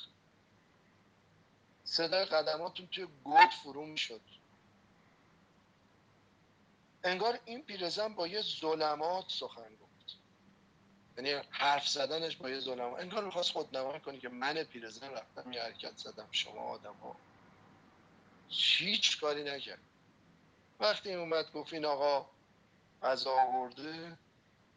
[1.84, 4.20] صدای قدماتون توی گود فرو می‌شد.
[7.05, 10.16] انگار این پیرزن با یه ظلمات سخن گفت.
[11.16, 13.01] یعنی حرف زدنش با یه ظلمات.
[13.01, 17.16] انگار می‌خواست خودنمایی کنی که من پیرزن رفتم یه حرکت زدم شما آدم ها
[18.49, 19.80] هیچ کاری نکرد.
[20.80, 22.30] وقتی اومد گفت این آقا
[23.03, 24.18] از آورده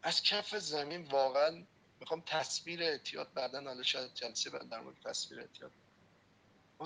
[0.02, 1.64] از کف زمین واقعا
[2.00, 5.72] می‌خوام تصویر اعتیاد بعدا حالا شاید جلسه بعد در مورد تصویر اعتیاد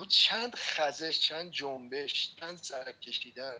[0.08, 3.58] چند خزش چند جنبش چند سرک کشیدن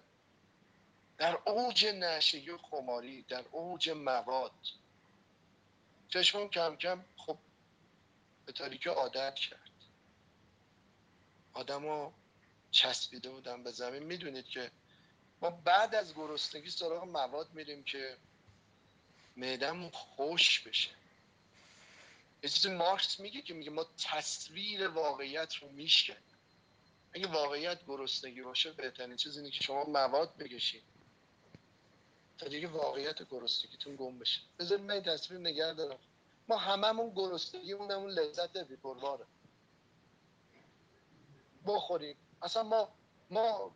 [1.19, 4.53] در اوج نشگی و خماری در اوج مواد.
[6.09, 7.39] چشمون کم کم خب
[8.47, 9.71] به تاریکی عادت کرد.
[11.53, 12.13] آدم
[12.77, 14.03] چسبیده بودن به زمین.
[14.03, 14.71] می‌دونید که
[15.43, 18.17] ما بعد از گرسنگی سراغ مواد میریم که
[19.37, 20.91] معدمون خوش بشه.
[22.43, 26.39] یه چیزی مارکس میگه که میگه ما تصویر واقعیت رو میشکنیم.
[27.13, 30.83] اگه واقعیت گرسنگی باشه بهترین چیز اینه که شما مواد بکشید
[32.39, 34.41] تا دیگه واقعیت گرسنگیتون گم بشه.
[34.59, 35.99] بذارید من تصویر نگه دارم.
[36.49, 39.27] ما هممون گرسنگی اون لذت بی پرواره
[41.67, 42.17] بخوریم.
[42.43, 42.89] اصلا ما
[43.31, 43.71] ما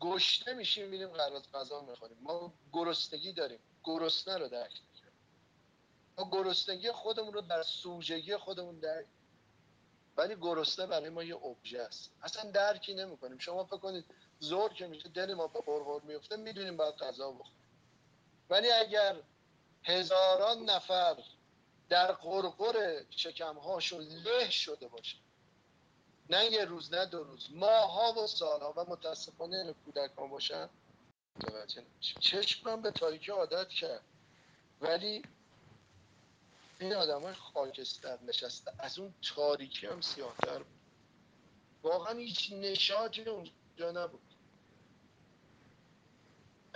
[0.00, 1.08] گشته میشیم میریم
[1.54, 2.18] غذا می‌خوریم.
[2.20, 3.58] ما گرسنگی داریم.
[3.84, 4.80] گرسنه رو درک
[6.18, 9.06] ما گرسنگی خودمون رو در سوژگی خودمون درک
[10.16, 12.10] ولی گرسنه برای ما یه ابژه است.
[12.22, 13.38] اصلا درکی نمی‌کنیم.
[13.38, 14.04] شما فکر کنید
[14.38, 17.56] زور که میشه دل ما به قرقر میفته می‌دونیم باید غذا بخوریم.
[18.50, 19.16] ولی اگر
[19.84, 21.16] هزاران نفر
[21.88, 25.16] در قرقر شکمهاشون له شده باشه
[26.30, 27.48] نه یه روز نه دو روز.
[27.50, 30.68] ماها و سالها و متاسفانه کودکان باشن.
[31.36, 34.02] متوجه نمیشه چشمم به تاریکی عادت کرد.
[34.80, 35.22] ولی
[36.80, 38.72] این آدم های خاکستر نشسته.
[38.78, 40.80] از اون تاریکی هم سیاهتر بود.
[41.82, 44.20] واقعا هیچ نشاطی اونجا نبود.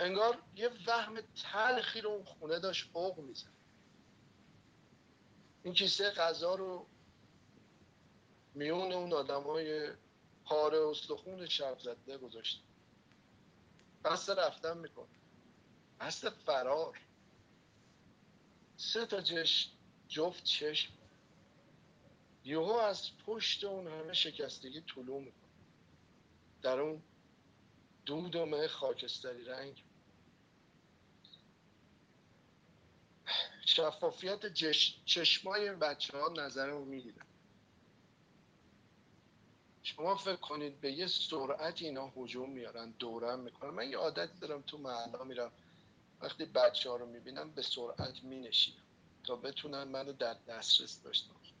[0.01, 1.21] انگار یه وهم
[1.51, 3.51] تلخی رو اون خونه داشت فوق میزن
[5.63, 6.85] این کیسه غذا رو
[8.53, 9.91] میون اون آدم های
[10.45, 12.63] پاره استخون شب زده گذاشت.
[14.05, 15.07] قصد رفتن می‌کنه
[16.01, 16.99] قصد فرار.
[18.77, 19.69] سه تا جش
[20.07, 20.93] جفت چشم.
[22.43, 25.51] یهو از پشت اون همه شکستگی طلوع می‌کنه.
[26.61, 27.03] در اون
[28.05, 29.83] دود و مه خاکستری رنگ.
[33.65, 34.53] شفافیت
[35.05, 37.21] چشمای بچه ها نظرمو می‌گیره.
[39.83, 43.69] شما فکر کنید به یه سرعت اینا حجوم میارن دورم می‌کنن.
[43.69, 45.51] من یه عادت دارم تو محلا میرم.
[46.21, 48.83] وقتی بچه ها رو می‌بینم به سرعت مینشینم
[49.23, 51.55] تا بتونن منو در دسترس داشته باشن.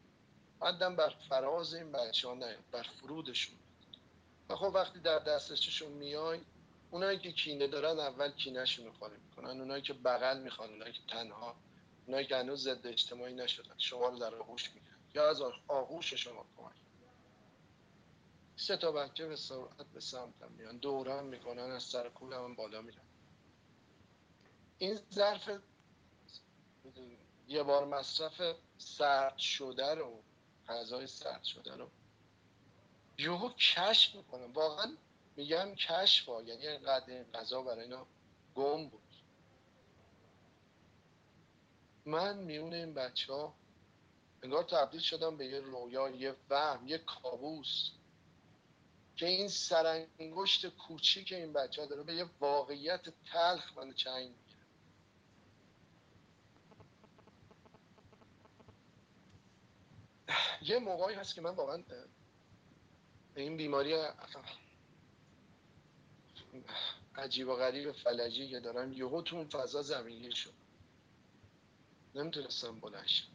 [0.59, 3.55] بعدم بر فراز این بچه ها نیاد بر فرودشون
[4.49, 6.39] و خب وقتی در دسترسشون میای
[6.91, 9.61] اونایی که کینه دارن اول کینهشون رو خالی می‌کنن.
[9.61, 11.55] اونایی که بغل می‌خوان اونایی که تنها
[12.05, 16.45] اونایی که هنوز ضد اجتماعی نشدن شما رو در آغوش می‌گیرن یا از آغوش شما
[16.57, 16.75] کمک
[18.61, 20.77] سه تا بچه به سرعت به سمتم میان.
[20.77, 23.01] دورم می‌کنن از سر کولم بالا میرن.
[24.77, 25.49] این ظرف
[27.47, 30.23] یه بار مصرف سرد شده رو
[30.67, 31.89] غذای سرد شده رو
[33.17, 34.53] یهو کشف می‌کنم.
[34.53, 34.97] واقعا
[35.35, 38.07] میگم کشف ها یعنی اینقدر این غذا برای اینا
[38.55, 39.01] گم بود.
[42.05, 43.53] من میون این بچه ها
[44.43, 47.91] انگار تبدیل شدم به یه رویا یه وهم یه کابوس.
[49.21, 54.65] که این سرانگشت کوچیک این بچه ها داره به یه واقعیت تلخ من چنگ می‌گیره.
[60.61, 61.83] یه موقعی هست که من واقعا
[63.35, 63.93] این بیماری
[67.15, 70.53] عجیب و غریب فلجی که دارم یهو تو اون فضا زمینگیر شد
[72.15, 73.27] نمی‌تونستم بلنش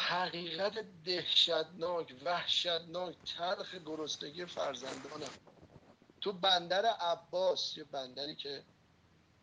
[0.00, 5.30] حقیقت دهشتناک وحشتناک تلخ گرسنگی فرزندانم.
[6.20, 8.64] تو بندر عباس یه بندری که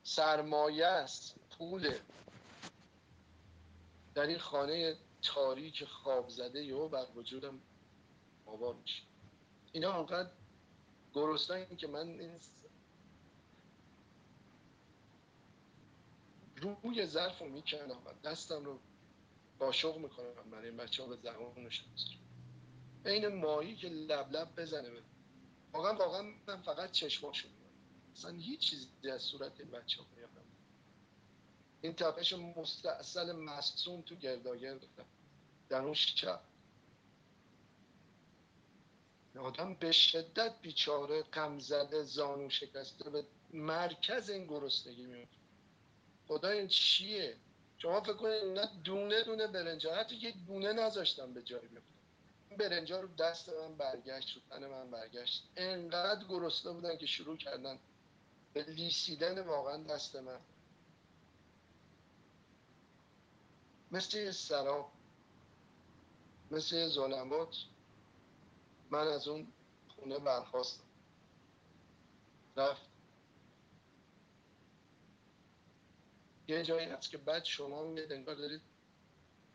[0.04, 2.02] سرمایه است پوله.
[4.16, 7.62] در این خانه تاریک خواب زده یهو بر وجودم
[8.46, 9.04] آوار میشه.
[9.72, 10.32] اینا انقدر
[11.14, 12.40] گرسنه که من این
[16.56, 18.80] روی ظرف رو می‌کنم و دستم رو
[19.60, 21.88] قاشق می‌کنم برای این بچه ها به زبانشون
[23.06, 25.02] این ماهی که لب لب بزنه به
[25.74, 27.52] واقعا واقعا من فقط چشماشون
[28.16, 30.08] اصلا هیچ چیزی از صورت این بچه ها
[31.82, 34.86] این تپش مستاصل مصوم تو گرداگرد
[35.70, 36.42] در اون شب.
[39.40, 45.28] آدم به شدت بیچاره غم زده زانو شکسته به مرکز این گرسنگی میاد
[46.28, 47.38] خدا این چیه؟
[47.78, 51.98] شما فکر کنید نه دونه دونه برنجا حتی یک دونه نذاشتم به جای بیفتم
[52.58, 55.50] برنجا رو دست من برگشت رو تن من برگشت.
[55.56, 57.80] انقدر گرسنه بودن که شروع کردن
[58.54, 60.40] به لیسیدن واقعا دست من.
[63.92, 64.92] مثل سراب
[66.52, 67.56] مثل ظلمات
[68.92, 69.54] من از اون
[69.88, 70.84] خونه برخواستم
[72.58, 72.87] رفت.
[76.48, 78.62] یه جایی هست که بعد شما میاد انگار دارید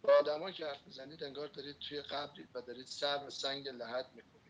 [0.02, 4.06] با آدم که حرف می‌زنید انگار دارید توی قبرید و دارید سر و سنگ لحد
[4.14, 4.42] می‌کنید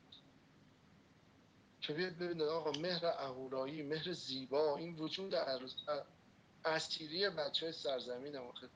[1.80, 5.34] که بیاد ببینید آقا مهر اهورایی مهر زیبا این وجود
[6.64, 8.68] اسیری بچه های سرزمین آخه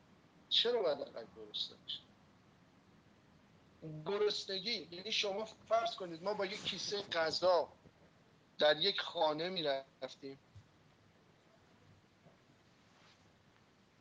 [0.49, 2.01] چرا باید انقدر گرسنه بشه
[4.07, 7.69] گرسنگی یعنی شما فرض کنید ما با یک کیسه غذا
[8.59, 9.63] در یک خانه می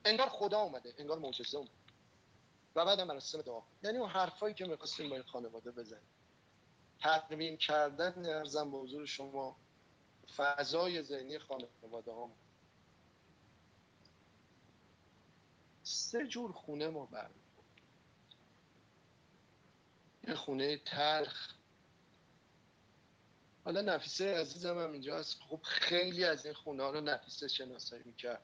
[0.05, 1.71] انگار خدا اومده انگار معجزه اومده.
[2.75, 3.61] و بعد مراسم دعا.
[3.83, 6.09] یعنی اون حرفایی که می‌خواستیم با این خانواده بزنیم.
[6.99, 9.55] ترمیم کردن ارزم به حضور شما
[10.35, 12.31] فضای ذهنی خانواده ها.
[15.83, 17.43] سه جور خونه ما برمیم
[20.27, 21.53] یه خونه تلخ.
[23.65, 25.39] حالا نفیسه عزیزم هم اینجا هست.
[25.41, 28.41] خب خیلی از این خونه ها رو نفیسه شناسایی می‌کرد.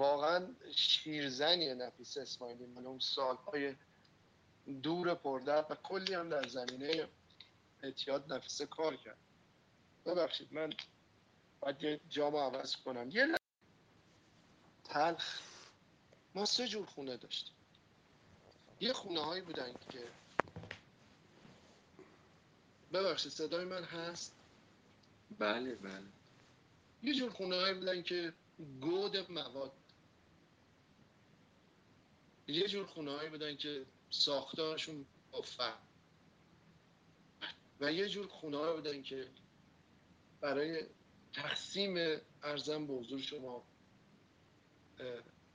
[0.00, 3.74] واقعا شیرزنیه نفیسه اسماعیلی من اون سالهای
[4.82, 7.08] دور پردر و کلی هم در زمینه
[7.82, 9.18] اعتیاد نفیسه کار کرد.
[10.06, 10.72] ببخشید من
[11.60, 13.10] باید یه جام عوض کنم.
[13.10, 13.36] یه
[14.84, 15.40] تلخ.
[16.34, 17.54] ما سه جور خونه داشتیم.
[18.80, 20.08] یه خونه هایی بودن که
[22.92, 24.34] ببخشید صدای من هست؟
[25.38, 26.06] بله بله.
[27.02, 28.32] یه جور خونه هایی بودن که
[28.80, 29.79] گود مواد
[32.50, 35.44] یه جور خونه بودن که ساختارشون با
[37.80, 39.28] و یه جور خونه بودن که
[40.40, 40.86] برای
[41.32, 43.64] تقسیم ارزم به حضور شما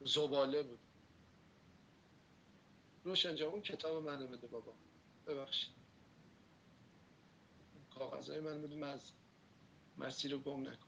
[0.01, 0.79] زباله بود.
[3.03, 4.73] روشن اون کتاب منو بده بابا.
[5.27, 5.75] ببخشید.
[7.95, 9.11] کاغذهای من بده از
[9.97, 10.87] مسیر رو گم نکن.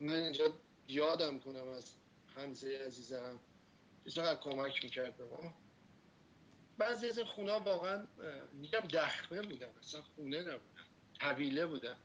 [0.00, 0.52] من اینجا
[0.88, 1.97] یادم کنم از
[2.38, 3.40] همزه عزیزم.
[4.04, 5.54] که چقدر کمک می‌کرد به ما.
[6.78, 8.06] بعضی از خونه واقعا
[8.52, 10.84] میگم دخمه بودن اصلا خونه نبودن
[11.20, 11.96] طویله بودن.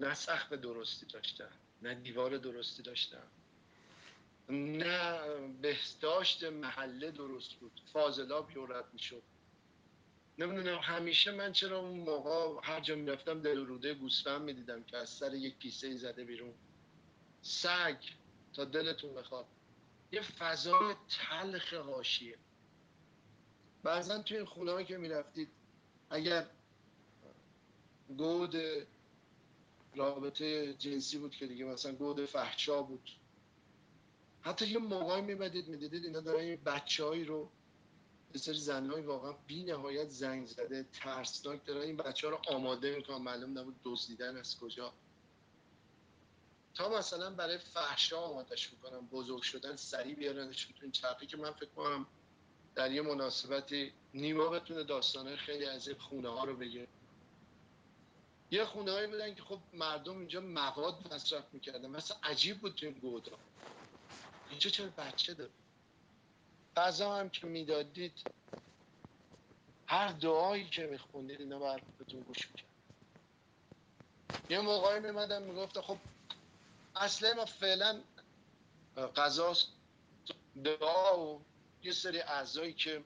[0.00, 0.14] نه
[0.56, 1.50] درستی داشتن
[1.82, 3.26] نه دیوار درستی داشتن
[4.48, 5.20] نه
[5.62, 7.80] بهداشت محله درست بود.
[7.92, 9.22] فاضلاب یورت می‌شد.
[10.38, 15.10] نمی‌دونم همیشه من چرا اون موقع هر جا می‌رفتم دل روده گوسفند می‌دیدم که از
[15.10, 16.54] سر یک کیسه زده بیرون.
[17.42, 17.96] سگ
[18.52, 19.46] تا دلتون بخواد
[20.12, 22.38] یه فضای تلخ حاشیه.
[23.82, 25.48] بعضا توی این خونه که می‌رفتید
[26.10, 26.46] اگر
[28.16, 28.56] گود
[29.94, 33.10] رابطه جنسی بود که دیگه مثلا گود فحشا بود
[34.40, 37.50] حتی یه موقعی میبدید می‌دیدید اینا دارن یه بچه رو
[38.34, 41.82] یه سری زنهای واقعا بی نهایت زنگ زده ترسناک دارن.
[41.82, 44.92] این بچه ها رو آماده می‌کنن معلوم نبود دزدیدن از کجا.
[46.74, 51.52] تا مثلا برای فحشا آمادش می‌کنن بزرگ شدن سریع بیارنش تو این چرخی که من
[51.52, 52.06] فکر کنم
[52.74, 56.88] در یه مناسبتی نیما بتونه داستانه خیلی از این خونه ها رو بگه
[58.52, 61.86] یه خونه هایی بودن که خب مردم اینجا مواد مصرف می‌کردن.
[61.90, 63.38] مثلا عجیب بود تو این گودا
[64.48, 65.52] اینجا چرا بچه داره
[66.76, 68.26] غذا هم که می‌دادید
[69.88, 72.70] هر دعایی که میخوندید اینا بهتون گوش می‌کرد
[74.50, 75.98] یه موقعی میمدن می‌گفت خب
[76.96, 78.00] اصلا ما فعلا
[78.96, 79.56] غذا
[80.64, 81.44] دعا و
[81.82, 83.04] یه سری اعضایی که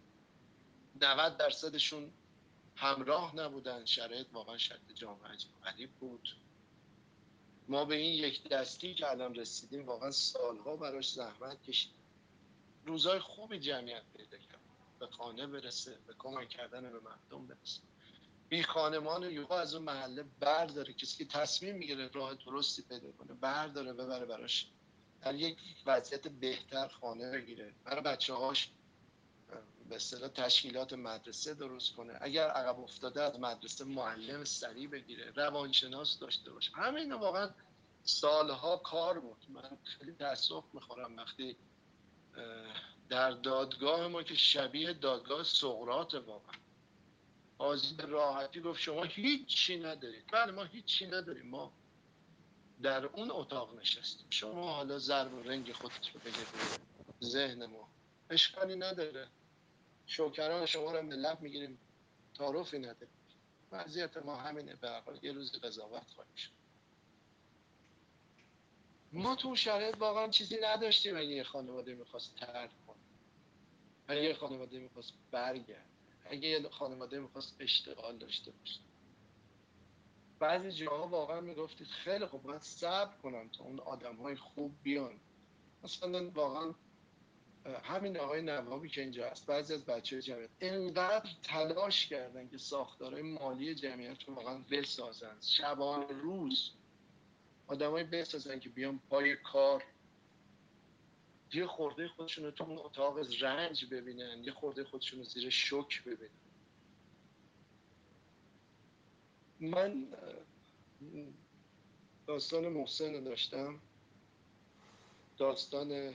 [1.01, 2.12] 90 درصدشون
[2.76, 6.37] همراه نبودن شرایط واقعا شرط جامعه عجیب بود.
[7.68, 11.97] ما به این یک دستی که الان رسیدیم واقعا سالها براش زحمت کشیدیم.
[12.84, 14.61] روزای خوبی جمعیت پیدا کرد.
[14.99, 17.80] به خانه برسه به کمک کردن به مردم برسه.
[18.49, 20.92] بی خانمان یوها از اون محله برداره.
[20.92, 24.66] کسی که تصمیم می‌گیره راه درستی پیدا کنه برداره ببره براش.
[25.20, 27.74] برای یک وضعیت بهتر خانه بگیره.
[27.84, 28.70] برای بچه هاش
[29.88, 32.18] به اصطلاح تشکیلات مدرسه درست کنه.
[32.20, 36.72] اگر عقب افتاده از مدرسه معلم سریع بگیره روانشناس داشته باشه.
[36.72, 37.51] همین واقعا
[38.05, 39.47] سالها کار بود.
[39.49, 41.57] من خیلی تاسف می‌خورم وقتی
[43.09, 46.55] در دادگاه ما که شبیه دادگاه سقرات واقعا.
[47.96, 50.24] به راحتی گفت شما هیچی ندارید.
[50.32, 51.46] بله ما هیچی نداریم.
[51.46, 51.72] ما
[52.82, 54.26] در اون اتاق نشستیم.
[54.30, 56.46] شما حالا ضرب و رنگ خودت رو بگید
[57.24, 57.88] ذهن ما.
[58.30, 59.28] اشکالی نداره.
[60.07, 61.78] شوکران شما رو ملت می‌گیریم.
[62.34, 63.09] تعارفی نداره.
[63.72, 64.74] وضعیت ما همینه.
[64.76, 66.50] به یه روز قضاوت خواهیم شد.
[69.12, 71.16] ما تو شرایط واقعا چیزی نداشتیم.
[71.16, 72.96] اگه یه خانواده می‌خواست ترک کنه.
[74.09, 75.95] اگه یه خانواده می‌خواست برگرد.
[76.31, 78.81] اگه یه خانواده می‌خواست اشتغال داشته باشه.
[80.39, 85.20] بعضی جاها واقعا می‌گفتید خیلی خوب من صبر کنم تا اون آدم های خوب بیان.
[85.85, 86.74] مثلا واقعا
[87.85, 93.22] همین آقای نوابی که اینجا هست بعضی از بچه جمعیت اینقدر تلاش کردن که ساختارهای
[93.22, 95.37] مالی جمعیت رو واقعا بسازن.
[95.41, 96.70] شبان روز
[97.66, 99.85] آدمای بسازن که بیان پای کار
[101.53, 106.05] یه خورده خودشون رو تو اون اتاق رنج ببینن یه خورده خودشون رو زیر شک
[106.05, 106.30] ببینن.
[109.61, 110.07] من
[112.26, 113.80] داستان محسن داشتم.
[115.38, 116.14] داستان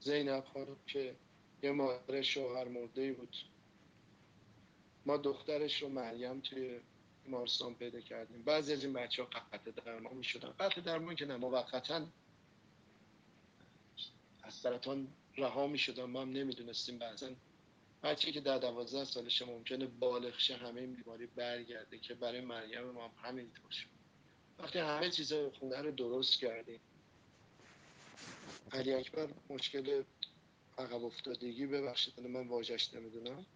[0.00, 1.16] زینب خانم که
[1.62, 3.36] یه مادر شوهر مرده بود.
[5.06, 6.80] ما دخترش رو مریم توی
[7.24, 8.42] بیمارستان پیدا کردیم.
[8.42, 12.06] بعضی از این بچه ها قطع درمان می شدن قطع درمان که نه موقتا
[14.44, 17.30] از سرطان رها می شدن ما هم نمی‌دونستیم بعضا.
[18.02, 22.84] بچه که در دوازده سالش ممکنه بالغ شه همه این بیماری برگرده که برای مریم
[22.84, 23.88] ما هم همینطور شد.
[24.58, 26.80] وقتی همه چیزا خونه رو درست کردیم.
[28.72, 30.02] علی اکبر مشکل
[30.78, 33.46] عقب افتادگی ببخشید من واجش نمی‌دونم.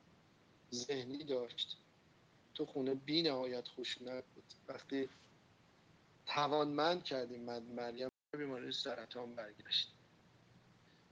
[0.72, 1.76] ذهنی داشت.
[2.54, 4.44] تو خونه بی نهایت خشونت بود.
[4.68, 5.08] وقتی
[6.26, 9.97] توانمند کردیم من مریم بیماری سرطان برگشت.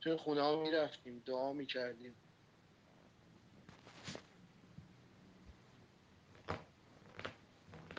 [0.07, 2.15] توی خونه ها می رفتیم دعا می کردیم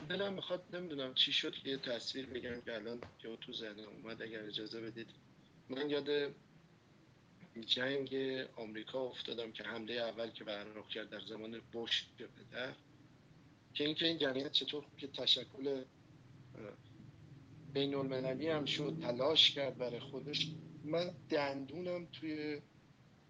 [0.09, 4.21] دلم می‌خواد نمی‌دونم چی شد که یه تصویر بگم که الان که تو ذهنم اومد
[4.21, 5.07] اگر اجازه بدید.
[5.69, 6.35] من یاد
[7.65, 8.15] جنگ
[8.55, 12.73] آمریکا افتادم که حمله اول که برنامه کرد در زمان بوش پدر.
[13.73, 15.83] که اینکه این جمعیت چطور که تشکل
[17.73, 20.47] بین المللی هم شد تلاش کرد برای خودش.
[20.87, 22.61] من دندونم توی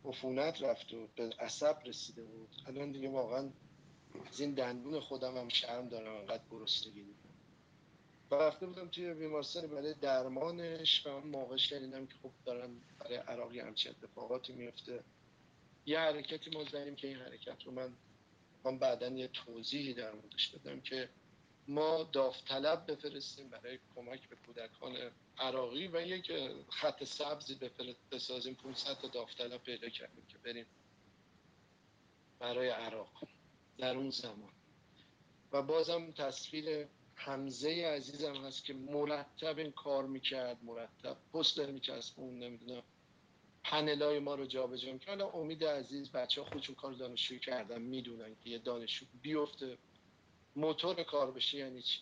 [0.06, 2.50] عفونت رفت و به عصب رسیده بود.
[2.68, 3.50] الان دیگه واقعا
[4.30, 7.06] از این دندون خودم هم شرم دارم انقدر گرسنگی
[8.32, 13.16] و رفته بودم توی بیمارستان برای درمانش و اون موقع شنیدم که خب دارن برای
[13.16, 15.04] عراقی همچه اتفاقاتی میفته
[15.86, 17.94] یه حرکتی ما زدیم که این حرکت رو من
[18.64, 21.10] من بعدا یه توضیحی در موردش بدم که
[21.68, 26.32] ما داوطلب بفرستیم برای کمک به کودکان عراقی و یک
[26.70, 27.60] خط سبزی
[28.12, 28.56] بسازیم.
[28.56, 30.66] 500 تا داوطلب پیدا کردیم که بریم
[32.40, 33.28] برای عراق
[33.78, 34.52] در اون زمان.
[35.52, 42.84] و بازم تصویر حمزه عزیزم هست که مرتب این کار می‌کرد مرتب پست میچسبون نمی‌دونم.
[43.64, 45.10] پنلای ما رو جابجا می‌کرد.
[45.10, 49.78] حالا امید عزیز بچه ها خودشون کار دانشجویی کردن می‌دونن که یه دانشجو بیفته.
[50.58, 52.00] موتور کار بشه یعنی چی؟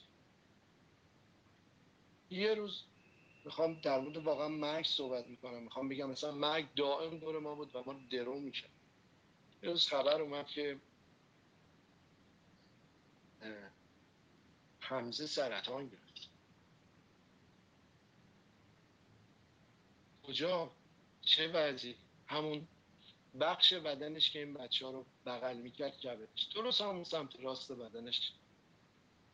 [2.29, 2.83] یه روز
[3.45, 5.63] می‌خوام در مورد واقعا مرگ صحبت می‌کنم.
[5.63, 8.69] می‌خوام بگم مثلا مرگ دائم دور ما بود و ما درو میشه
[9.63, 10.79] یه روز خبر اومد که
[14.79, 16.29] حمزه سرطان گرفت.
[20.23, 20.71] کجا؟
[21.21, 21.95] چه وضعی؟
[22.27, 22.67] همون
[23.39, 26.43] بخش بدنش که این بچه ها رو بغل می‌کرد کبدش.
[26.43, 28.31] درست همون سمت راست بدنش.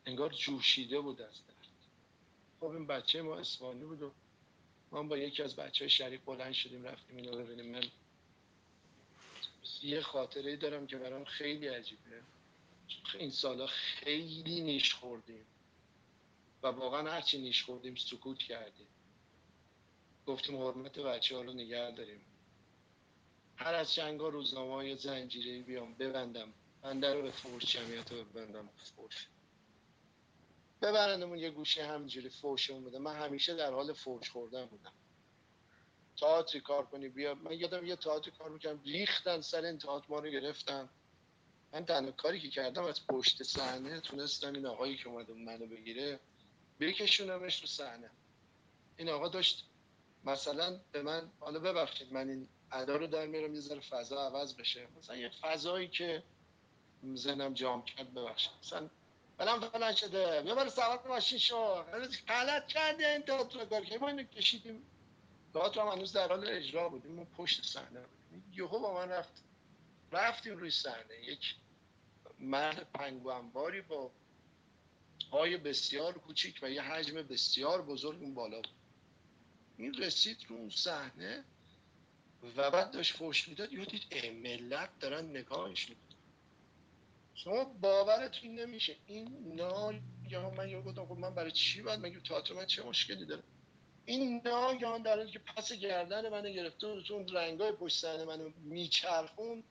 [0.06, 1.68] انگار جوشیده بود از درد.
[2.60, 4.12] خب این بچه ما اسفانی بود و
[4.92, 7.72] ما با یکی از بچه های شریف بلند شدیم رفتیم اینو ببینیم.
[7.72, 7.84] من
[9.82, 12.22] یه خاطره دارم که برام خیلی عجیبه.
[13.18, 15.46] این سالا خیلی نیش خوردیم
[16.62, 18.86] و واقعا هرچی نیش خوردیم سکوت کردیم.
[20.26, 22.20] گفتیم حرمت بچه ها رو نگه داریم.
[23.56, 26.52] هر از چنگا روزنامه های زنجیره بیام ببندم.
[26.82, 28.68] بنده رو به فوش جمعیت رو ببندم.
[30.82, 32.98] ببرندمون یه گوشه همینجوری فوشمون بده.
[32.98, 34.92] من همیشه در حال فوش خوردن بودم.
[36.16, 37.34] تئاتری کار کنی بیا.
[37.34, 38.82] من یادم یه تئاتری کار می‌کردم.
[38.82, 40.88] ریختن سر این تئاتر ما رو گرفتن.
[41.72, 46.20] من تنها کاری که کردم از پشت صحنه تونستم این آقایی که اومده منو بگیره
[46.80, 48.10] بکشونمش تو صحنه.
[48.96, 49.64] این آقا داشت
[50.24, 54.88] مثلا به من حالا ببخشید من این ادا رو در میارم یه فضا عوض بشه.
[54.98, 56.22] مثلا یه فضایی که
[57.14, 58.52] ذهنم جام کرد ببخشید.
[58.62, 58.90] مثلا
[59.42, 60.54] فلان فلان شده.
[60.54, 61.82] بار سوار ماشین شو.
[62.28, 64.82] غلط کرده این تئاتر که ما اینو کشیدیم.
[65.54, 69.44] تئاتر هم هنوز در حال اجرا بودیم ما پشت صحنه بودیم یهو با من رفت.
[70.12, 71.24] رفتیم روی صحنه.
[71.24, 71.54] یک
[72.38, 74.10] مرد پنگوانباری با
[75.32, 78.68] های بسیار کوچیک و یه حجم بسیار بزرگ اون بالا بود.
[79.76, 81.44] این رسید رو اون صحنه
[82.56, 83.72] و بعد داشت فوش می‌داد.
[83.72, 86.11] یه دید ملت دارن نگاهش می‌کنن.
[87.34, 88.96] شما باورتون نمیشه.
[89.06, 93.26] این ناگهان من یه گفتم خب من برای چی باید مگه تئاتر من چه مشکلی
[93.26, 93.42] داره؟
[94.06, 99.64] این ناگهان در که پس گردن منو گرفته و اون رنگای پشت صحنه منو میچرخون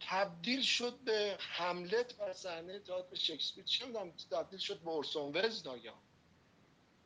[0.00, 3.64] تبدیل شد به حملت بر صحنه تئاتر شکسپیر.
[3.64, 6.02] چه می‌دونم تبدیل شد به اورسون ولز ناگهان.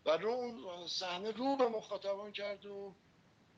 [0.07, 2.95] و رو اون صحنه رو به مخاطبان کرد و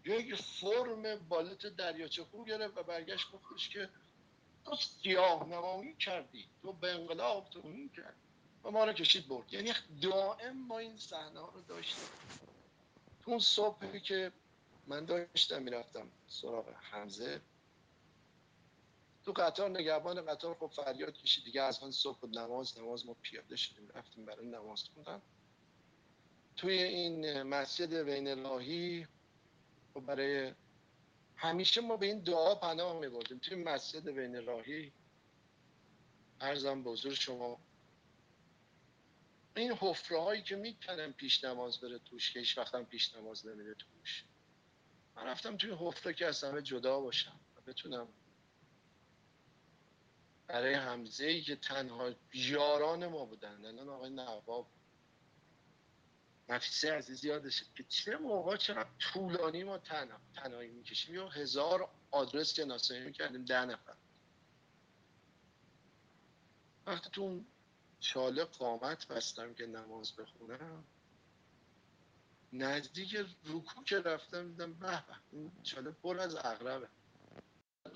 [0.04, 3.88] یک فرم بالت دریاچه خون گرفت و برگشت گفتش که
[4.64, 8.16] تو سیاه نمایی کردی تو به انقلاب تو این کرد
[8.64, 9.52] و ما رو کشید برد.
[9.52, 12.08] یعنی دائم ما این صحنه ها رو داشتیم.
[13.22, 14.32] تو اون صبحی که
[14.86, 17.40] من داشتم می‌رفتم سراغ حمزه.
[19.24, 21.44] تو قطار نگهبان قطار خب فریاد کشید.
[21.44, 25.22] دیگه از من صبح نماز نماز ما پیاده شدیم رفتیم برای نماز خوندن.
[26.56, 29.06] توی این مسجد بین راهی
[29.94, 30.52] خب برای
[31.40, 33.38] همیشه ما به این دعا پناه میبردیم.
[33.38, 34.92] توی مسجد بین راهی
[36.40, 37.60] ارزم به شما
[39.56, 43.74] این حفره هایی که می‌کنم پیش نماز بره توش که هیچ وقتم پیش نماز نمیره
[43.74, 44.24] توش.
[45.16, 48.08] من رفتم توی حفره که از همه جدا باشم و بتونم
[50.46, 54.66] برای حمزه ای که تنها یاران ما بودن الان آقای نواب
[56.50, 62.54] نفیسه عزیز یادشه که چه موقع چقدر طولانی ما تنها تنهایی می‌کشیم؟ یا هزار آدرس
[62.54, 63.96] شناسایی می‌کردیم ده نفر.
[66.86, 67.44] وقتی تو
[68.00, 70.84] چاله قامت بستم که نماز بخونم
[72.52, 76.88] نزدیک رکو که رفتم دیدم به این چاله پر از اغربه.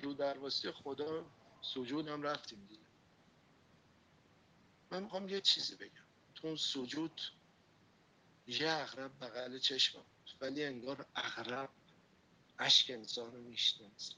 [0.03, 1.27] رو درواسی خدا
[1.63, 2.85] سجودم رفتیم دیگه.
[4.91, 6.05] من می‌خوام یه چیزی بگم.
[6.35, 7.21] تو اون سجود
[8.47, 10.07] یه اغرب بغل چشمم
[10.41, 11.71] ولی انگار اغرب
[12.59, 14.17] اشک انسان رو میشنست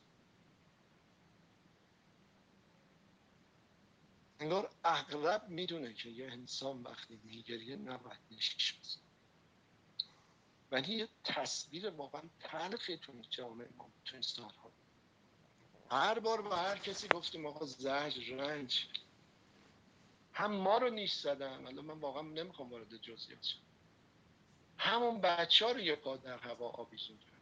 [4.40, 9.00] انگار اغرب می‌دونه که یه انسان وقتی میگریه نباید نشیش بزن
[10.70, 14.72] ولی یه تصویر واقعا تلخی تو جامعه ما تو این سالها.
[15.90, 18.86] هر بار با هر کسی گفتیم آقا زجر رنج.
[20.32, 21.64] هم ما رو نیش زدن.
[21.64, 23.65] حالا من واقعا نمی‌خوام وارد جزئیات شم.
[24.78, 27.36] همون بچه ها رو یه پا در هوا آویزون کرد.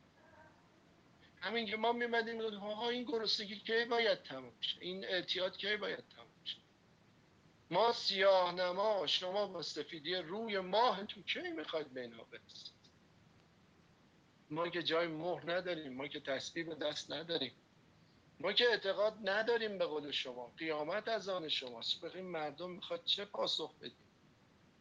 [1.41, 6.05] همین که ما میمدیم ها این گرسنگی کی باید تموم شه؟ این اعتیاد کی باید
[6.16, 6.57] تموم شه؟
[7.70, 12.11] ما سیاه نما شما با سفیدی روی ماه تو کی می‌خواید به
[14.51, 17.53] ما که جای مهر نداریم ما که تسبیح به دست نداریم.
[18.41, 20.53] ما که اعتقاد نداریم به قول شما.
[20.59, 22.05] قیامت از آن شماست.
[22.05, 23.97] این مردم می‌خواد چه پاسخ بدیم؟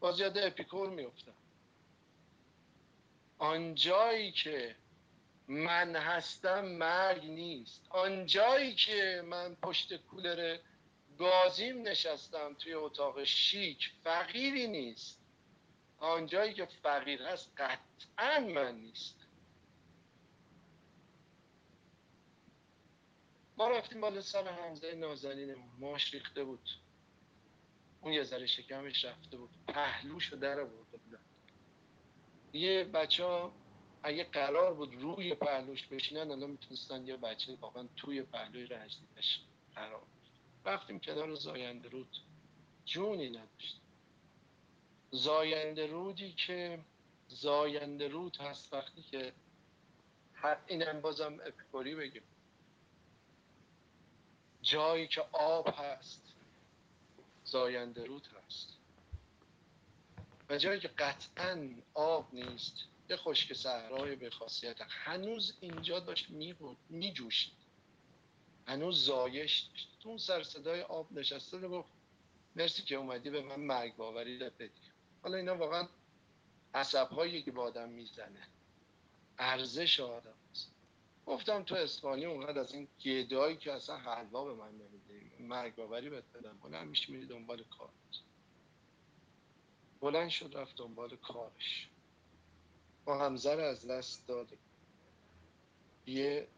[0.00, 1.34] باز یاد اپیکور میفتم
[3.38, 4.76] آنجایی که
[5.48, 7.86] من هستم مرگ نیست.
[7.90, 10.58] آنجایی که من پشت کولر
[11.18, 15.20] گازیم نشستم توی اتاق شیک فقیری نیست.
[15.98, 19.16] آنجایی که فقیر هست قطعا من نیست.
[23.56, 26.68] ما رفتیم بالا سر حمزه نازنین ماش ریخته بود.
[28.00, 29.50] اون یه ذره شکمش رفته بود.
[29.68, 30.83] پهلوش رو در آورده
[32.54, 33.52] یه بچه ها
[34.02, 39.40] اگه قرار بود روی پهلوش بشینن الان می‌تونستن یه بچه واقعا توی پهلوی رجدیدش
[39.74, 40.08] قرار بود.
[40.64, 42.16] رفتیم کنار زاینده رود.
[42.84, 43.80] جونی نداشت.
[45.10, 46.78] زاینده رودی که
[47.28, 49.32] زاینده رود هست وقتی که
[50.66, 52.22] اینم بازم اپیکوری بگیم.
[54.62, 56.34] جایی که آب هست
[57.44, 58.73] زاینده رود هست.
[60.48, 62.74] و جایی که قطعا آب نیست
[63.10, 64.76] یه خشک صحرای به خاصیت.
[64.88, 66.30] هنوز اینجا داشت
[66.88, 67.52] می جوشید.
[68.66, 69.68] هنوز زایش
[70.00, 71.88] تو اون سر صدای آب نشسته و گفت
[72.56, 74.70] مرسی که اومدی به من مرگ باوری بدی
[75.22, 75.88] حالا اینا واقعا
[76.74, 78.48] عصب هایی که با آدم می‌زنه.
[79.38, 80.70] ارزش آدم است.
[81.26, 85.42] گفتم تو اسپانی اونقدر از این گدایی که اصلا حلوا به من نمیده.
[85.42, 87.90] مرگ باوری بهت بدم بلند میشه میری دنبال کارت
[90.04, 91.88] بلند شد رفت دنبال کارش.
[93.06, 94.58] ما همزر از دست دادیم.
[96.06, 96.48] یه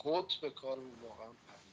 [0.00, 1.72] قطب کار واقعا پرید.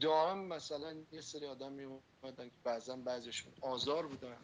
[0.00, 4.36] دارم مثلا یه سری آدم میومدن که بعضا بعضیشون آزار بودن.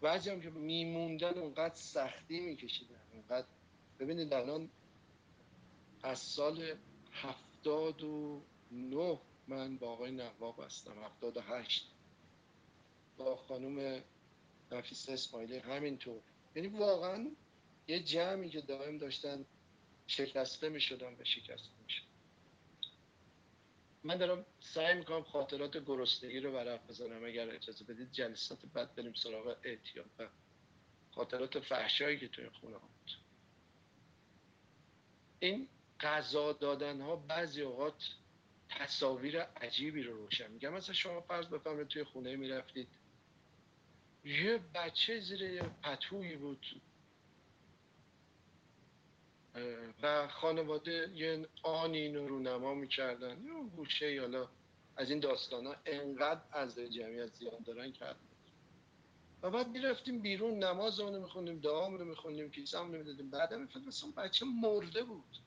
[0.00, 3.46] بعضی هم که میموندن اونقدر سختی میکشیدن اونقدر
[3.98, 4.70] ببینید الان
[6.02, 6.74] از سال
[7.12, 11.02] هفتاد و نه من با آقای نواب هستم.
[11.04, 11.93] هفتاد و هشت
[13.18, 14.02] با خانوم
[14.72, 16.20] نفیس اسماعیلی همینطور.
[16.54, 17.30] یعنی واقعا
[17.88, 19.44] یه جمعی که دائم داشتن
[20.06, 22.06] شکسته می شدن و شکسته می شدن.
[24.04, 27.24] من دارم سعی می‌کنم خاطرات گرسنگی رو ورق بزنم.
[27.24, 30.28] اگر اجازه بدید جلسات بعد بریم سراغ اعتیاد و
[31.10, 33.10] خاطرات فحشایی که توی خونه بود.
[35.38, 35.68] این
[36.00, 38.14] غذا دادن ها بعضی اوقات
[38.68, 42.88] تصاویر عجیبی رو روشن میگم مثلا شما فرض بفرمایید توی خونه می‌رفتید.
[44.24, 46.66] یه بچه زیر یه پتویی بود.
[50.02, 53.44] و خانواده یه آنی اینو رونما می‌کردن.
[53.44, 54.48] یه گوشه حالا
[54.96, 58.16] از این داستان ها انقدر از جمعیت زیاد دارن کرد
[59.42, 63.88] و بعد می‌رفتیم بیرون نماز رو می‌خونیم دعا رو می‌خونیم کیسه هم نمی‌دادیم بعد می‌فهمیم
[63.88, 65.38] مثلا بچه مرده بود.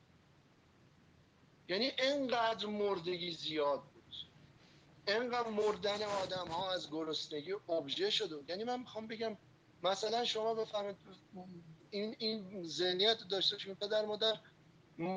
[1.68, 3.97] یعنی انقدر مردگی زیاد بود.
[5.08, 9.36] انقدر مردن آدم ها از گرسنگی ابژه شده یعنی من می‌خوام بگم
[9.82, 10.96] مثلا شما بفهمید
[11.90, 14.34] این این ذهنیت داشته که پدر مادر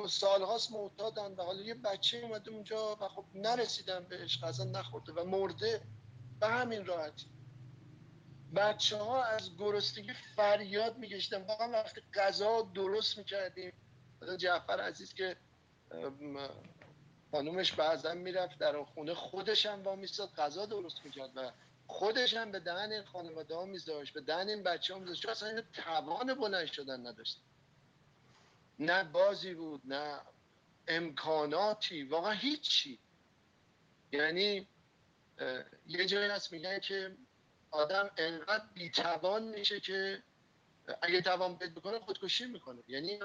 [0.08, 5.24] سالهاست معتادن و حالا یه بچه اومده اونجا و خب نرسیدن بهش غذا نخورده و
[5.24, 5.80] مرده.
[6.40, 7.26] به همین راحتی.
[8.56, 13.72] بچه ها از گرسنگی فریاد میگشتن واقعا وقتی غذا درست می‌کردیم
[14.38, 15.36] جعفر عزیز که
[17.32, 21.50] خانومش بعضا می‌رفت در خونه خودش هم با میستاد غذا درست می‌کرد و
[21.86, 25.48] خودش هم به دهن این خانواده ها میذاشت به دهن این بچه ها میذاشت اصلا
[25.48, 27.40] این توان بلند شدن نداشت.
[28.78, 30.20] نه بازی بود نه
[30.88, 32.98] امکاناتی واقعا هیچی.
[34.12, 34.68] یعنی
[35.86, 37.16] یه جایی هست میگن که
[37.70, 40.22] آدم انقدر بیتوان میشه که
[41.02, 42.82] اگه توان بکنه خودکشی می‌کنه.
[42.88, 43.18] یعنی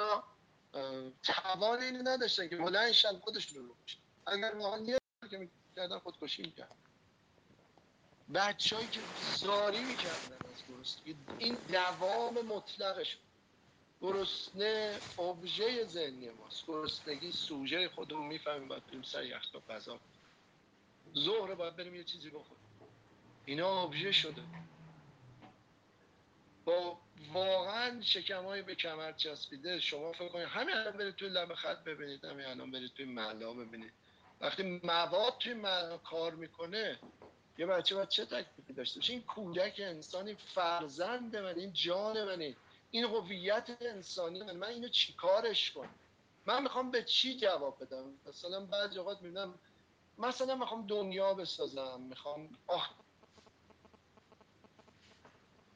[1.24, 4.00] توان اینو نداشتن که بلند شن خودشون رو بکشن.
[4.26, 4.86] اگر واقعا
[5.30, 6.76] که می‌کردن خودکشی می‌کرد
[8.34, 9.00] بچه‌ای که
[9.36, 13.18] زاری می‌کردن از گرسنگی این دوام مطلقش.
[14.02, 16.68] گرسنه ابژه ذهنی ماست.
[16.68, 20.00] گرسنگی سوژه خودمون می‌فهمیم باید بریم سر یختا غذا
[21.18, 22.64] ظهر باید بریم یه چیزی بخوریم.
[23.46, 24.42] اینا ابژه شده.
[26.66, 27.00] با
[27.34, 29.80] واقعا شکمایی به کمر چسبیده.
[29.80, 33.54] شما فکر کنید همین الان برید توی لب خط ببینید همین الان برید توی محلا
[33.54, 33.92] ببینید.
[34.42, 37.00] وقتی مواد توی محلا کار می‌کنه
[37.58, 42.56] یه بچه باید چه تکلیفی داشته باشه؟ این کودک انسانی فرزند من این جان منه
[42.92, 45.96] این هویت انسانی من من اینو چیکارش کنم؟
[46.46, 49.54] من می‌خوام به چی جواب بدم؟ مثلا بعضی اوقات می‌بینم
[50.18, 52.50] مثلا می‌خوام دنیا بسازم می‌خوام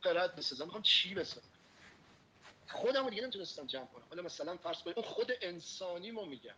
[0.02, 1.48] آخرت بسازم می‌خوام چی بسازم؟
[2.68, 4.03] خودم دیگه نمی‌تونستم جمع کنم.
[4.10, 6.56] حالا مثلا فرض کنید اون خود انسانی ما میگم.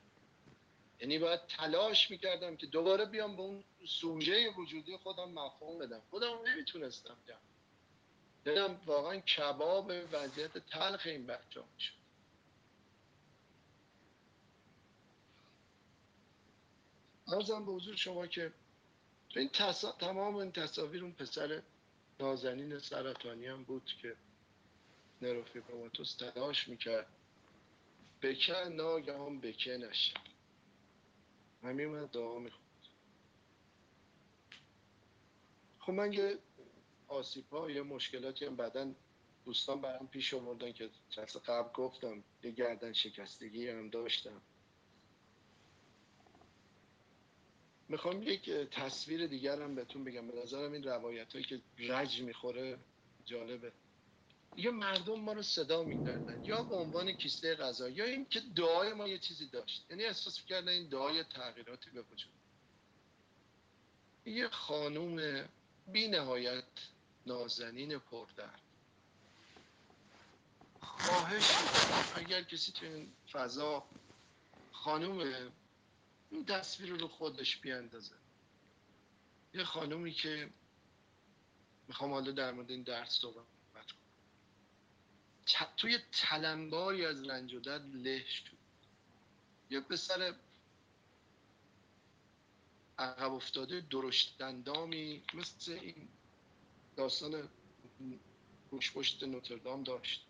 [1.00, 6.02] یعنی باید تلاش می‌کردم که دوباره بیام به اون سوژه وجودی خودم مفهوم بدم.
[6.10, 7.38] خودم نمی‌تونستم جمع
[8.46, 11.94] دلم واقعا کباب وضعیت تلخ این بچه ها می‌شد.
[17.28, 18.54] ارزم به حضور شما که
[19.36, 19.92] این تصا...
[19.92, 21.62] تمام این تصاویر اون پسر
[22.24, 24.16] نازنین سرطانی هم بود که
[25.22, 27.08] نروفیبروماتوس تلاش می‌کرد.
[28.22, 30.14] بکن ناگهان بکه نشه.
[31.64, 32.64] همین من دعا می‌خواد
[35.80, 36.40] خب من یه
[37.08, 38.94] آسیب ها یه مشکلاتی هم بعدا
[39.46, 42.24] دوستان برام پیش آوردن که جلسه قبل گفتم.
[42.44, 44.42] یه گردن شکستگی هم داشتم.
[47.90, 50.28] می‌خوام یک تصویر دیگر هم بهتون بگم.
[50.28, 52.80] به نظرم این روایت هایی که رج می‌خوره
[53.26, 53.72] جالبه.
[54.56, 58.94] یا مردم ما رو صدا می‌کردن یا به عنوان کیسه غذا یا این که دعای
[58.94, 59.86] ما یه چیزی داشت.
[59.90, 62.32] یعنی احساس کردن این دعای تغییراتی به وجود
[64.26, 65.50] یه خانوم
[65.88, 66.64] بی نهایت
[67.26, 68.60] نازنین پردرد.
[70.82, 71.52] خواهش
[72.16, 73.84] اگر کسی تو این فضا
[74.72, 75.52] خانوم
[76.34, 78.16] این تصویر رو خودش بیاندازه.
[79.54, 80.50] یه خانومی که
[81.88, 83.46] می‌خوام حالا در مورد این درس صحبت
[83.76, 83.88] کنم.
[85.78, 88.58] توی تلمباری از رنج و درد له شد.
[89.70, 90.36] یه پسر
[92.98, 96.08] عقب افتاده درشت دندامی مثل این
[96.96, 97.50] داستان
[98.94, 100.26] پشت نوتردام داشت.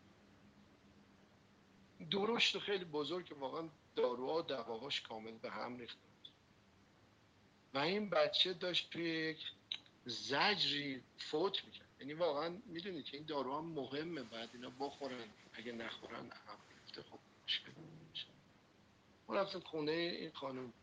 [2.11, 5.99] درشت خیلی بزرگ واقعا داروها و دواهاش کامل به هم ریخته
[7.73, 9.45] و این بچه داشت توی یک
[10.05, 11.87] زجری فوت می‌کرد.
[11.99, 15.29] یعنی واقعا می‌دونید که این داروها مهمه بعد اینا بخورن.
[15.53, 16.57] اگه نخورن عقب
[17.11, 17.71] خب مشکل
[18.09, 18.27] میشه
[19.27, 20.73] ما رفتم خونه این خانم.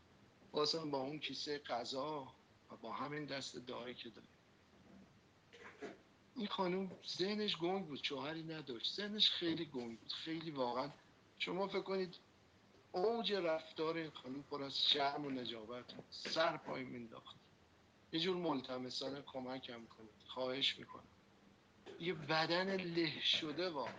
[0.51, 2.35] بازم با اون کیسه غذا
[2.71, 4.27] و با همین دست دعایی که داره.
[6.35, 8.95] این خانم ذهنش گنگ بود شوهری نداشت.
[8.95, 10.11] ذهنش خیلی گنگ بود.
[10.11, 10.91] خیلی واقعا
[11.37, 12.15] شما فکر کنید
[12.91, 17.35] اوج رفتار خانم پر از شرم و نجابت سر پای مینداخت
[18.11, 20.11] یه جور ملتمسانه کمکم کنید.
[20.27, 21.03] خواهش می‌کنم.
[21.99, 23.93] یه بدن له شده واقعا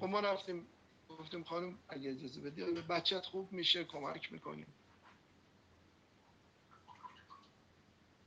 [0.00, 0.66] خب ما رفتیم
[1.08, 4.66] گفتیم خانم اگه اجازه بدی بچت خوب میشه؟ کمک می‌کنیم.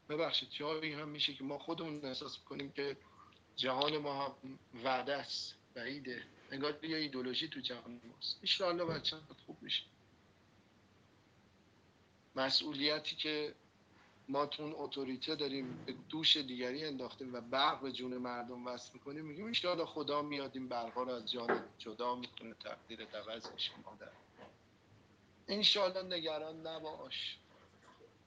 [0.10, 2.98] ببخشید جایی هم میشه که ما خودمون احساس کنیم که
[3.56, 8.40] جهان ما هم وعده است بعیده انگار یه ایدولوژی تو جهان ماست.
[8.42, 9.84] ایشالله بچه خوب میشه.
[12.36, 13.56] مسئولیتی که
[14.30, 19.26] ما تون اتوریته داریم به دوش دیگری انداختیم و برق به جون مردم وصل می‌کنیم
[19.26, 24.12] میگیم ایشالله خدا میاد این برقا رو از جان جدا می‌کنه تقدیر دوز میشه مادر.
[25.48, 27.38] انشالله نگران نباش.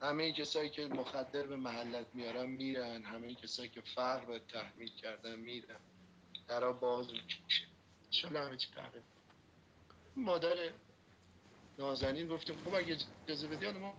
[0.02, 5.76] همه کسایی که مخدر به محلت میارن میرن همه کسایی که فقر تحمیل کردن میرن.
[6.48, 7.69] درا باز میشه
[8.12, 9.02] انشالله همه چی تغییر
[10.16, 10.70] مادر
[11.78, 13.94] نازنین گفتیم خب اگه اجازه بدی ما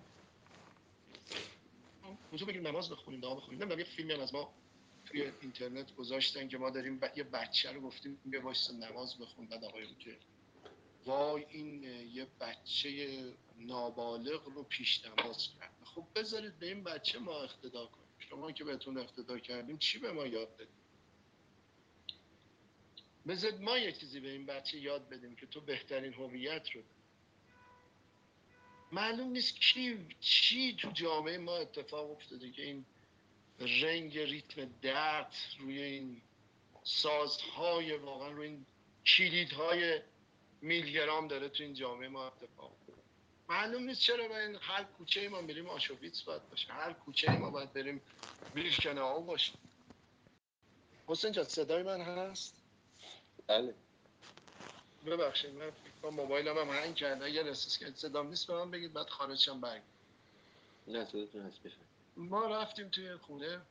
[2.31, 3.59] حضور بگیم نماز بخونیم دعا بخونیم.
[3.59, 4.53] نمی‌دونم یه فیلمی از ما
[5.05, 7.17] توی اینترنت گذاشتن که ما داریم ب...
[7.17, 9.45] یه بچه رو گفتیم بیا واسه نماز بخون.
[9.45, 10.17] بعد آقای که
[11.05, 11.83] وای این
[12.13, 13.23] یه بچه
[13.57, 15.73] نابالغ رو پیش نماز کرد.
[15.83, 18.07] خب بذارید به این بچه ما اقتدا کنیم.
[18.19, 20.80] شما که بهتون اقتدا کردیم چی به ما یاد بدیم
[23.27, 26.81] بذارید ما یه چیزی به این بچه یاد بدیم که تو بهترین هویت رو
[28.91, 32.85] معلوم نیست کی چی تو جامعه ما اتفاق افتاده که این
[33.59, 36.21] رنگ ریتم درد روی این
[36.83, 38.65] سازهای واقعا روی این
[39.05, 40.01] کلیدهای
[40.61, 42.71] میلگرام داره تو این جامعه ما اتفاق
[43.49, 46.73] معلوم نیست چرا با این هر کوچه ای ما بریم آشویتس باید باشه.
[46.73, 48.01] هر کوچه ای ما باید بریم
[48.53, 49.53] بیرکناو باشه
[51.07, 52.60] حسین جان صدای من هست؟
[53.51, 53.73] بله.
[55.05, 58.93] ببخشید من فکر موبایلم هم هنگ کرده اگر احساس کرد صدام نیست به من بگید
[58.93, 59.81] بعد خارجشم برگ
[60.87, 61.85] نه صداتون هست بفرم
[62.17, 63.61] ما رفتیم توی خونه.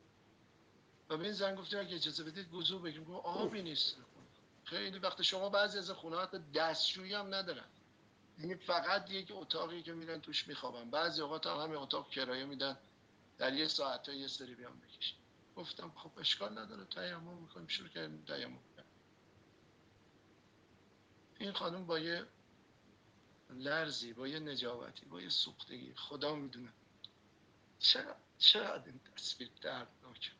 [1.09, 3.03] و به این زن گفتیم اگه اجازه بدید وضو بگیم.
[3.03, 3.95] گفت آبی نیست.
[4.65, 6.25] خیلی وقت شما بعضی از خونه ها
[6.55, 7.65] دستشویی هم ندارن.
[8.39, 10.89] یعنی فقط یک اتاقی که میرن توش میخوابن.
[10.89, 12.77] بعضی اوقات هم همین اتاق کرایه میدن.
[13.37, 15.15] در یه ساعت یه سری بیان بکشن.
[15.55, 16.85] گفتم خب اشکال نداره.
[16.85, 17.67] تیمم می‌کنیم.
[17.67, 18.57] شروع کردیم تیمم.
[21.41, 22.25] این خانم با یه
[23.49, 25.93] لرزی با یه نجابتی با یه سوختگی.
[25.95, 26.73] خدا می‌دونه.
[27.79, 30.31] چقدر چقدر این تصویر دردناک.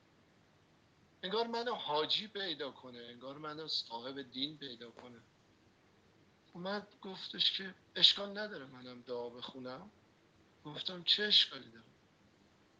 [1.24, 5.22] انگار منو حاجی پیدا کنه انگار منو صاحب دین پیدا کنه.
[6.54, 9.92] اومد گفتش که اشکال نداره منم دعا بخونم.
[10.66, 11.86] گفتم چه اشکالی داره؟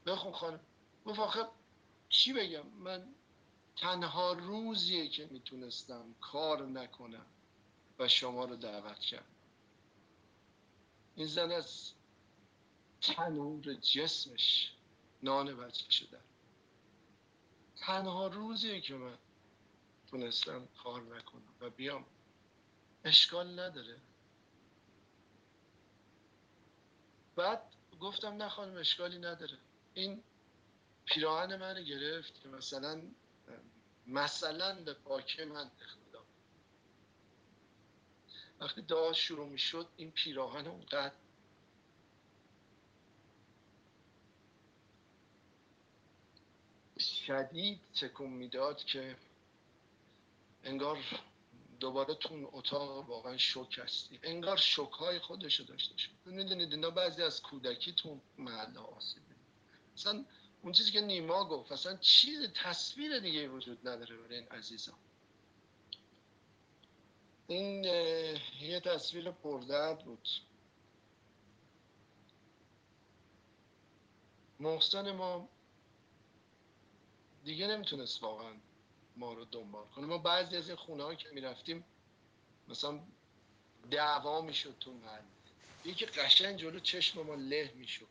[0.06, 0.60] بخون خانم.
[1.06, 1.48] گفت آخه
[2.10, 3.08] چی بگم؟ من
[3.76, 7.26] تنها روزیه که می‌تونستم کار نکنم.
[8.02, 9.26] و شما رو دعوت کرد.
[11.16, 11.92] این زن از
[13.02, 14.72] تنور جسمش
[15.24, 16.20] نان بچه شده.
[17.76, 19.18] تنها روزیه که من
[20.08, 22.06] تونستم کار نکنم و بیام.
[23.04, 23.98] اشکال نداره.
[27.36, 27.62] بعد
[28.00, 29.58] گفتم نه خانم اشکالی نداره.
[29.94, 30.24] این
[31.06, 33.02] پیراهن من گرفت که مثلا
[34.08, 35.72] مثلا به پاکه من
[38.62, 41.14] وقتی دعا شروع می شد این پیراهن اونقدر
[47.00, 49.18] شدید تکون می‌داد که
[50.64, 50.98] انگار
[51.80, 54.20] دوباره تو اتاق واقعا شوک هستی.
[54.24, 59.24] انگار شوک های خودش رو داشته شد می‌دونید اینا بعضی از کودکی تو محله آسیب
[59.96, 60.26] مثلا
[60.62, 64.96] اون چیزی که نیما گفت اصلا چیز تصویر دیگه وجود نداره برای این عزیزان
[67.48, 67.84] این
[68.62, 70.28] یه تصویر پردرد بود.
[74.60, 75.50] محسن ما
[77.44, 78.54] دیگه نمی‌تونست واقعا
[79.18, 80.06] ما رو دنبال کنه.
[80.06, 81.86] ما بعضی از این خونه ها که می‌رفتیم
[82.68, 83.00] مثلا
[83.92, 85.22] دعوا می‌شد تو محل.
[85.86, 88.08] یکی قشنگ جلو چشم ما له می‌شد.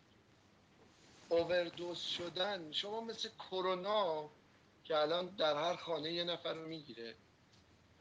[1.28, 2.72] اووردوز شدن.
[2.72, 4.30] شما مثل کرونا
[4.84, 7.16] که الان در هر خانه یه نفر رو می‌گیره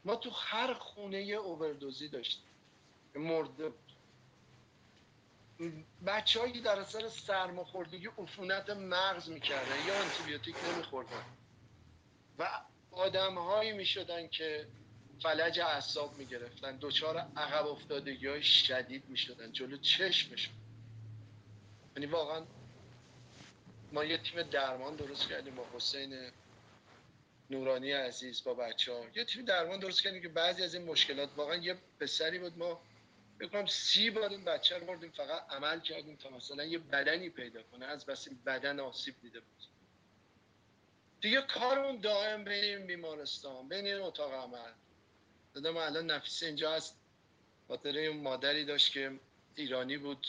[0.04, 2.44] ما تو هر خونه یه اووردوزی داشتیم.
[3.14, 3.92] مرده بود.
[6.06, 11.24] بچه هایی در اثر سرماخوردگی عفونت مغز می‌کردن یا آنتیبیوتیک نمیخوردن.
[12.38, 12.48] و
[12.90, 14.66] آدم هایی می‌شدن که
[15.22, 16.78] فلج اعصاب می‌گرفتن.
[16.80, 19.52] دچار عقب افتادگی های شدید می‌شدن.
[19.52, 20.54] جلو چشمشون.
[21.96, 22.46] یعنی واقعا
[23.92, 26.30] ما یه تیم درمان درست کردیم با حسین
[27.50, 31.28] نورانی عزیز با بچه ها یه تیم درمان درست کردیم که بعضی از این مشکلات
[31.36, 32.58] واقعا یه پسری بود.
[32.58, 32.80] ما
[33.40, 37.62] بکنم سی بار این بچه رو بردیم فقط عمل کردیم تا مثلا یه بدنی پیدا
[37.62, 39.64] کنه از بس بدن آسیب دیده بود.
[41.20, 44.72] دیگه کارمون دائم بین بیمارستان بین این اتاق عمل.
[45.54, 46.96] دادم الان نفیسه اینجا هست.
[47.68, 49.20] خاطر اون مادری داشت که
[49.54, 50.26] ایرانی بود.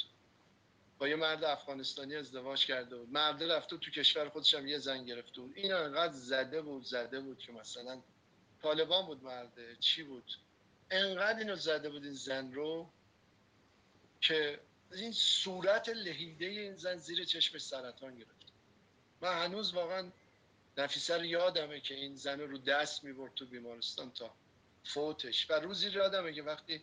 [1.01, 3.09] با یه مرد افغانستانی ازدواج کرده بود.
[3.09, 5.53] مرد رفته تو کشور خودش هم یه زن گرفته بود.
[5.55, 8.01] این انقدر زده بود زده بود که مثلا
[8.61, 10.31] طالبان بود مرده چی بود؟
[10.91, 12.89] انقدر اینو زده بود این زن رو
[14.21, 14.59] که
[14.91, 18.45] این صورت لحیده این زن زیر چشم سرطان گرفت.
[19.21, 20.11] من هنوز واقعا
[20.77, 24.33] نفیسه رو یادمه که این زن رو دست می‌برد تو بیمارستان تا
[24.83, 25.49] فوتش.
[25.49, 26.81] و روزی یادمه که وقتی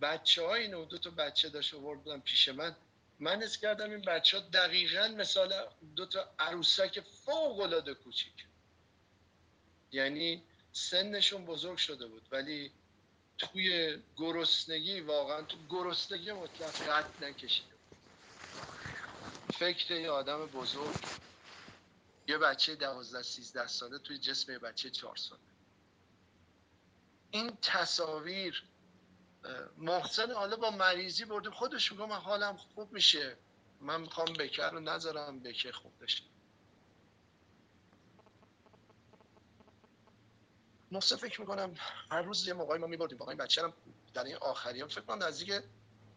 [0.00, 2.76] بچه های اینو دو تا بچه داشت بودن پیش من
[3.20, 5.52] من از کردم این بچه ها دقیقا مثال
[5.96, 8.46] دو تا عروسک فوق العاده کوچیک.
[9.92, 10.42] یعنی
[10.72, 12.72] سنشون بزرگ شده بود ولی
[13.38, 17.74] توی گرسنگی واقعا تو گرسنگی مطلق قد نکشیده
[19.58, 20.96] فکر یه آدم بزرگ
[22.28, 25.40] یه بچه دوازده سیزده ساله توی جسم یه بچه چهار ساله.
[27.30, 28.62] این تصاویر
[29.76, 33.36] محسن حالا با مریضی برده خودش میگه من حالم خوب میشه.
[33.80, 36.22] من می‌خوام بکر رو نذارم بکه خوب بشه.
[40.90, 41.74] محسن فکر می‌کنم
[42.10, 43.18] هر روز یه موقعی ما میبردیم.
[43.18, 43.72] واقعا بچه هم
[44.14, 45.62] در این آخری هم فکر کنم نزدیک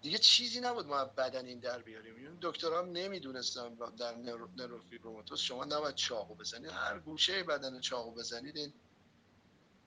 [0.02, 2.16] دیگه چیزی نبود ما بدن این در بیاریم.
[2.16, 4.16] این دکترها هم نمی‌دونستم در
[4.56, 6.72] نروفیبروماتوس شما نباید چاقو بزنید.
[6.72, 8.74] هر گوشه بدن چاقو بزنید این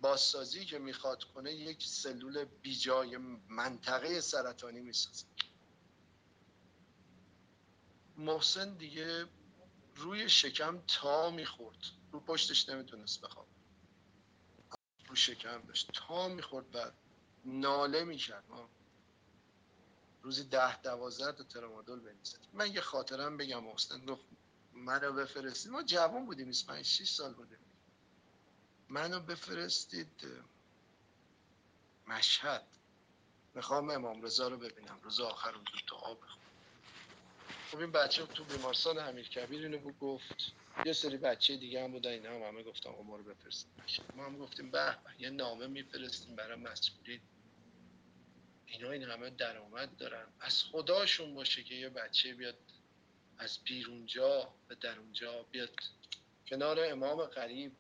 [0.01, 3.17] بازسازی که می‌خواد کنه یک سلول بیجای
[3.49, 5.27] منطقه سرطانی می‌سازه.
[8.17, 9.27] محسن دیگه
[9.97, 11.79] روی شکم تا می‌خورد.
[12.13, 13.49] رو پشتش نمی‌تونست بخواب
[15.09, 15.91] رو شکم داشت.
[15.95, 16.93] تا می‌خورد و
[17.47, 18.45] ناله می‌کرد.
[18.51, 18.71] ما
[20.23, 24.25] روزی ده دوازده تا ترامادول بنویسد من یه خاطرم بگم محسن گفت
[24.73, 27.60] منو بفرستید ما جوان بودیم 25 6 سال بودیم.
[28.91, 30.27] منو بفرستید
[32.07, 32.67] مشهد.
[33.55, 35.01] می‌خوام امام رضا رو ببینم.
[35.03, 35.55] روز آخر
[35.87, 36.19] تو آب
[37.71, 40.53] خب این بچه تو بیمارستان امیر کبیر اینو گفت.
[40.87, 43.25] یه سری بچه دیگه هم بودن اینا هم همه گفتم ما رو
[44.15, 47.21] ما هم گفتیم به یه نامه میفرستیم برای مسئولین.
[48.67, 50.27] اینا این همه درآمد دارن.
[50.41, 52.59] از خداشون باشه که یه بچه بیاد
[53.39, 55.81] از بیرونجا به درونجا بیاد.
[56.47, 57.73] کنار امام غریب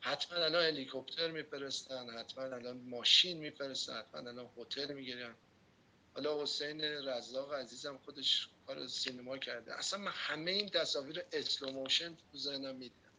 [0.00, 5.34] حتما الان هلیکوپتر میفرستن حتما الان ماشین میفرستن حتما الان هتل می‌گیرن.
[6.14, 9.74] حالا حسین رزاق عزیزم خودش کار سینما کرده.
[9.74, 13.12] اصلا من همه این تصاویر slow motion تو ذهنم می‌دیدم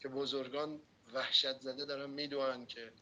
[0.00, 0.80] که بزرگان
[1.12, 2.92] وحشت زده دارن می‌دونن که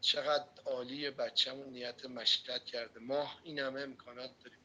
[0.00, 3.00] چقدر عالی بچه‌مون نیت مشکلت کرده.
[3.00, 4.58] ما این همه امکانات داریم.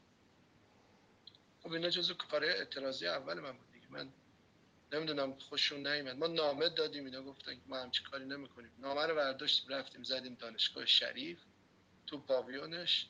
[1.62, 3.86] خب اینا جزو کار اعتراضی اول من بود دیگه.
[3.90, 4.12] من
[4.92, 6.16] نمی‌دونم خوششون نیومد.
[6.16, 8.70] ما نامه دادیم اینا گفتن ما همچی کاری نمی‌کنیم.
[8.78, 11.38] نامه رو برداشتیم رفتیم زدیم دانشگاه شریف
[12.06, 13.06] تو پاویونش.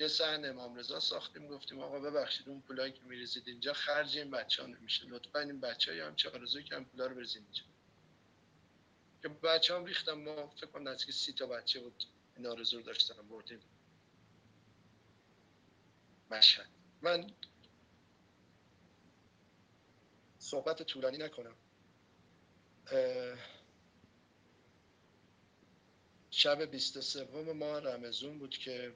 [0.00, 4.30] یه سحن امام رضا ساختیم گفتیم آقا ببخشید اون پولایی که میریزید اینجا خرج این
[4.30, 5.06] بچه ها نمیشه.
[5.06, 7.62] لطفا این بچه ها هم چه آرزوی که هم پولا رو بریزید اینجا.
[9.22, 12.04] که بچه هم ریختم ما فکر کنم نزدیک سی تا بچه بود
[12.36, 13.60] این آرزو رو داشتن بردیم
[16.30, 16.68] مشهد.
[17.02, 17.30] من
[20.52, 21.56] صحبت طولانی نکنم.
[26.30, 28.94] شب 23 ماه رمزون بود که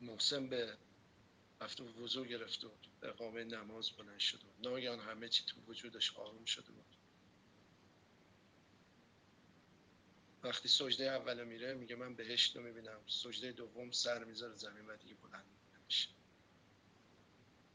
[0.00, 0.76] محسن به
[1.60, 6.16] رفت و وضوع گرفته بود اقامه نماز بلند شده بود ناگهان همه چی تو وجودش
[6.16, 6.96] آروم شده بود.
[10.42, 13.00] وقتی سجده اول میره میگه من بهشت رو می‌بینم.
[13.06, 15.44] سجده دوم سر می‌ذاره زمین و دیگه بلند
[15.74, 16.15] نمیشه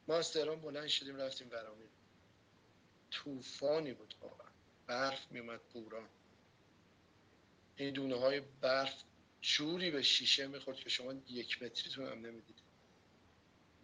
[0.07, 1.89] ما از تهران بلند شدیم رفتیم برامین
[3.11, 4.47] طوفانی بود واقعا.
[4.87, 6.09] برف میومد پوران
[7.75, 9.03] این دونه های برف
[9.41, 12.55] جوری به شیشه می‌خورد که شما یک متریتون هم نمی‌دید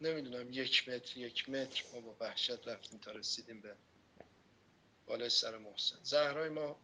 [0.01, 1.83] نمی‌دونم یک متر یک متر.
[1.93, 3.75] ما با وحشت رفتیم تا رسیدیم به
[5.05, 5.97] بالای سر محسن.
[6.03, 6.79] زهرای ما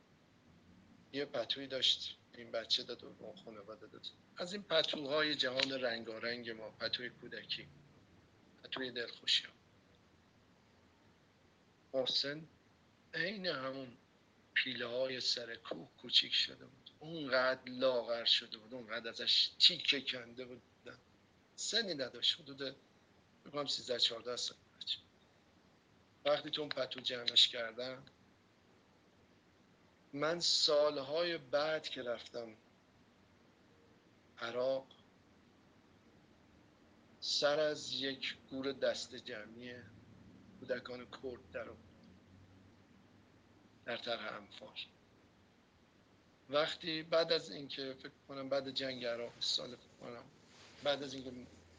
[1.14, 2.18] یه پتوی داشت.
[2.38, 4.06] این بچه داد و خانواده داد.
[4.38, 7.68] از این پتوهای جهان رنگارنگ ما پتوی کودکی.
[8.64, 9.44] پتوی دلخوشی
[11.94, 12.48] محسن
[13.14, 13.98] عین همون
[14.54, 16.92] پیله های سر کوه کوچیک شده بود.
[17.00, 20.62] اونقدر لاغر شده بود اونقدر ازش تیکه کنده بود.
[21.56, 22.40] سنی نداشت.
[22.40, 22.76] حدود
[23.46, 24.58] بگم 13 14 سال
[26.26, 28.04] وقتی تو اون پتو جمعش کردم
[30.14, 32.56] من سالهای بعد که رفتم
[34.38, 34.88] عراق
[37.26, 39.74] سر از یک گور دست جمعی
[40.60, 41.68] کودکان کرد در
[43.86, 44.74] در طرح انفال.
[46.50, 50.24] وقتی بعد از اینکه فکر کنم بعد جنگ عراق سال فکر کنم
[50.84, 51.32] بعد از اینکه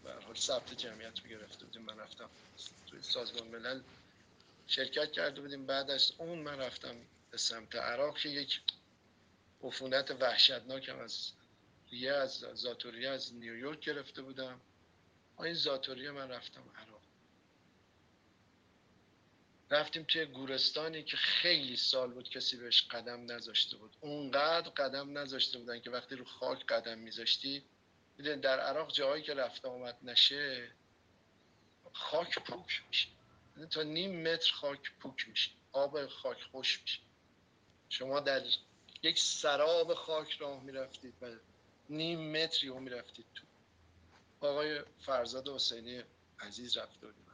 [0.05, 2.31] به حال ثبت جمعیت رو گرفته بودیم من رفتم
[2.87, 3.81] توی سازمان ملل
[4.67, 5.67] شرکت کرده بودیم.
[5.67, 6.97] بعد از اون من رفتم
[7.31, 8.61] به سمت عراق که یک
[9.63, 11.33] عفونت وحشتناکم از
[11.91, 14.61] ریه از زاتوریه از نیویورک گرفته بودم.
[15.39, 17.01] این زاتوریه من رفتم عراق.
[19.71, 23.97] رفتیم توی گورستانی که خیلی سال بود کسی بهش قدم نذاشته بود.
[24.01, 27.65] اونقدر قدم نذاشته بودن که وقتی رو خاک قدم میذاشتی
[28.19, 30.71] می‌دونی در عراق جایی که رفته آمد نشه
[31.93, 33.09] خاک پوک میشه.
[33.57, 35.51] یعنی تا نیم متر خاک پوک میشه.
[35.73, 37.01] آب خاک خوش میشه.
[37.89, 38.43] شما در
[39.03, 41.31] یک سراب خاک راه می‌رفتید و
[41.89, 43.44] نیم متری رو می‌رفتید تو
[44.45, 46.03] آقای فرزاد حسینی
[46.41, 47.25] عزیز رفته بودیم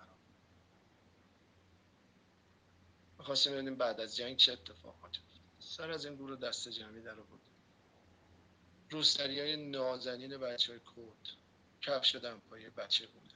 [3.19, 5.21] می‌خواستیم ببینیم بعد از جنگ چه اتفاقاتی
[5.61, 7.41] سر از این گروه دست جمعی در بود
[8.91, 11.37] روستری های نازنین بچه های کرد
[11.83, 12.17] کفش
[12.51, 13.33] پای بچه بود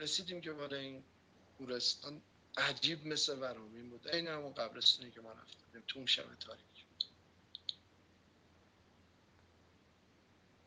[0.00, 1.04] رسیدیم که برای این
[1.58, 2.22] گورستان
[2.56, 4.08] عجیب مثل ورامین بود.
[4.08, 5.82] این همون قبرستانی که ما رفتیم.
[5.86, 6.73] تو اون شب تاریک.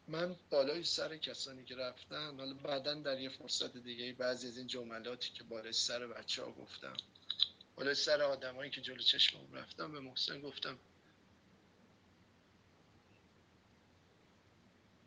[0.07, 4.67] من بالای سر کسانی که رفتن حالا بعدا در یه فرصت دیگه بعضی از این
[4.67, 6.93] جملاتی که بالای سر بچه ها گفتم.
[7.75, 10.79] بالای سر آدمایی که جلو چشمم رفتم به محسن گفتم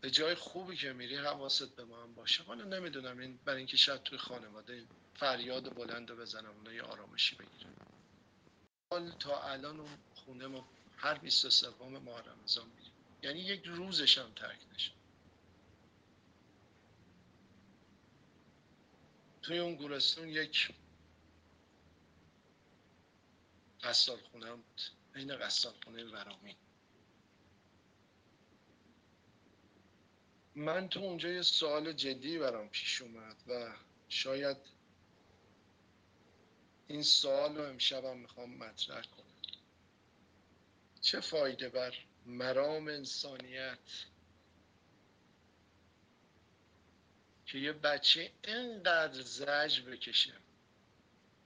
[0.01, 2.43] به جای خوبی که میری حواست به ما هم باشه.
[2.43, 7.37] حالا نمی‌دونم این برای اینکه شاید توی خانواده فریاد بلند رو بزنم اونا یه آرامشی
[7.37, 7.77] بگیرم
[8.93, 14.59] حال تا الان خونه ما هر 23 ماه رمضان میریم یعنی یک روزش هم ترک
[14.75, 14.93] نشد
[19.43, 20.75] توی اون گورستون یک
[23.83, 24.81] قصال خونه هم بود.
[25.15, 26.57] این قصال خونه ورامی
[30.55, 33.77] من تو اونجا یه سوال جدی برام پیش اومد و
[34.09, 34.57] شاید
[36.89, 39.25] این سوال رو امشبم می‌خوام مطرح کنم.
[41.01, 41.95] چه فایده بر
[42.27, 43.79] مرام انسانیت.
[47.47, 50.35] که یه بچه اینقدر زج بکشه.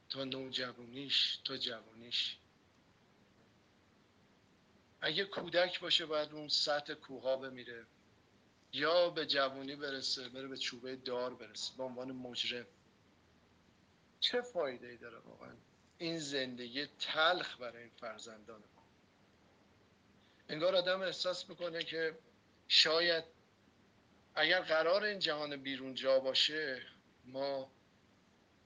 [0.09, 2.37] تا نوجوانیش تا جوانیش
[5.01, 7.87] اگه کودک باشه باید اون سطح کوها بمیره.
[8.73, 12.67] یا به جوانی برسه بره به چوبه دار برسه به عنوان مجرم.
[14.21, 15.55] چه فایده ای داره واقعا؟
[15.99, 18.74] این زندگی تلخ برای این فرزندان ما
[20.49, 22.19] انگار آدم احساس می‌کنه که
[22.69, 23.25] شاید
[24.35, 26.83] اگر قرار این جهان بیرون جا باشه
[27.25, 27.73] ما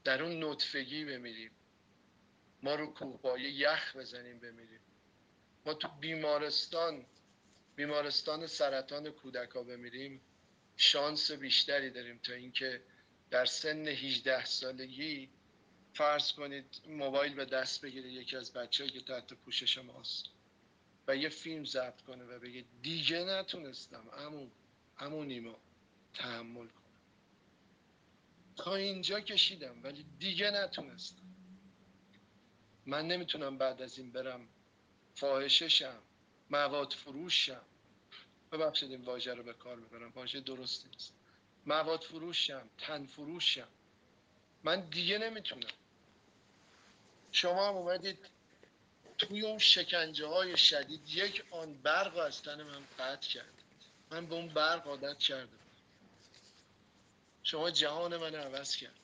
[0.05, 1.51] در اون نطفگی بمیریم.
[2.63, 4.81] ما رو کوهپایه یخ بزنیم بمیریم.
[5.67, 7.07] ما تو بیمارستان
[7.77, 10.21] بیمارستان سرطان کودکا بمیریم.
[10.77, 12.83] شانس بیشتری داریم تا اینکه
[13.31, 15.31] در سن 18 سالگی
[15.95, 20.38] فرض کنید موبایل به دست بگیره یکی از بچه‌ای که تحت پوشش ماست.
[21.09, 24.09] و یه فیلم ضبط کنه و بگه دیگه نتونستم.
[24.19, 24.51] امون
[24.99, 25.59] امون نیما
[26.15, 26.85] تحمل کنم
[28.57, 31.23] تا اینجا کشیدم ولی دیگه نتونستم.
[32.87, 34.49] من نمی‌تونم بعد از این برم
[35.15, 35.99] فاحششم
[36.51, 37.63] مواد فروشم.
[38.53, 41.15] ببخشید این واژه رو به کار می‌برم واژه درستی نیست.
[41.67, 43.69] مواد فروشم تن فروشم.
[44.65, 45.71] من دیگه نمی‌تونم.
[47.33, 48.19] شما هم اومدید
[49.19, 53.63] توی اون شکنجه های شدید یک آن برق از تن من قطع کرد.
[54.11, 55.59] من به اون برق عادت کردم.
[57.43, 58.95] شما جهان من عوض کرد.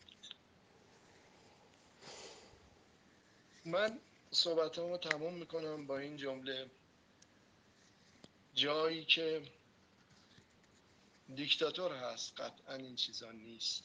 [3.65, 3.99] من
[4.31, 6.71] صحبت رو تموم می‌کنم با این جمله.
[8.55, 9.43] جایی که
[11.35, 13.85] دیکتاتور هست قطعا این چیزا نیست.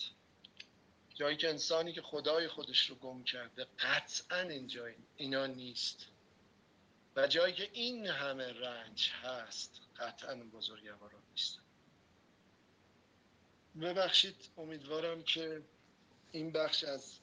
[1.13, 4.87] جایی که انسانی که خدای خودش رو گم کرده قطعا اینجا
[5.17, 6.07] اینا نیست.
[7.27, 11.59] جایی که این همه رنج هست قطعا بزرگواران نیست.
[13.81, 15.61] ببخشید امیدوارم که
[16.31, 17.19] این بخش از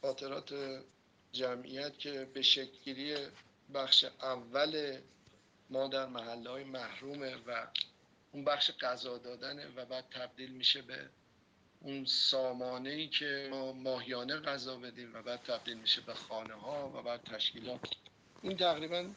[0.00, 0.54] خاطرات
[1.32, 3.16] جمعیت که به شکلگیری
[3.74, 4.98] بخش اول
[5.70, 7.66] ما در محله های محرومه و
[8.32, 11.10] اون بخش قضا دادنه و بعد تبدیل میشه به
[11.80, 16.88] اون سامانه ای که ما ماهیانه غذا بدیم و بعد تبدیل میشه به خانه ها
[16.94, 17.80] و بعد تشکیلات.
[18.42, 19.10] این تقریبا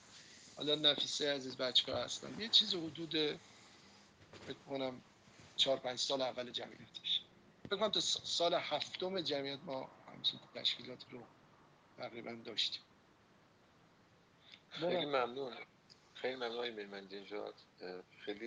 [0.55, 2.39] حالا نفیسه عزیز بچه ها هستن.
[2.39, 3.11] یه چیز حدود
[4.47, 5.01] فکر کنم
[5.55, 7.21] چهار پنج سال اول جمعیتش.
[7.65, 11.19] فکر کنم تا سال هفتم جمعیت ما همچین تشکیلات رو
[11.97, 12.81] تقریبا داشتیم.
[14.69, 15.53] خیلی ممنون.
[16.15, 17.53] خیلی ممنون من اینجا
[18.25, 18.39] خیلی